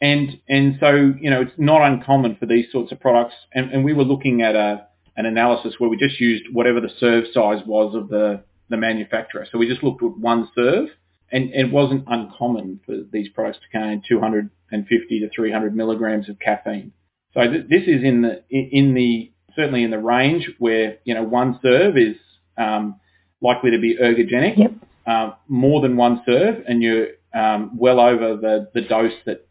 And 0.00 0.40
and 0.48 0.76
so 0.80 1.14
you 1.20 1.30
know 1.30 1.42
it's 1.42 1.52
not 1.58 1.82
uncommon 1.82 2.36
for 2.36 2.46
these 2.46 2.66
sorts 2.72 2.92
of 2.92 3.00
products. 3.00 3.34
And, 3.52 3.70
and 3.70 3.84
we 3.84 3.92
were 3.92 4.04
looking 4.04 4.42
at 4.42 4.54
a 4.54 4.86
an 5.16 5.26
analysis 5.26 5.74
where 5.78 5.90
we 5.90 5.96
just 5.96 6.20
used 6.20 6.44
whatever 6.52 6.80
the 6.80 6.90
serve 6.98 7.24
size 7.32 7.60
was 7.66 7.94
of 7.94 8.08
the 8.08 8.44
the 8.68 8.76
manufacturer. 8.76 9.46
So 9.50 9.58
we 9.58 9.68
just 9.68 9.82
looked 9.82 10.02
at 10.02 10.16
one 10.18 10.48
serve 10.54 10.88
and 11.30 11.50
it 11.52 11.70
wasn't 11.70 12.04
uncommon 12.06 12.80
for 12.86 12.96
these 13.10 13.28
products 13.28 13.58
to 13.58 13.68
contain 13.68 14.02
250 14.08 15.20
to 15.20 15.28
300 15.34 15.76
milligrams 15.76 16.28
of 16.28 16.38
caffeine. 16.38 16.92
So 17.34 17.40
th- 17.40 17.68
this 17.68 17.82
is 17.82 18.02
in 18.02 18.22
the 18.22 18.42
in 18.50 18.94
the 18.94 19.32
certainly 19.54 19.82
in 19.82 19.90
the 19.90 19.98
range 19.98 20.50
where 20.58 20.98
you 21.04 21.14
know 21.14 21.22
one 21.22 21.58
serve 21.62 21.96
is 21.96 22.16
um, 22.58 23.00
likely 23.46 23.70
to 23.70 23.78
be 23.78 23.96
ergogenic. 23.96 24.58
Yep. 24.58 24.72
Uh, 25.06 25.30
more 25.46 25.80
than 25.80 25.96
one 25.96 26.22
serve, 26.26 26.64
and 26.66 26.82
you're 26.82 27.06
um, 27.32 27.78
well 27.78 28.00
over 28.00 28.36
the, 28.36 28.68
the 28.74 28.80
dose 28.80 29.12
that 29.24 29.46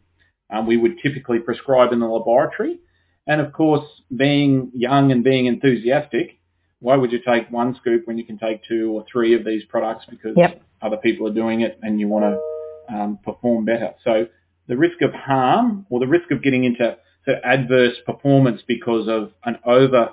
um, 0.50 0.66
we 0.66 0.76
would 0.76 0.98
typically 1.02 1.38
prescribe 1.38 1.92
in 1.92 2.00
the 2.00 2.06
laboratory. 2.06 2.78
And 3.26 3.40
of 3.40 3.52
course, 3.52 3.84
being 4.14 4.70
young 4.74 5.12
and 5.12 5.24
being 5.24 5.46
enthusiastic, 5.46 6.38
why 6.80 6.96
would 6.96 7.10
you 7.10 7.20
take 7.26 7.50
one 7.50 7.74
scoop 7.80 8.06
when 8.06 8.18
you 8.18 8.24
can 8.24 8.38
take 8.38 8.62
two 8.64 8.90
or 8.92 9.04
three 9.10 9.34
of 9.34 9.44
these 9.44 9.64
products 9.64 10.04
because 10.08 10.34
yep. 10.36 10.62
other 10.82 10.98
people 10.98 11.26
are 11.26 11.34
doing 11.34 11.62
it 11.62 11.78
and 11.82 11.98
you 11.98 12.06
want 12.06 12.24
to 12.24 12.94
um, 12.94 13.18
perform 13.24 13.64
better? 13.64 13.94
So 14.04 14.26
the 14.68 14.76
risk 14.76 15.00
of 15.02 15.12
harm 15.12 15.86
or 15.90 16.00
the 16.00 16.06
risk 16.06 16.30
of 16.30 16.42
getting 16.42 16.64
into 16.64 16.96
adverse 17.44 17.96
performance 18.04 18.60
because 18.66 19.08
of 19.08 19.32
an 19.44 19.58
over 19.64 20.10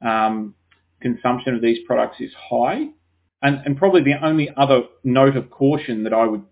um, 0.00 0.54
consumption 1.00 1.54
of 1.54 1.62
these 1.62 1.78
products 1.86 2.16
is 2.20 2.30
high. 2.50 2.88
And, 3.42 3.60
and, 3.64 3.76
probably 3.76 4.02
the 4.02 4.24
only 4.24 4.50
other 4.56 4.82
note 5.02 5.36
of 5.36 5.50
caution 5.50 6.04
that 6.04 6.12
I 6.12 6.26
would 6.26 6.44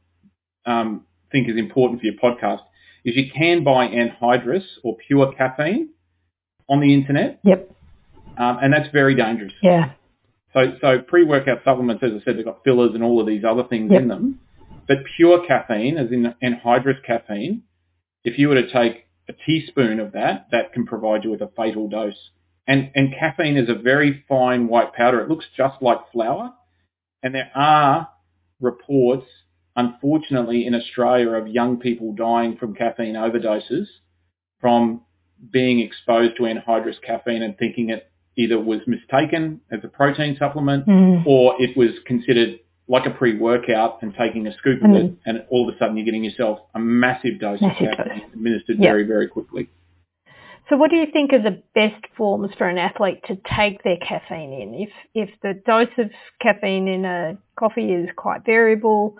um, 0.67 1.07
think 1.31 1.49
is 1.49 1.57
important 1.57 2.01
for 2.01 2.07
your 2.07 2.17
podcast 2.17 2.63
is 3.05 3.17
you 3.17 3.31
can 3.31 3.63
buy 3.65 3.87
anhydrous 3.87 4.65
or 4.83 4.97
pure 5.07 5.33
caffeine 5.33 5.91
on 6.69 6.81
the 6.81 6.93
internet. 6.93 7.41
Yep. 7.45 7.71
Um, 8.37 8.59
and 8.63 8.73
that's 8.73 8.89
very 8.93 9.15
dangerous. 9.15 9.53
Yeah. 9.63 9.93
So, 10.53 10.73
so 10.81 10.99
pre-workout 11.01 11.63
supplements, 11.65 12.03
as 12.03 12.11
I 12.21 12.25
said, 12.25 12.37
they've 12.37 12.45
got 12.45 12.65
fillers 12.65 12.93
and 12.95 13.05
all 13.05 13.21
of 13.21 13.27
these 13.27 13.45
other 13.45 13.65
things 13.65 13.91
yep. 13.93 14.03
in 14.03 14.09
them. 14.09 14.41
But 14.89 14.99
pure 15.17 15.47
caffeine, 15.47 15.97
as 15.97 16.11
in 16.11 16.35
anhydrous 16.43 17.05
caffeine, 17.07 17.63
if 18.25 18.39
you 18.39 18.49
were 18.49 18.57
to 18.57 18.73
take 18.73 19.07
a 19.29 19.33
teaspoon 19.33 20.01
of 20.01 20.13
that, 20.13 20.49
that 20.51 20.73
can 20.73 20.87
provide 20.87 21.25
you 21.25 21.31
with 21.31 21.41
a 21.41 21.51
fatal 21.57 21.89
dose. 21.89 22.31
And, 22.67 22.91
and 22.95 23.15
caffeine 23.17 23.57
is 23.57 23.69
a 23.69 23.75
very 23.75 24.25
fine 24.29 24.69
white 24.69 24.93
powder. 24.93 25.21
It 25.21 25.29
looks 25.29 25.47
just 25.57 25.81
like 25.81 25.99
flour. 26.13 26.53
And 27.23 27.35
there 27.35 27.51
are 27.55 28.09
reports, 28.61 29.27
unfortunately, 29.77 30.67
in 30.67 30.75
Australia 30.75 31.31
of 31.31 31.49
young 31.49 31.79
people 31.79 32.15
dying 32.15 32.57
from 32.57 32.75
caffeine 32.75 33.15
overdoses 33.15 33.87
from 34.61 35.03
being 35.51 35.81
exposed 35.81 36.37
to 36.37 36.43
anhydrous 36.43 37.01
caffeine 37.05 37.43
and 37.43 37.57
thinking 37.57 37.91
it 37.91 38.11
either 38.37 38.59
was 38.59 38.81
mistaken 38.87 39.61
as 39.71 39.81
a 39.83 39.89
protein 39.89 40.37
supplement 40.39 40.87
mm. 40.87 41.27
or 41.27 41.55
it 41.59 41.77
was 41.77 41.91
considered 42.07 42.61
like 42.89 43.07
a 43.07 43.11
pre-workout 43.11 44.03
and 44.03 44.15
taking 44.19 44.47
a 44.47 44.57
scoop 44.59 44.83
of 44.83 44.91
mm. 44.91 45.05
it 45.05 45.15
and 45.25 45.45
all 45.49 45.69
of 45.69 45.75
a 45.75 45.79
sudden 45.79 45.97
you're 45.97 46.05
getting 46.05 46.25
yourself 46.25 46.59
a 46.75 46.79
massive 46.79 47.39
dose 47.41 47.61
massive 47.61 47.89
of 47.89 47.97
caffeine 47.97 48.19
dose. 48.19 48.33
administered 48.33 48.79
yep. 48.79 48.89
very, 48.91 49.05
very 49.05 49.29
quickly. 49.29 49.69
So 50.71 50.77
what 50.77 50.91
do 50.91 50.97
you 50.97 51.07
think 51.13 51.33
are 51.33 51.43
the 51.43 51.63
best 51.75 52.05
forms 52.17 52.53
for 52.57 52.69
an 52.69 52.79
athlete 52.79 53.25
to 53.27 53.37
take 53.57 53.83
their 53.83 53.97
caffeine 53.97 54.53
in? 54.53 54.75
If 54.75 54.91
if 55.15 55.31
the 55.43 55.61
dose 55.67 55.89
of 55.99 56.11
caffeine 56.41 56.87
in 56.87 57.05
a 57.05 57.37
coffee 57.59 57.93
is 57.93 58.09
quite 58.17 58.47
variable, 58.47 59.17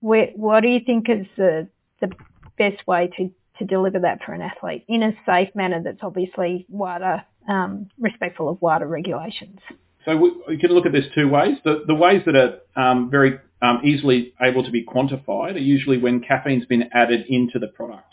where, 0.00 0.28
what 0.34 0.62
do 0.62 0.68
you 0.68 0.80
think 0.84 1.10
is 1.10 1.26
the 1.36 1.68
the 2.00 2.10
best 2.56 2.86
way 2.86 3.10
to, 3.18 3.30
to 3.58 3.66
deliver 3.66 3.98
that 4.00 4.20
for 4.24 4.32
an 4.32 4.40
athlete 4.40 4.84
in 4.88 5.02
a 5.02 5.12
safe 5.26 5.50
manner 5.54 5.82
that's 5.82 5.98
obviously 6.02 6.64
WADA 6.70 7.26
um, 7.50 7.90
respectful 8.00 8.48
of 8.48 8.62
WADA 8.62 8.86
regulations? 8.86 9.58
So 10.06 10.16
we, 10.16 10.32
we, 10.48 10.58
can 10.58 10.70
look 10.70 10.86
at 10.86 10.92
this 10.92 11.06
two 11.14 11.28
ways. 11.28 11.56
The, 11.64 11.84
the 11.86 11.94
ways 11.94 12.22
that 12.26 12.34
are 12.34 12.60
um, 12.82 13.10
very 13.10 13.38
um, 13.60 13.80
easily 13.84 14.32
able 14.40 14.64
to 14.64 14.70
be 14.70 14.84
quantified 14.84 15.54
are 15.54 15.58
usually 15.58 15.98
when 15.98 16.20
caffeine's 16.20 16.66
been 16.66 16.88
added 16.94 17.26
into 17.28 17.58
the 17.58 17.68
product. 17.68 18.08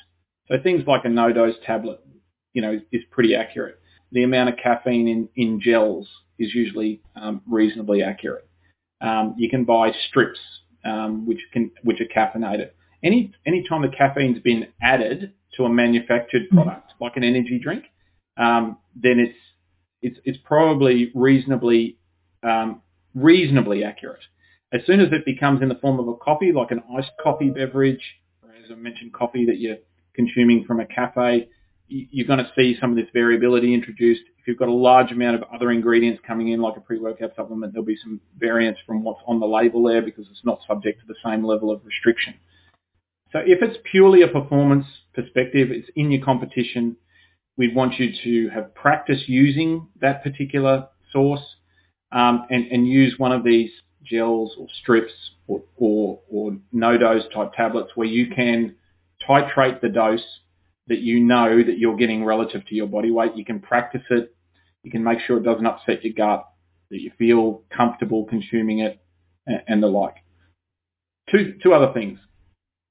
So 0.48 0.56
things 0.62 0.84
like 0.88 1.06
a 1.06 1.10
No-Doz 1.10 1.56
tablet, 1.66 2.00
you 2.54 2.62
know, 2.62 2.80
is 2.92 3.02
pretty 3.12 3.36
accurate. 3.36 3.80
The 4.12 4.24
amount 4.24 4.50
of 4.50 4.56
caffeine 4.62 5.08
in, 5.08 5.30
in 5.36 5.62
gels 5.62 6.08
is 6.38 6.54
usually 6.54 7.02
um, 7.16 7.42
reasonably 7.50 8.04
accurate. 8.04 8.48
Um, 9.00 9.36
you 9.38 9.50
can 9.50 9.64
buy 9.64 9.92
strips 10.10 10.40
um, 10.86 11.26
which 11.26 11.40
can 11.52 11.72
which 11.84 12.00
are 12.02 12.06
caffeinated. 12.06 12.72
Any 13.04 13.34
any 13.46 13.66
time 13.68 13.82
the 13.82 13.90
caffeine's 13.90 14.40
been 14.40 14.68
added 14.82 15.34
to 15.56 15.66
a 15.66 15.70
manufactured 15.70 16.44
mm. 16.52 16.56
product, 16.56 16.94
like 17.00 17.18
an 17.18 17.24
energy 17.24 17.60
drink, 17.62 17.86
um, 18.38 18.78
then 18.96 19.20
it's 19.20 19.38
it's 20.02 20.20
it's 20.26 20.38
probably 20.44 21.12
reasonably 21.16 21.98
um, 22.44 22.82
reasonably 23.16 23.84
accurate. 23.84 24.22
As 24.74 24.82
soon 24.86 25.02
as 25.02 25.12
it 25.12 25.26
becomes 25.26 25.62
in 25.62 25.70
the 25.70 25.76
form 25.76 26.00
of 26.00 26.08
a 26.08 26.16
coffee, 26.16 26.54
like 26.54 26.72
an 26.72 26.82
iced 26.98 27.12
coffee 27.22 27.50
beverage, 27.50 28.04
or 28.42 28.52
as 28.52 28.72
I 28.72 28.76
mentioned, 28.76 29.14
coffee 29.14 29.46
that 29.46 29.58
you're 29.58 29.78
consuming 30.14 30.64
from 30.66 30.80
a 30.80 30.86
cafe, 30.86 31.50
you're 31.92 32.28
going 32.28 32.40
to 32.40 32.52
see 32.56 32.78
some 32.80 32.92
of 32.92 32.96
this 32.96 33.08
variability 33.14 33.74
introduced. 33.74 34.22
If 34.40 34.48
you've 34.48 34.58
got 34.58 34.70
a 34.70 34.74
large 34.74 35.12
amount 35.12 35.36
of 35.36 35.44
other 35.54 35.72
ingredients 35.72 36.22
coming 36.26 36.50
in, 36.50 36.62
like 36.62 36.78
a 36.78 36.82
pre-workout 36.82 37.36
supplement, 37.36 37.74
there'll 37.74 37.86
be 37.86 37.98
some 38.02 38.22
variance 38.38 38.78
from 38.88 39.04
what's 39.04 39.22
on 39.28 39.40
the 39.40 39.46
label 39.46 39.84
there 39.84 40.02
because 40.02 40.26
it's 40.32 40.46
not 40.46 40.60
subject 40.68 41.02
to 41.02 41.08
the 41.08 41.16
same 41.24 41.46
level 41.46 41.70
of 41.70 41.86
restriction. 41.86 42.34
So 43.32 43.40
if 43.40 43.62
it's 43.62 43.78
purely 43.90 44.22
a 44.22 44.28
performance 44.28 44.86
perspective, 45.14 45.70
it's 45.72 45.90
in 45.96 46.12
your 46.12 46.24
competition, 46.24 46.96
we 47.58 47.74
want 47.74 48.00
you 48.00 48.12
to 48.24 48.54
have 48.54 48.74
practice 48.74 49.24
using 49.28 49.88
that 50.00 50.24
particular 50.24 50.88
source 51.12 51.44
um, 52.12 52.46
and, 52.50 52.68
and, 52.72 52.88
use 52.88 53.16
one 53.18 53.32
of 53.32 53.44
these 53.44 53.70
gels 54.04 54.54
or 54.58 54.68
strips 54.82 55.14
or, 55.48 55.62
or, 55.78 56.20
or 56.30 56.58
No-Doz 56.74 57.24
type 57.34 57.54
tablets 57.54 57.92
where 57.96 58.08
you 58.08 58.34
can 58.34 58.76
titrate 59.28 59.80
the 59.80 59.88
dose 59.88 60.24
that 60.92 61.00
you 61.00 61.22
know 61.22 61.64
that 61.64 61.78
you're 61.78 61.96
getting 61.96 62.26
relative 62.26 62.66
to 62.68 62.76
your 62.76 62.88
body 62.88 63.12
weight. 63.12 63.36
You 63.36 63.46
can 63.46 63.62
practice 63.62 64.04
it. 64.10 64.36
You 64.84 64.92
can 64.92 65.04
make 65.04 65.20
sure 65.22 65.38
it 65.38 65.44
doesn't 65.44 65.66
upset 65.66 66.04
your 66.04 66.14
gut, 66.14 66.46
that 66.90 67.00
you 67.00 67.12
feel 67.18 67.64
comfortable 67.76 68.26
consuming 68.26 68.80
it 68.80 69.00
and, 69.48 69.82
the 69.82 69.88
like. 69.88 70.16
Two, 71.32 71.56
two 71.64 71.74
other 71.74 71.94
things 71.94 72.20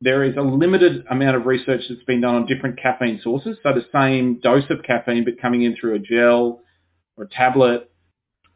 there 0.01 0.25
is 0.25 0.35
a 0.37 0.41
limited 0.41 1.05
amount 1.11 1.37
of 1.37 1.45
research 1.45 1.83
that's 1.89 2.03
been 2.05 2.23
done 2.23 2.35
on 2.35 2.47
different 2.47 2.81
caffeine 2.81 3.21
sources. 3.23 3.59
So 3.63 3.75
the 3.75 3.85
same 3.93 4.41
dose 4.41 4.65
of 4.71 4.83
caffeine, 4.83 5.25
but 5.25 5.41
coming 5.41 5.63
in 5.63 5.77
through 5.77 5.95
a 5.95 5.99
gel 5.99 6.63
or 7.19 7.25
a 7.25 7.29
tablet 7.29 7.91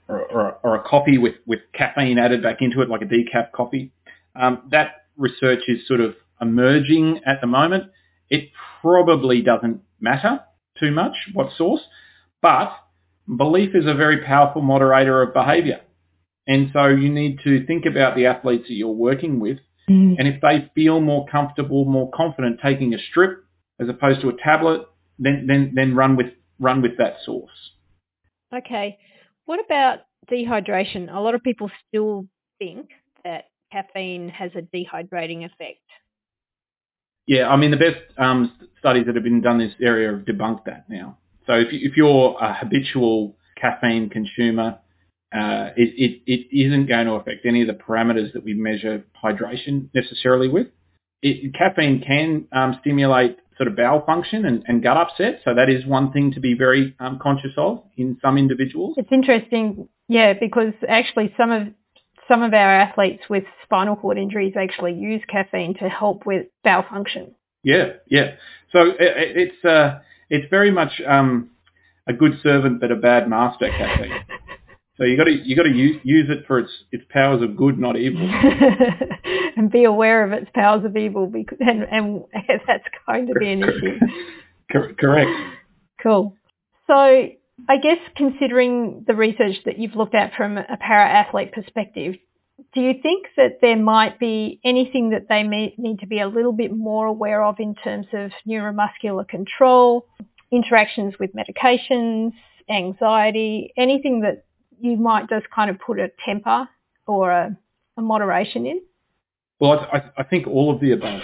or, 0.08 0.20
or, 0.20 0.58
or 0.62 0.76
a 0.76 0.82
coffee 0.82 1.18
with, 1.18 1.34
with 1.46 1.60
caffeine 1.74 2.18
added 2.18 2.42
back 2.42 2.62
into 2.62 2.80
it, 2.80 2.88
like 2.88 3.02
a 3.02 3.04
decaf 3.04 3.52
coffee. 3.52 3.92
Um, 4.34 4.62
that 4.70 5.06
research 5.18 5.60
is 5.68 5.86
sort 5.86 6.00
of 6.00 6.14
emerging 6.40 7.20
at 7.26 7.42
the 7.42 7.46
moment. 7.46 7.84
It 8.34 8.50
probably 8.80 9.42
doesn't 9.42 9.80
matter 10.00 10.40
too 10.78 10.90
much 10.90 11.14
what 11.32 11.52
source, 11.56 11.82
but 12.42 12.72
belief 13.36 13.74
is 13.74 13.86
a 13.86 13.94
very 13.94 14.24
powerful 14.24 14.62
moderator 14.62 15.22
of 15.22 15.32
behavior. 15.32 15.80
And 16.46 16.70
so 16.72 16.88
you 16.88 17.10
need 17.10 17.40
to 17.44 17.64
think 17.66 17.86
about 17.86 18.16
the 18.16 18.26
athletes 18.26 18.68
that 18.68 18.74
you're 18.74 18.90
working 18.90 19.40
with 19.40 19.58
Mm. 19.88 20.16
And 20.18 20.28
if 20.28 20.40
they 20.40 20.70
feel 20.74 21.00
more 21.00 21.26
comfortable, 21.26 21.84
more 21.84 22.10
confident 22.14 22.60
taking 22.62 22.94
a 22.94 22.98
strip 22.98 23.44
as 23.78 23.88
opposed 23.88 24.20
to 24.22 24.28
a 24.28 24.36
tablet, 24.42 24.86
then, 25.18 25.46
then, 25.46 25.72
then 25.74 25.94
run 25.94 26.16
with 26.16 26.26
run 26.58 26.82
with 26.82 26.96
that 26.98 27.16
source. 27.24 27.72
Okay. 28.54 28.98
What 29.44 29.60
about 29.64 30.00
dehydration? 30.30 31.14
A 31.14 31.20
lot 31.20 31.34
of 31.34 31.42
people 31.42 31.70
still 31.88 32.26
think 32.58 32.90
that 33.24 33.46
caffeine 33.72 34.28
has 34.28 34.52
a 34.54 34.62
dehydrating 34.62 35.44
effect. 35.44 35.82
Yeah, 37.26 37.48
I 37.48 37.56
mean 37.56 37.70
the 37.70 37.76
best 37.76 38.00
um, 38.18 38.52
studies 38.78 39.06
that 39.06 39.14
have 39.14 39.24
been 39.24 39.40
done 39.40 39.60
in 39.60 39.68
this 39.68 39.76
area 39.80 40.12
have 40.12 40.26
debunked 40.26 40.64
that 40.66 40.88
now. 40.88 41.18
So 41.46 41.54
if, 41.54 41.72
you, 41.72 41.90
you're 41.96 42.36
a 42.40 42.54
habitual 42.54 43.36
caffeine 43.60 44.10
consumer, 44.10 44.78
uh, 45.34 45.70
it, 45.76 45.92
it, 45.96 46.22
it 46.26 46.64
isn't 46.66 46.86
going 46.86 47.06
to 47.06 47.12
affect 47.14 47.44
any 47.44 47.62
of 47.62 47.66
the 47.66 47.74
parameters 47.74 48.32
that 48.34 48.44
we 48.44 48.54
measure 48.54 49.04
hydration 49.22 49.88
necessarily 49.94 50.48
with. 50.48 50.68
It, 51.22 51.54
caffeine 51.54 52.02
can 52.06 52.46
um, 52.52 52.78
stimulate 52.80 53.38
sort 53.56 53.68
of 53.68 53.76
bowel 53.76 54.02
function 54.04 54.44
and, 54.44 54.64
and, 54.66 54.82
gut 54.82 54.96
upset, 54.96 55.40
so 55.44 55.54
that 55.54 55.70
is 55.70 55.86
one 55.86 56.12
thing 56.12 56.32
to 56.32 56.40
be 56.40 56.54
very 56.54 56.94
um, 56.98 57.18
conscious 57.22 57.52
of 57.56 57.84
in 57.96 58.18
some 58.20 58.36
individuals. 58.36 58.94
It's 58.96 59.12
interesting, 59.12 59.88
yeah, 60.08 60.34
because 60.38 60.72
actually 60.88 61.32
some 61.36 61.50
of 61.50 61.68
some 62.28 62.42
of 62.42 62.52
our 62.54 62.74
athletes 62.74 63.24
with 63.28 63.44
spinal 63.62 63.96
cord 63.96 64.18
injuries 64.18 64.54
actually 64.56 64.94
use 64.94 65.22
caffeine 65.28 65.74
to 65.74 65.88
help 65.88 66.26
with 66.26 66.46
bowel 66.62 66.84
function. 66.88 67.34
Yeah, 67.62 67.94
yeah. 68.08 68.34
So 68.72 68.80
it, 68.90 68.96
it's 68.98 69.64
uh, 69.64 70.00
it's 70.30 70.48
very 70.50 70.70
much 70.70 71.00
um, 71.06 71.50
a 72.06 72.12
good 72.12 72.38
servant 72.42 72.80
but 72.80 72.90
a 72.90 72.96
bad 72.96 73.28
master 73.28 73.68
caffeine. 73.68 74.12
So 74.96 75.02
you 75.02 75.16
got 75.16 75.24
to 75.24 75.32
you 75.32 75.56
got 75.56 75.64
to 75.64 75.74
use 75.74 76.00
use 76.04 76.30
it 76.30 76.46
for 76.46 76.60
its 76.60 76.70
its 76.92 77.02
powers 77.10 77.42
of 77.42 77.56
good, 77.56 77.80
not 77.80 77.96
evil, 77.96 78.20
and 79.56 79.68
be 79.68 79.82
aware 79.82 80.22
of 80.22 80.30
its 80.32 80.48
powers 80.54 80.84
of 80.84 80.96
evil, 80.96 81.26
because, 81.26 81.58
and, 81.60 81.82
and 81.90 82.24
that's 82.66 82.84
going 83.04 83.26
to 83.26 83.34
be 83.34 83.50
an 83.50 83.64
issue. 83.64 83.98
Correct. 84.70 85.30
Cool. 86.00 86.36
So 86.86 87.26
I 87.68 87.76
guess 87.78 87.98
considering 88.16 89.04
the 89.06 89.14
research 89.14 89.56
that 89.64 89.78
you've 89.78 89.96
looked 89.96 90.14
at 90.14 90.34
from 90.34 90.58
a 90.58 90.76
para 90.78 91.08
athlete 91.08 91.52
perspective, 91.52 92.14
Do 92.74 92.80
you 92.80 92.94
think 93.02 93.26
that 93.36 93.58
there 93.60 93.76
might 93.76 94.18
be 94.18 94.60
anything 94.64 95.10
that 95.10 95.28
they 95.28 95.42
may 95.42 95.74
need 95.76 96.00
to 96.00 96.06
be 96.06 96.20
a 96.20 96.28
little 96.28 96.52
bit 96.52 96.72
more 96.72 97.06
aware 97.06 97.42
of 97.42 97.56
in 97.58 97.74
terms 97.74 98.06
of 98.12 98.30
neuromuscular 98.46 99.26
control, 99.26 100.06
interactions 100.52 101.14
with 101.18 101.30
medications, 101.34 102.32
anxiety, 102.68 103.72
anything 103.76 104.20
that 104.20 104.44
you 104.80 104.96
might 104.96 105.28
just 105.28 105.46
kind 105.50 105.70
of 105.70 105.78
put 105.78 105.98
a 105.98 106.10
temper 106.24 106.68
or 107.06 107.30
a, 107.30 107.56
a 107.96 108.02
moderation 108.02 108.66
in? 108.66 108.80
Well, 109.58 109.88
I, 109.92 110.10
I, 110.18 110.22
think 110.24 110.46
all 110.46 110.74
of 110.74 110.80
the 110.80 110.92
above. 110.92 111.22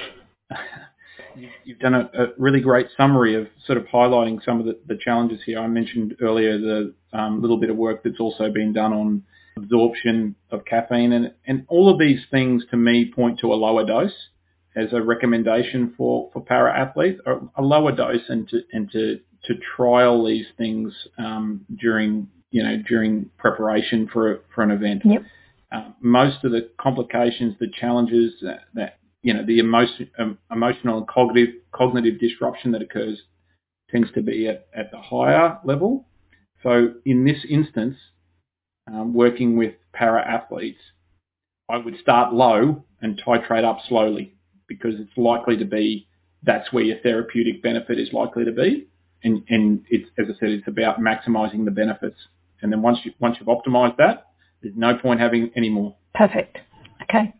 You've 1.64 1.78
done 1.78 1.94
a, 1.94 2.10
a, 2.14 2.26
really 2.38 2.60
great 2.60 2.88
summary 2.96 3.34
of 3.34 3.46
sort 3.66 3.78
of 3.78 3.84
highlighting 3.86 4.44
some 4.44 4.60
of 4.60 4.66
the, 4.66 4.78
the 4.86 4.96
challenges 4.96 5.40
here. 5.44 5.58
I 5.58 5.66
mentioned 5.66 6.16
earlier 6.20 6.58
the 6.58 6.94
um, 7.12 7.40
little 7.40 7.58
bit 7.58 7.70
of 7.70 7.76
work 7.76 8.02
that's 8.02 8.20
also 8.20 8.50
been 8.50 8.72
done 8.72 8.92
on 8.92 9.22
absorption 9.56 10.34
of 10.50 10.64
caffeine, 10.64 11.12
and, 11.12 11.32
and 11.46 11.64
all 11.68 11.90
of 11.90 11.98
these 11.98 12.20
things 12.30 12.64
to 12.70 12.76
me 12.76 13.10
point 13.14 13.38
to 13.40 13.52
a 13.52 13.54
lower 13.54 13.84
dose 13.84 14.12
as 14.76 14.92
a 14.92 15.02
recommendation 15.02 15.92
for, 15.96 16.30
for 16.32 16.42
para 16.42 16.78
athletes, 16.78 17.20
a 17.56 17.62
lower 17.62 17.92
dose 17.92 18.22
and 18.28 18.48
to, 18.48 18.60
and 18.72 18.90
to, 18.92 19.18
to 19.44 19.54
trial 19.76 20.24
these 20.24 20.46
things 20.56 20.92
um, 21.18 21.64
during 21.78 22.28
you 22.50 22.62
know 22.62 22.76
during 22.88 23.30
preparation 23.38 24.08
for 24.12 24.42
for 24.54 24.62
an 24.62 24.70
event. 24.70 25.02
Yep. 25.04 25.22
Uh, 25.72 25.90
most 26.00 26.44
of 26.44 26.50
the 26.50 26.68
complications, 26.80 27.54
the 27.60 27.68
challenges 27.80 28.34
that, 28.42 28.62
that 28.74 28.98
you 29.22 29.34
know, 29.34 29.44
the 29.44 29.58
emotion, 29.58 30.10
emotional 30.50 30.98
and 30.98 31.08
cognitive, 31.08 31.54
cognitive 31.72 32.18
disruption 32.18 32.72
that 32.72 32.82
occurs 32.82 33.20
tends 33.90 34.10
to 34.12 34.22
be 34.22 34.48
at, 34.48 34.66
at 34.74 34.90
the 34.90 34.98
higher 34.98 35.58
level. 35.64 36.06
So 36.62 36.94
in 37.04 37.24
this 37.24 37.44
instance, 37.48 37.96
um, 38.86 39.14
working 39.14 39.56
with 39.56 39.74
para 39.92 40.26
athletes, 40.26 40.80
I 41.68 41.76
would 41.78 41.98
start 42.00 42.32
low 42.32 42.84
and 43.00 43.20
titrate 43.24 43.64
up 43.64 43.78
slowly 43.88 44.34
because 44.66 44.94
it's 44.98 45.16
likely 45.16 45.56
to 45.56 45.64
be 45.64 46.06
that's 46.42 46.72
where 46.72 46.84
your 46.84 46.98
therapeutic 46.98 47.62
benefit 47.62 47.98
is 47.98 48.12
likely 48.12 48.44
to 48.44 48.52
be. 48.52 48.86
And, 49.22 49.42
and 49.48 49.84
it's, 49.90 50.08
as 50.18 50.26
I 50.28 50.38
said, 50.40 50.48
it's 50.50 50.68
about 50.68 51.00
maximizing 51.00 51.64
the 51.64 51.70
benefits. 51.70 52.16
And 52.62 52.72
then 52.72 52.80
once 52.80 52.98
you, 53.04 53.12
once 53.20 53.36
you've 53.38 53.48
optimized 53.48 53.98
that, 53.98 54.28
there's 54.62 54.74
no 54.76 54.96
point 54.96 55.20
having 55.20 55.50
any 55.54 55.68
more. 55.68 55.96
Perfect. 56.14 56.58
Okay. 57.02 57.34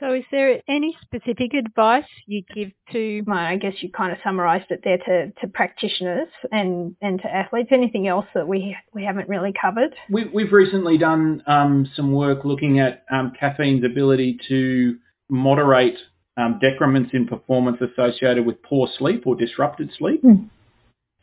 So 0.00 0.12
is 0.12 0.24
there 0.30 0.60
any 0.68 0.96
specific 1.02 1.54
advice 1.54 2.04
you 2.26 2.42
give 2.54 2.72
to, 2.92 3.22
I 3.30 3.56
guess 3.56 3.74
you 3.80 3.90
kind 3.90 4.12
of 4.12 4.18
summarised 4.24 4.70
it 4.70 4.80
there 4.82 4.98
to, 4.98 5.30
to 5.40 5.48
practitioners 5.48 6.28
and, 6.50 6.96
and 7.00 7.20
to 7.22 7.32
athletes, 7.32 7.68
anything 7.72 8.08
else 8.08 8.26
that 8.34 8.46
we, 8.48 8.76
we 8.92 9.04
haven't 9.04 9.28
really 9.28 9.52
covered? 9.58 9.94
We, 10.10 10.24
we've 10.24 10.52
recently 10.52 10.98
done 10.98 11.42
um, 11.46 11.88
some 11.94 12.12
work 12.12 12.44
looking 12.44 12.80
at 12.80 13.04
um, 13.10 13.32
caffeine's 13.38 13.84
ability 13.84 14.40
to 14.48 14.96
moderate 15.28 15.96
um, 16.36 16.58
decrements 16.60 17.10
in 17.12 17.26
performance 17.26 17.78
associated 17.80 18.44
with 18.44 18.62
poor 18.62 18.88
sleep 18.98 19.26
or 19.26 19.36
disrupted 19.36 19.92
sleep. 19.96 20.22
Mm. 20.24 20.48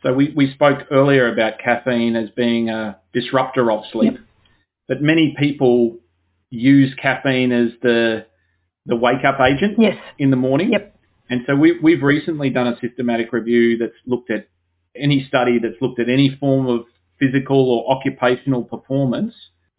So 0.02 0.14
we, 0.14 0.34
we 0.36 0.52
spoke 0.54 0.88
earlier 0.90 1.32
about 1.32 1.60
caffeine 1.60 2.16
as 2.16 2.30
being 2.32 2.70
a 2.70 3.00
disruptor 3.14 3.72
of 3.72 3.84
sleep, 3.92 4.14
yep. 4.14 4.22
but 4.88 5.02
many 5.02 5.36
people 5.38 6.00
use 6.50 6.94
caffeine 7.00 7.52
as 7.52 7.72
the 7.82 8.26
the 8.86 8.96
wake 8.96 9.24
up 9.26 9.40
agent 9.40 9.76
yes. 9.78 9.98
in 10.18 10.32
the 10.32 10.38
morning. 10.38 10.72
Yep. 10.74 10.96
And 11.30 11.42
so 11.48 11.56
we, 11.56 11.80
we've 11.80 12.02
recently 12.04 12.50
done 12.50 12.68
a 12.68 12.78
systematic 12.80 13.32
review 13.32 13.78
that's 13.78 13.94
looked 14.06 14.30
at 14.32 14.48
any 14.96 15.26
study 15.28 15.60
that's 15.60 15.82
looked 15.82 16.00
at 16.00 16.10
any 16.10 16.36
form 16.40 16.68
of 16.68 16.82
physical 17.20 17.70
or 17.70 17.96
occupational 17.96 18.64
performance 18.64 19.34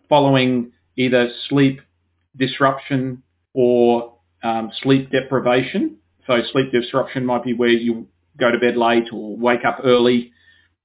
following 0.09 0.73
either 0.97 1.29
sleep 1.49 1.81
disruption 2.37 3.23
or 3.53 4.15
um, 4.43 4.71
sleep 4.83 5.11
deprivation. 5.11 5.97
So 6.27 6.41
sleep 6.53 6.73
disruption 6.73 7.27
might 7.27 7.45
be 7.45 7.53
where 7.53 7.69
you 7.69 8.07
go 8.39 8.51
to 8.51 8.59
bed 8.59 8.77
late 8.77 9.09
or 9.13 9.37
wake 9.37 9.65
up 9.67 9.81
early, 9.85 10.33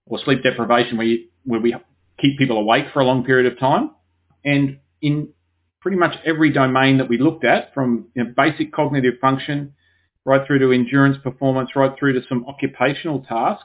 or 0.06 0.20
sleep 0.24 0.44
deprivation 0.44 0.98
where, 0.98 1.08
you, 1.08 1.28
where 1.46 1.60
we 1.60 1.76
keep 2.20 2.38
people 2.38 2.58
awake 2.58 2.86
for 2.94 3.02
a 3.02 3.06
long 3.06 3.24
period 3.24 3.52
of 3.52 3.60
time. 3.60 3.92
And 4.44 4.80
in 5.02 5.30
pretty 5.82 5.98
much 5.98 6.16
every 6.26 6.52
domain 6.52 6.98
that 6.98 7.10
we 7.10 7.18
looked 7.18 7.46
at, 7.46 7.74
from 7.74 8.08
you 8.16 8.24
know, 8.24 8.34
basic 8.36 8.74
cognitive 8.74 9.16
function 9.22 9.74
right 10.26 10.46
through 10.46 10.60
to 10.60 10.74
endurance 10.74 11.18
performance, 11.24 11.70
right 11.76 11.94
through 11.98 12.14
to 12.14 12.22
some 12.28 12.46
occupational 12.48 13.22
tasks, 13.22 13.64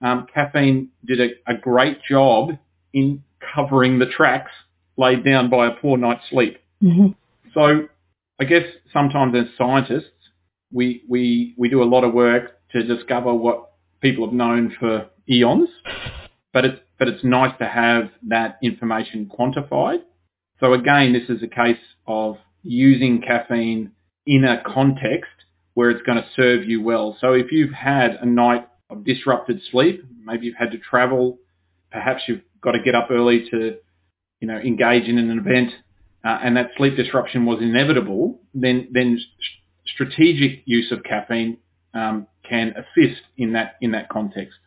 um, 0.00 0.26
caffeine 0.32 0.88
did 1.04 1.20
a, 1.20 1.52
a 1.52 1.54
great 1.54 1.98
job 2.02 2.50
in 2.94 3.22
covering 3.54 3.98
the 3.98 4.06
tracks 4.06 4.50
laid 4.96 5.24
down 5.24 5.50
by 5.50 5.66
a 5.66 5.70
poor 5.72 5.98
night's 5.98 6.22
sleep. 6.30 6.58
Mm-hmm. 6.82 7.08
So 7.52 7.88
I 8.40 8.44
guess 8.44 8.62
sometimes 8.92 9.34
as 9.36 9.46
scientists, 9.56 10.10
we, 10.72 11.02
we, 11.08 11.54
we 11.58 11.68
do 11.68 11.82
a 11.82 11.84
lot 11.84 12.04
of 12.04 12.14
work 12.14 12.58
to 12.72 12.82
discover 12.82 13.34
what 13.34 13.72
people 14.00 14.24
have 14.26 14.34
known 14.34 14.74
for 14.78 15.08
eons, 15.28 15.68
but 16.52 16.64
it's, 16.64 16.80
but 16.98 17.08
it's 17.08 17.22
nice 17.24 17.52
to 17.58 17.66
have 17.66 18.10
that 18.28 18.58
information 18.62 19.30
quantified 19.38 20.02
so 20.60 20.72
again, 20.72 21.12
this 21.12 21.28
is 21.28 21.42
a 21.42 21.48
case 21.48 21.80
of 22.06 22.36
using 22.62 23.22
caffeine 23.22 23.92
in 24.26 24.44
a 24.44 24.62
context 24.64 25.30
where 25.74 25.90
it's 25.90 26.02
going 26.02 26.18
to 26.18 26.28
serve 26.34 26.64
you 26.64 26.82
well. 26.82 27.16
So 27.20 27.32
if 27.32 27.52
you've 27.52 27.72
had 27.72 28.18
a 28.20 28.26
night 28.26 28.66
of 28.90 29.04
disrupted 29.04 29.60
sleep, 29.70 30.04
maybe 30.24 30.46
you've 30.46 30.56
had 30.56 30.72
to 30.72 30.78
travel, 30.78 31.38
perhaps 31.92 32.22
you've 32.26 32.42
got 32.60 32.72
to 32.72 32.82
get 32.82 32.94
up 32.94 33.08
early 33.10 33.48
to, 33.50 33.76
you 34.40 34.48
know, 34.48 34.56
engage 34.56 35.04
in 35.04 35.18
an 35.18 35.38
event, 35.38 35.70
uh, 36.24 36.38
and 36.42 36.56
that 36.56 36.70
sleep 36.76 36.96
disruption 36.96 37.46
was 37.46 37.62
inevitable, 37.62 38.40
then 38.54 38.88
then 38.92 39.20
strategic 39.86 40.62
use 40.66 40.90
of 40.90 41.02
caffeine 41.04 41.58
um, 41.94 42.26
can 42.48 42.74
assist 42.76 43.20
in 43.36 43.52
that 43.52 43.76
in 43.80 43.92
that 43.92 44.08
context. 44.08 44.58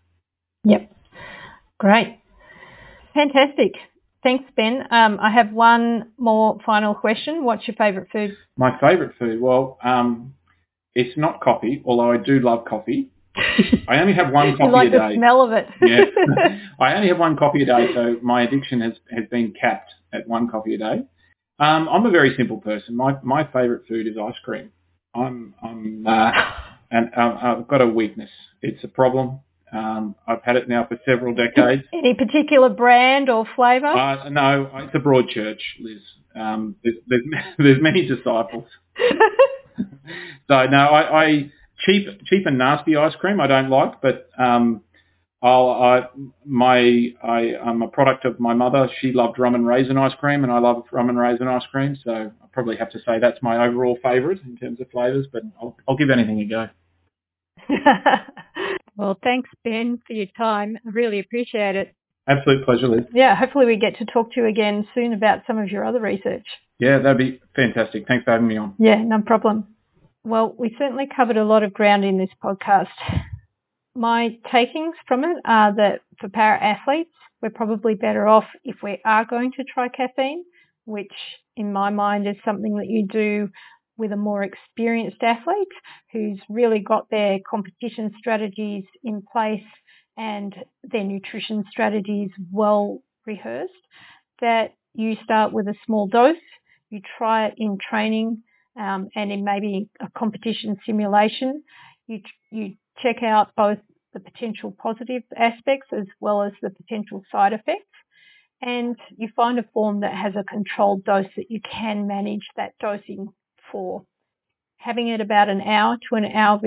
Yep, 0.63 0.91
great, 1.77 2.19
fantastic. 3.13 3.73
Thanks, 4.23 4.45
Ben. 4.55 4.83
Um, 4.91 5.19
I 5.19 5.31
have 5.31 5.51
one 5.51 6.11
more 6.17 6.59
final 6.65 6.93
question. 6.93 7.43
What's 7.43 7.67
your 7.67 7.75
favourite 7.75 8.09
food? 8.11 8.37
My 8.55 8.77
favourite 8.79 9.13
food? 9.17 9.41
Well, 9.41 9.79
um, 9.83 10.35
it's 10.93 11.17
not 11.17 11.41
coffee, 11.41 11.81
although 11.85 12.11
I 12.11 12.17
do 12.17 12.39
love 12.39 12.65
coffee. 12.65 13.09
I 13.87 13.97
only 13.99 14.13
have 14.13 14.31
one 14.31 14.57
coffee 14.57 14.71
like 14.71 14.87
a 14.89 14.91
day. 14.91 14.97
like 14.97 15.09
the 15.11 15.17
smell 15.17 15.41
of 15.41 15.51
it. 15.53 15.67
yeah. 15.81 16.59
I 16.79 16.93
only 16.93 17.07
have 17.07 17.17
one 17.17 17.35
coffee 17.35 17.63
a 17.63 17.65
day, 17.65 17.87
so 17.95 18.17
my 18.21 18.43
addiction 18.43 18.81
has, 18.81 18.93
has 19.15 19.25
been 19.31 19.53
capped 19.59 19.91
at 20.13 20.27
one 20.27 20.49
coffee 20.49 20.75
a 20.75 20.77
day. 20.77 21.03
Um, 21.59 21.87
I'm 21.89 22.05
a 22.05 22.11
very 22.11 22.35
simple 22.35 22.57
person. 22.57 22.95
My 22.95 23.15
my 23.21 23.43
favourite 23.43 23.85
food 23.87 24.07
is 24.07 24.15
ice 24.17 24.37
cream. 24.43 24.71
I'm 25.13 25.53
I'm 25.61 26.05
uh, 26.07 26.31
and 26.91 27.09
uh, 27.15 27.37
I've 27.41 27.67
got 27.67 27.81
a 27.81 27.87
weakness. 27.87 28.31
It's 28.61 28.83
a 28.83 28.87
problem. 28.87 29.39
Um, 29.71 30.15
I've 30.27 30.43
had 30.43 30.57
it 30.57 30.67
now 30.67 30.85
for 30.85 30.99
several 31.05 31.33
decades. 31.33 31.83
Any 31.93 32.13
particular 32.13 32.69
brand 32.69 33.29
or 33.29 33.45
flavour? 33.55 33.87
Uh, 33.87 34.29
no, 34.29 34.69
it's 34.75 34.95
a 34.95 34.99
broad 34.99 35.29
church, 35.29 35.61
Liz. 35.79 36.01
Um, 36.35 36.75
there's, 36.83 36.95
there's, 37.07 37.23
there's, 37.57 37.81
many 37.81 38.07
disciples. 38.07 38.65
so 40.47 40.65
no, 40.65 40.77
I, 40.77 41.23
I, 41.23 41.51
cheap 41.85 42.07
cheap 42.25 42.45
and 42.45 42.57
nasty 42.57 42.95
ice 42.95 43.15
cream 43.15 43.39
I 43.39 43.47
don't 43.47 43.69
like, 43.69 44.01
but 44.01 44.29
um, 44.37 44.81
I'll, 45.41 45.69
I 45.69 46.01
my 46.45 47.07
I, 47.23 47.55
I'm 47.63 47.81
a 47.81 47.87
product 47.87 48.25
of 48.25 48.39
my 48.39 48.53
mother. 48.53 48.89
She 48.99 49.11
loved 49.11 49.39
rum 49.39 49.55
and 49.55 49.65
raisin 49.65 49.97
ice 49.97 50.13
cream, 50.19 50.43
and 50.43 50.51
I 50.51 50.59
love 50.59 50.83
rum 50.91 51.09
and 51.09 51.17
raisin 51.17 51.47
ice 51.47 51.65
cream. 51.71 51.97
So 52.03 52.11
I 52.11 52.45
probably 52.51 52.77
have 52.77 52.91
to 52.91 52.99
say 52.99 53.19
that's 53.19 53.39
my 53.41 53.65
overall 53.65 53.97
favourite 54.03 54.41
in 54.45 54.57
terms 54.57 54.79
of 54.81 54.91
flavours. 54.91 55.27
But 55.31 55.43
I'll, 55.61 55.75
I'll 55.87 55.97
give 55.97 56.09
anything 56.09 56.39
a 56.41 56.45
go. 56.45 56.69
Well, 59.01 59.17
thanks, 59.23 59.49
Ben, 59.63 59.99
for 60.05 60.13
your 60.13 60.27
time. 60.37 60.77
I 60.85 60.89
really 60.91 61.19
appreciate 61.19 61.75
it. 61.75 61.95
Absolute 62.27 62.63
pleasure, 62.65 62.87
Liz. 62.87 63.05
Yeah, 63.11 63.35
hopefully 63.35 63.65
we 63.65 63.77
get 63.77 63.97
to 63.97 64.05
talk 64.05 64.31
to 64.33 64.41
you 64.41 64.45
again 64.45 64.87
soon 64.93 65.13
about 65.13 65.39
some 65.47 65.57
of 65.57 65.69
your 65.69 65.83
other 65.83 65.99
research. 65.99 66.45
Yeah, 66.77 66.99
that'd 66.99 67.17
be 67.17 67.41
fantastic. 67.55 68.07
Thanks 68.07 68.25
for 68.25 68.31
having 68.31 68.47
me 68.47 68.57
on. 68.57 68.75
Yeah, 68.77 69.01
no 69.03 69.21
problem. 69.21 69.67
Well, 70.23 70.53
we 70.57 70.75
certainly 70.77 71.07
covered 71.15 71.37
a 71.37 71.43
lot 71.43 71.63
of 71.63 71.73
ground 71.73 72.05
in 72.05 72.19
this 72.19 72.29
podcast. 72.43 72.89
My 73.95 74.37
takings 74.51 74.95
from 75.07 75.23
it 75.23 75.37
are 75.45 75.75
that 75.75 76.01
for 76.19 76.29
para 76.29 76.61
athletes, 76.61 77.09
we're 77.41 77.49
probably 77.49 77.95
better 77.95 78.27
off 78.27 78.45
if 78.63 78.77
we 78.83 79.01
are 79.03 79.25
going 79.25 79.51
to 79.53 79.63
try 79.63 79.87
caffeine, 79.89 80.43
which 80.85 81.11
in 81.57 81.73
my 81.73 81.89
mind 81.89 82.27
is 82.27 82.35
something 82.45 82.77
that 82.77 82.87
you 82.87 83.07
do 83.07 83.49
with 84.01 84.11
a 84.11 84.17
more 84.29 84.43
experienced 84.43 85.21
athlete 85.21 85.75
who's 86.11 86.39
really 86.49 86.79
got 86.79 87.09
their 87.11 87.37
competition 87.47 88.11
strategies 88.17 88.83
in 89.03 89.21
place 89.31 89.69
and 90.17 90.55
their 90.83 91.03
nutrition 91.03 91.63
strategies 91.69 92.31
well 92.51 93.01
rehearsed, 93.27 93.85
that 94.41 94.73
you 94.95 95.15
start 95.23 95.53
with 95.53 95.67
a 95.67 95.75
small 95.85 96.07
dose, 96.07 96.35
you 96.89 96.99
try 97.17 97.45
it 97.45 97.53
in 97.57 97.77
training 97.89 98.41
um, 98.75 99.07
and 99.15 99.31
in 99.31 99.43
maybe 99.43 99.87
a 99.99 100.09
competition 100.17 100.75
simulation. 100.85 101.63
You, 102.07 102.21
you 102.49 102.73
check 103.03 103.17
out 103.23 103.51
both 103.55 103.77
the 104.13 104.19
potential 104.19 104.75
positive 104.87 105.23
aspects 105.37 105.89
as 105.93 106.07
well 106.19 106.41
as 106.41 106.53
the 106.61 106.71
potential 106.71 107.23
side 107.31 107.53
effects. 107.53 107.85
and 108.61 108.95
you 109.17 109.27
find 109.35 109.59
a 109.59 109.65
form 109.73 110.01
that 110.01 110.13
has 110.13 110.33
a 110.35 110.43
controlled 110.43 111.03
dose 111.03 111.25
that 111.35 111.49
you 111.49 111.59
can 111.61 112.07
manage 112.07 112.47
that 112.55 112.73
dosing 112.79 113.27
for. 113.71 114.03
Having 114.77 115.09
it 115.09 115.21
about 115.21 115.49
an 115.49 115.61
hour 115.61 115.97
to 116.09 116.15
an 116.15 116.25
hour 116.25 116.59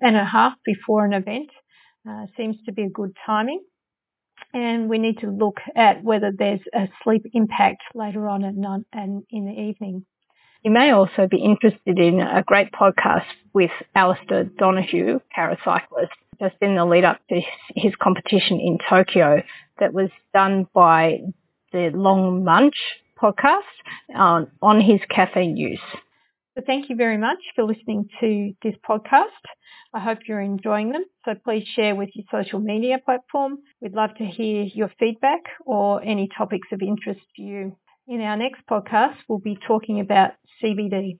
and 0.00 0.16
a 0.16 0.24
half 0.24 0.54
before 0.64 1.04
an 1.04 1.12
event 1.12 1.50
uh, 2.08 2.26
seems 2.36 2.56
to 2.66 2.72
be 2.72 2.82
a 2.82 2.90
good 2.90 3.16
timing. 3.24 3.62
And 4.52 4.88
we 4.88 4.98
need 4.98 5.18
to 5.20 5.30
look 5.30 5.60
at 5.74 6.02
whether 6.02 6.30
there's 6.36 6.60
a 6.74 6.88
sleep 7.02 7.24
impact 7.32 7.82
later 7.94 8.28
on 8.28 8.44
and 8.44 9.22
in 9.30 9.46
the 9.46 9.52
evening. 9.52 10.04
You 10.62 10.70
may 10.70 10.92
also 10.92 11.26
be 11.30 11.38
interested 11.38 11.98
in 11.98 12.20
a 12.20 12.42
great 12.42 12.72
podcast 12.72 13.26
with 13.52 13.70
Alistair 13.94 14.44
Donohoe, 14.44 15.20
paracyclist, 15.36 16.08
just 16.40 16.56
in 16.62 16.74
the 16.74 16.84
lead 16.84 17.04
up 17.04 17.20
to 17.28 17.40
his 17.74 17.92
competition 18.02 18.60
in 18.60 18.78
Tokyo 18.88 19.42
that 19.78 19.92
was 19.92 20.10
done 20.32 20.66
by 20.72 21.20
the 21.72 21.90
Long 21.92 22.44
Munch 22.44 22.76
podcast 23.20 23.60
on, 24.14 24.50
on 24.62 24.80
his 24.80 25.00
caffeine 25.10 25.56
use. 25.56 25.80
So 26.56 26.62
thank 26.66 26.88
you 26.88 26.96
very 26.96 27.18
much 27.18 27.38
for 27.54 27.64
listening 27.64 28.08
to 28.20 28.52
this 28.62 28.74
podcast. 28.88 29.42
I 29.92 30.00
hope 30.00 30.18
you're 30.28 30.40
enjoying 30.40 30.90
them. 30.92 31.04
So 31.24 31.34
please 31.44 31.66
share 31.74 31.96
with 31.96 32.10
your 32.14 32.24
social 32.30 32.60
media 32.60 32.98
platform. 33.04 33.58
We'd 33.80 33.94
love 33.94 34.14
to 34.18 34.24
hear 34.24 34.62
your 34.62 34.90
feedback 34.98 35.40
or 35.66 36.00
any 36.02 36.28
topics 36.36 36.68
of 36.72 36.80
interest 36.80 37.20
to 37.36 37.42
you. 37.42 37.76
In 38.06 38.20
our 38.20 38.36
next 38.36 38.62
podcast, 38.70 39.16
we'll 39.28 39.38
be 39.38 39.58
talking 39.66 39.98
about 40.00 40.32
CBD. 40.62 41.18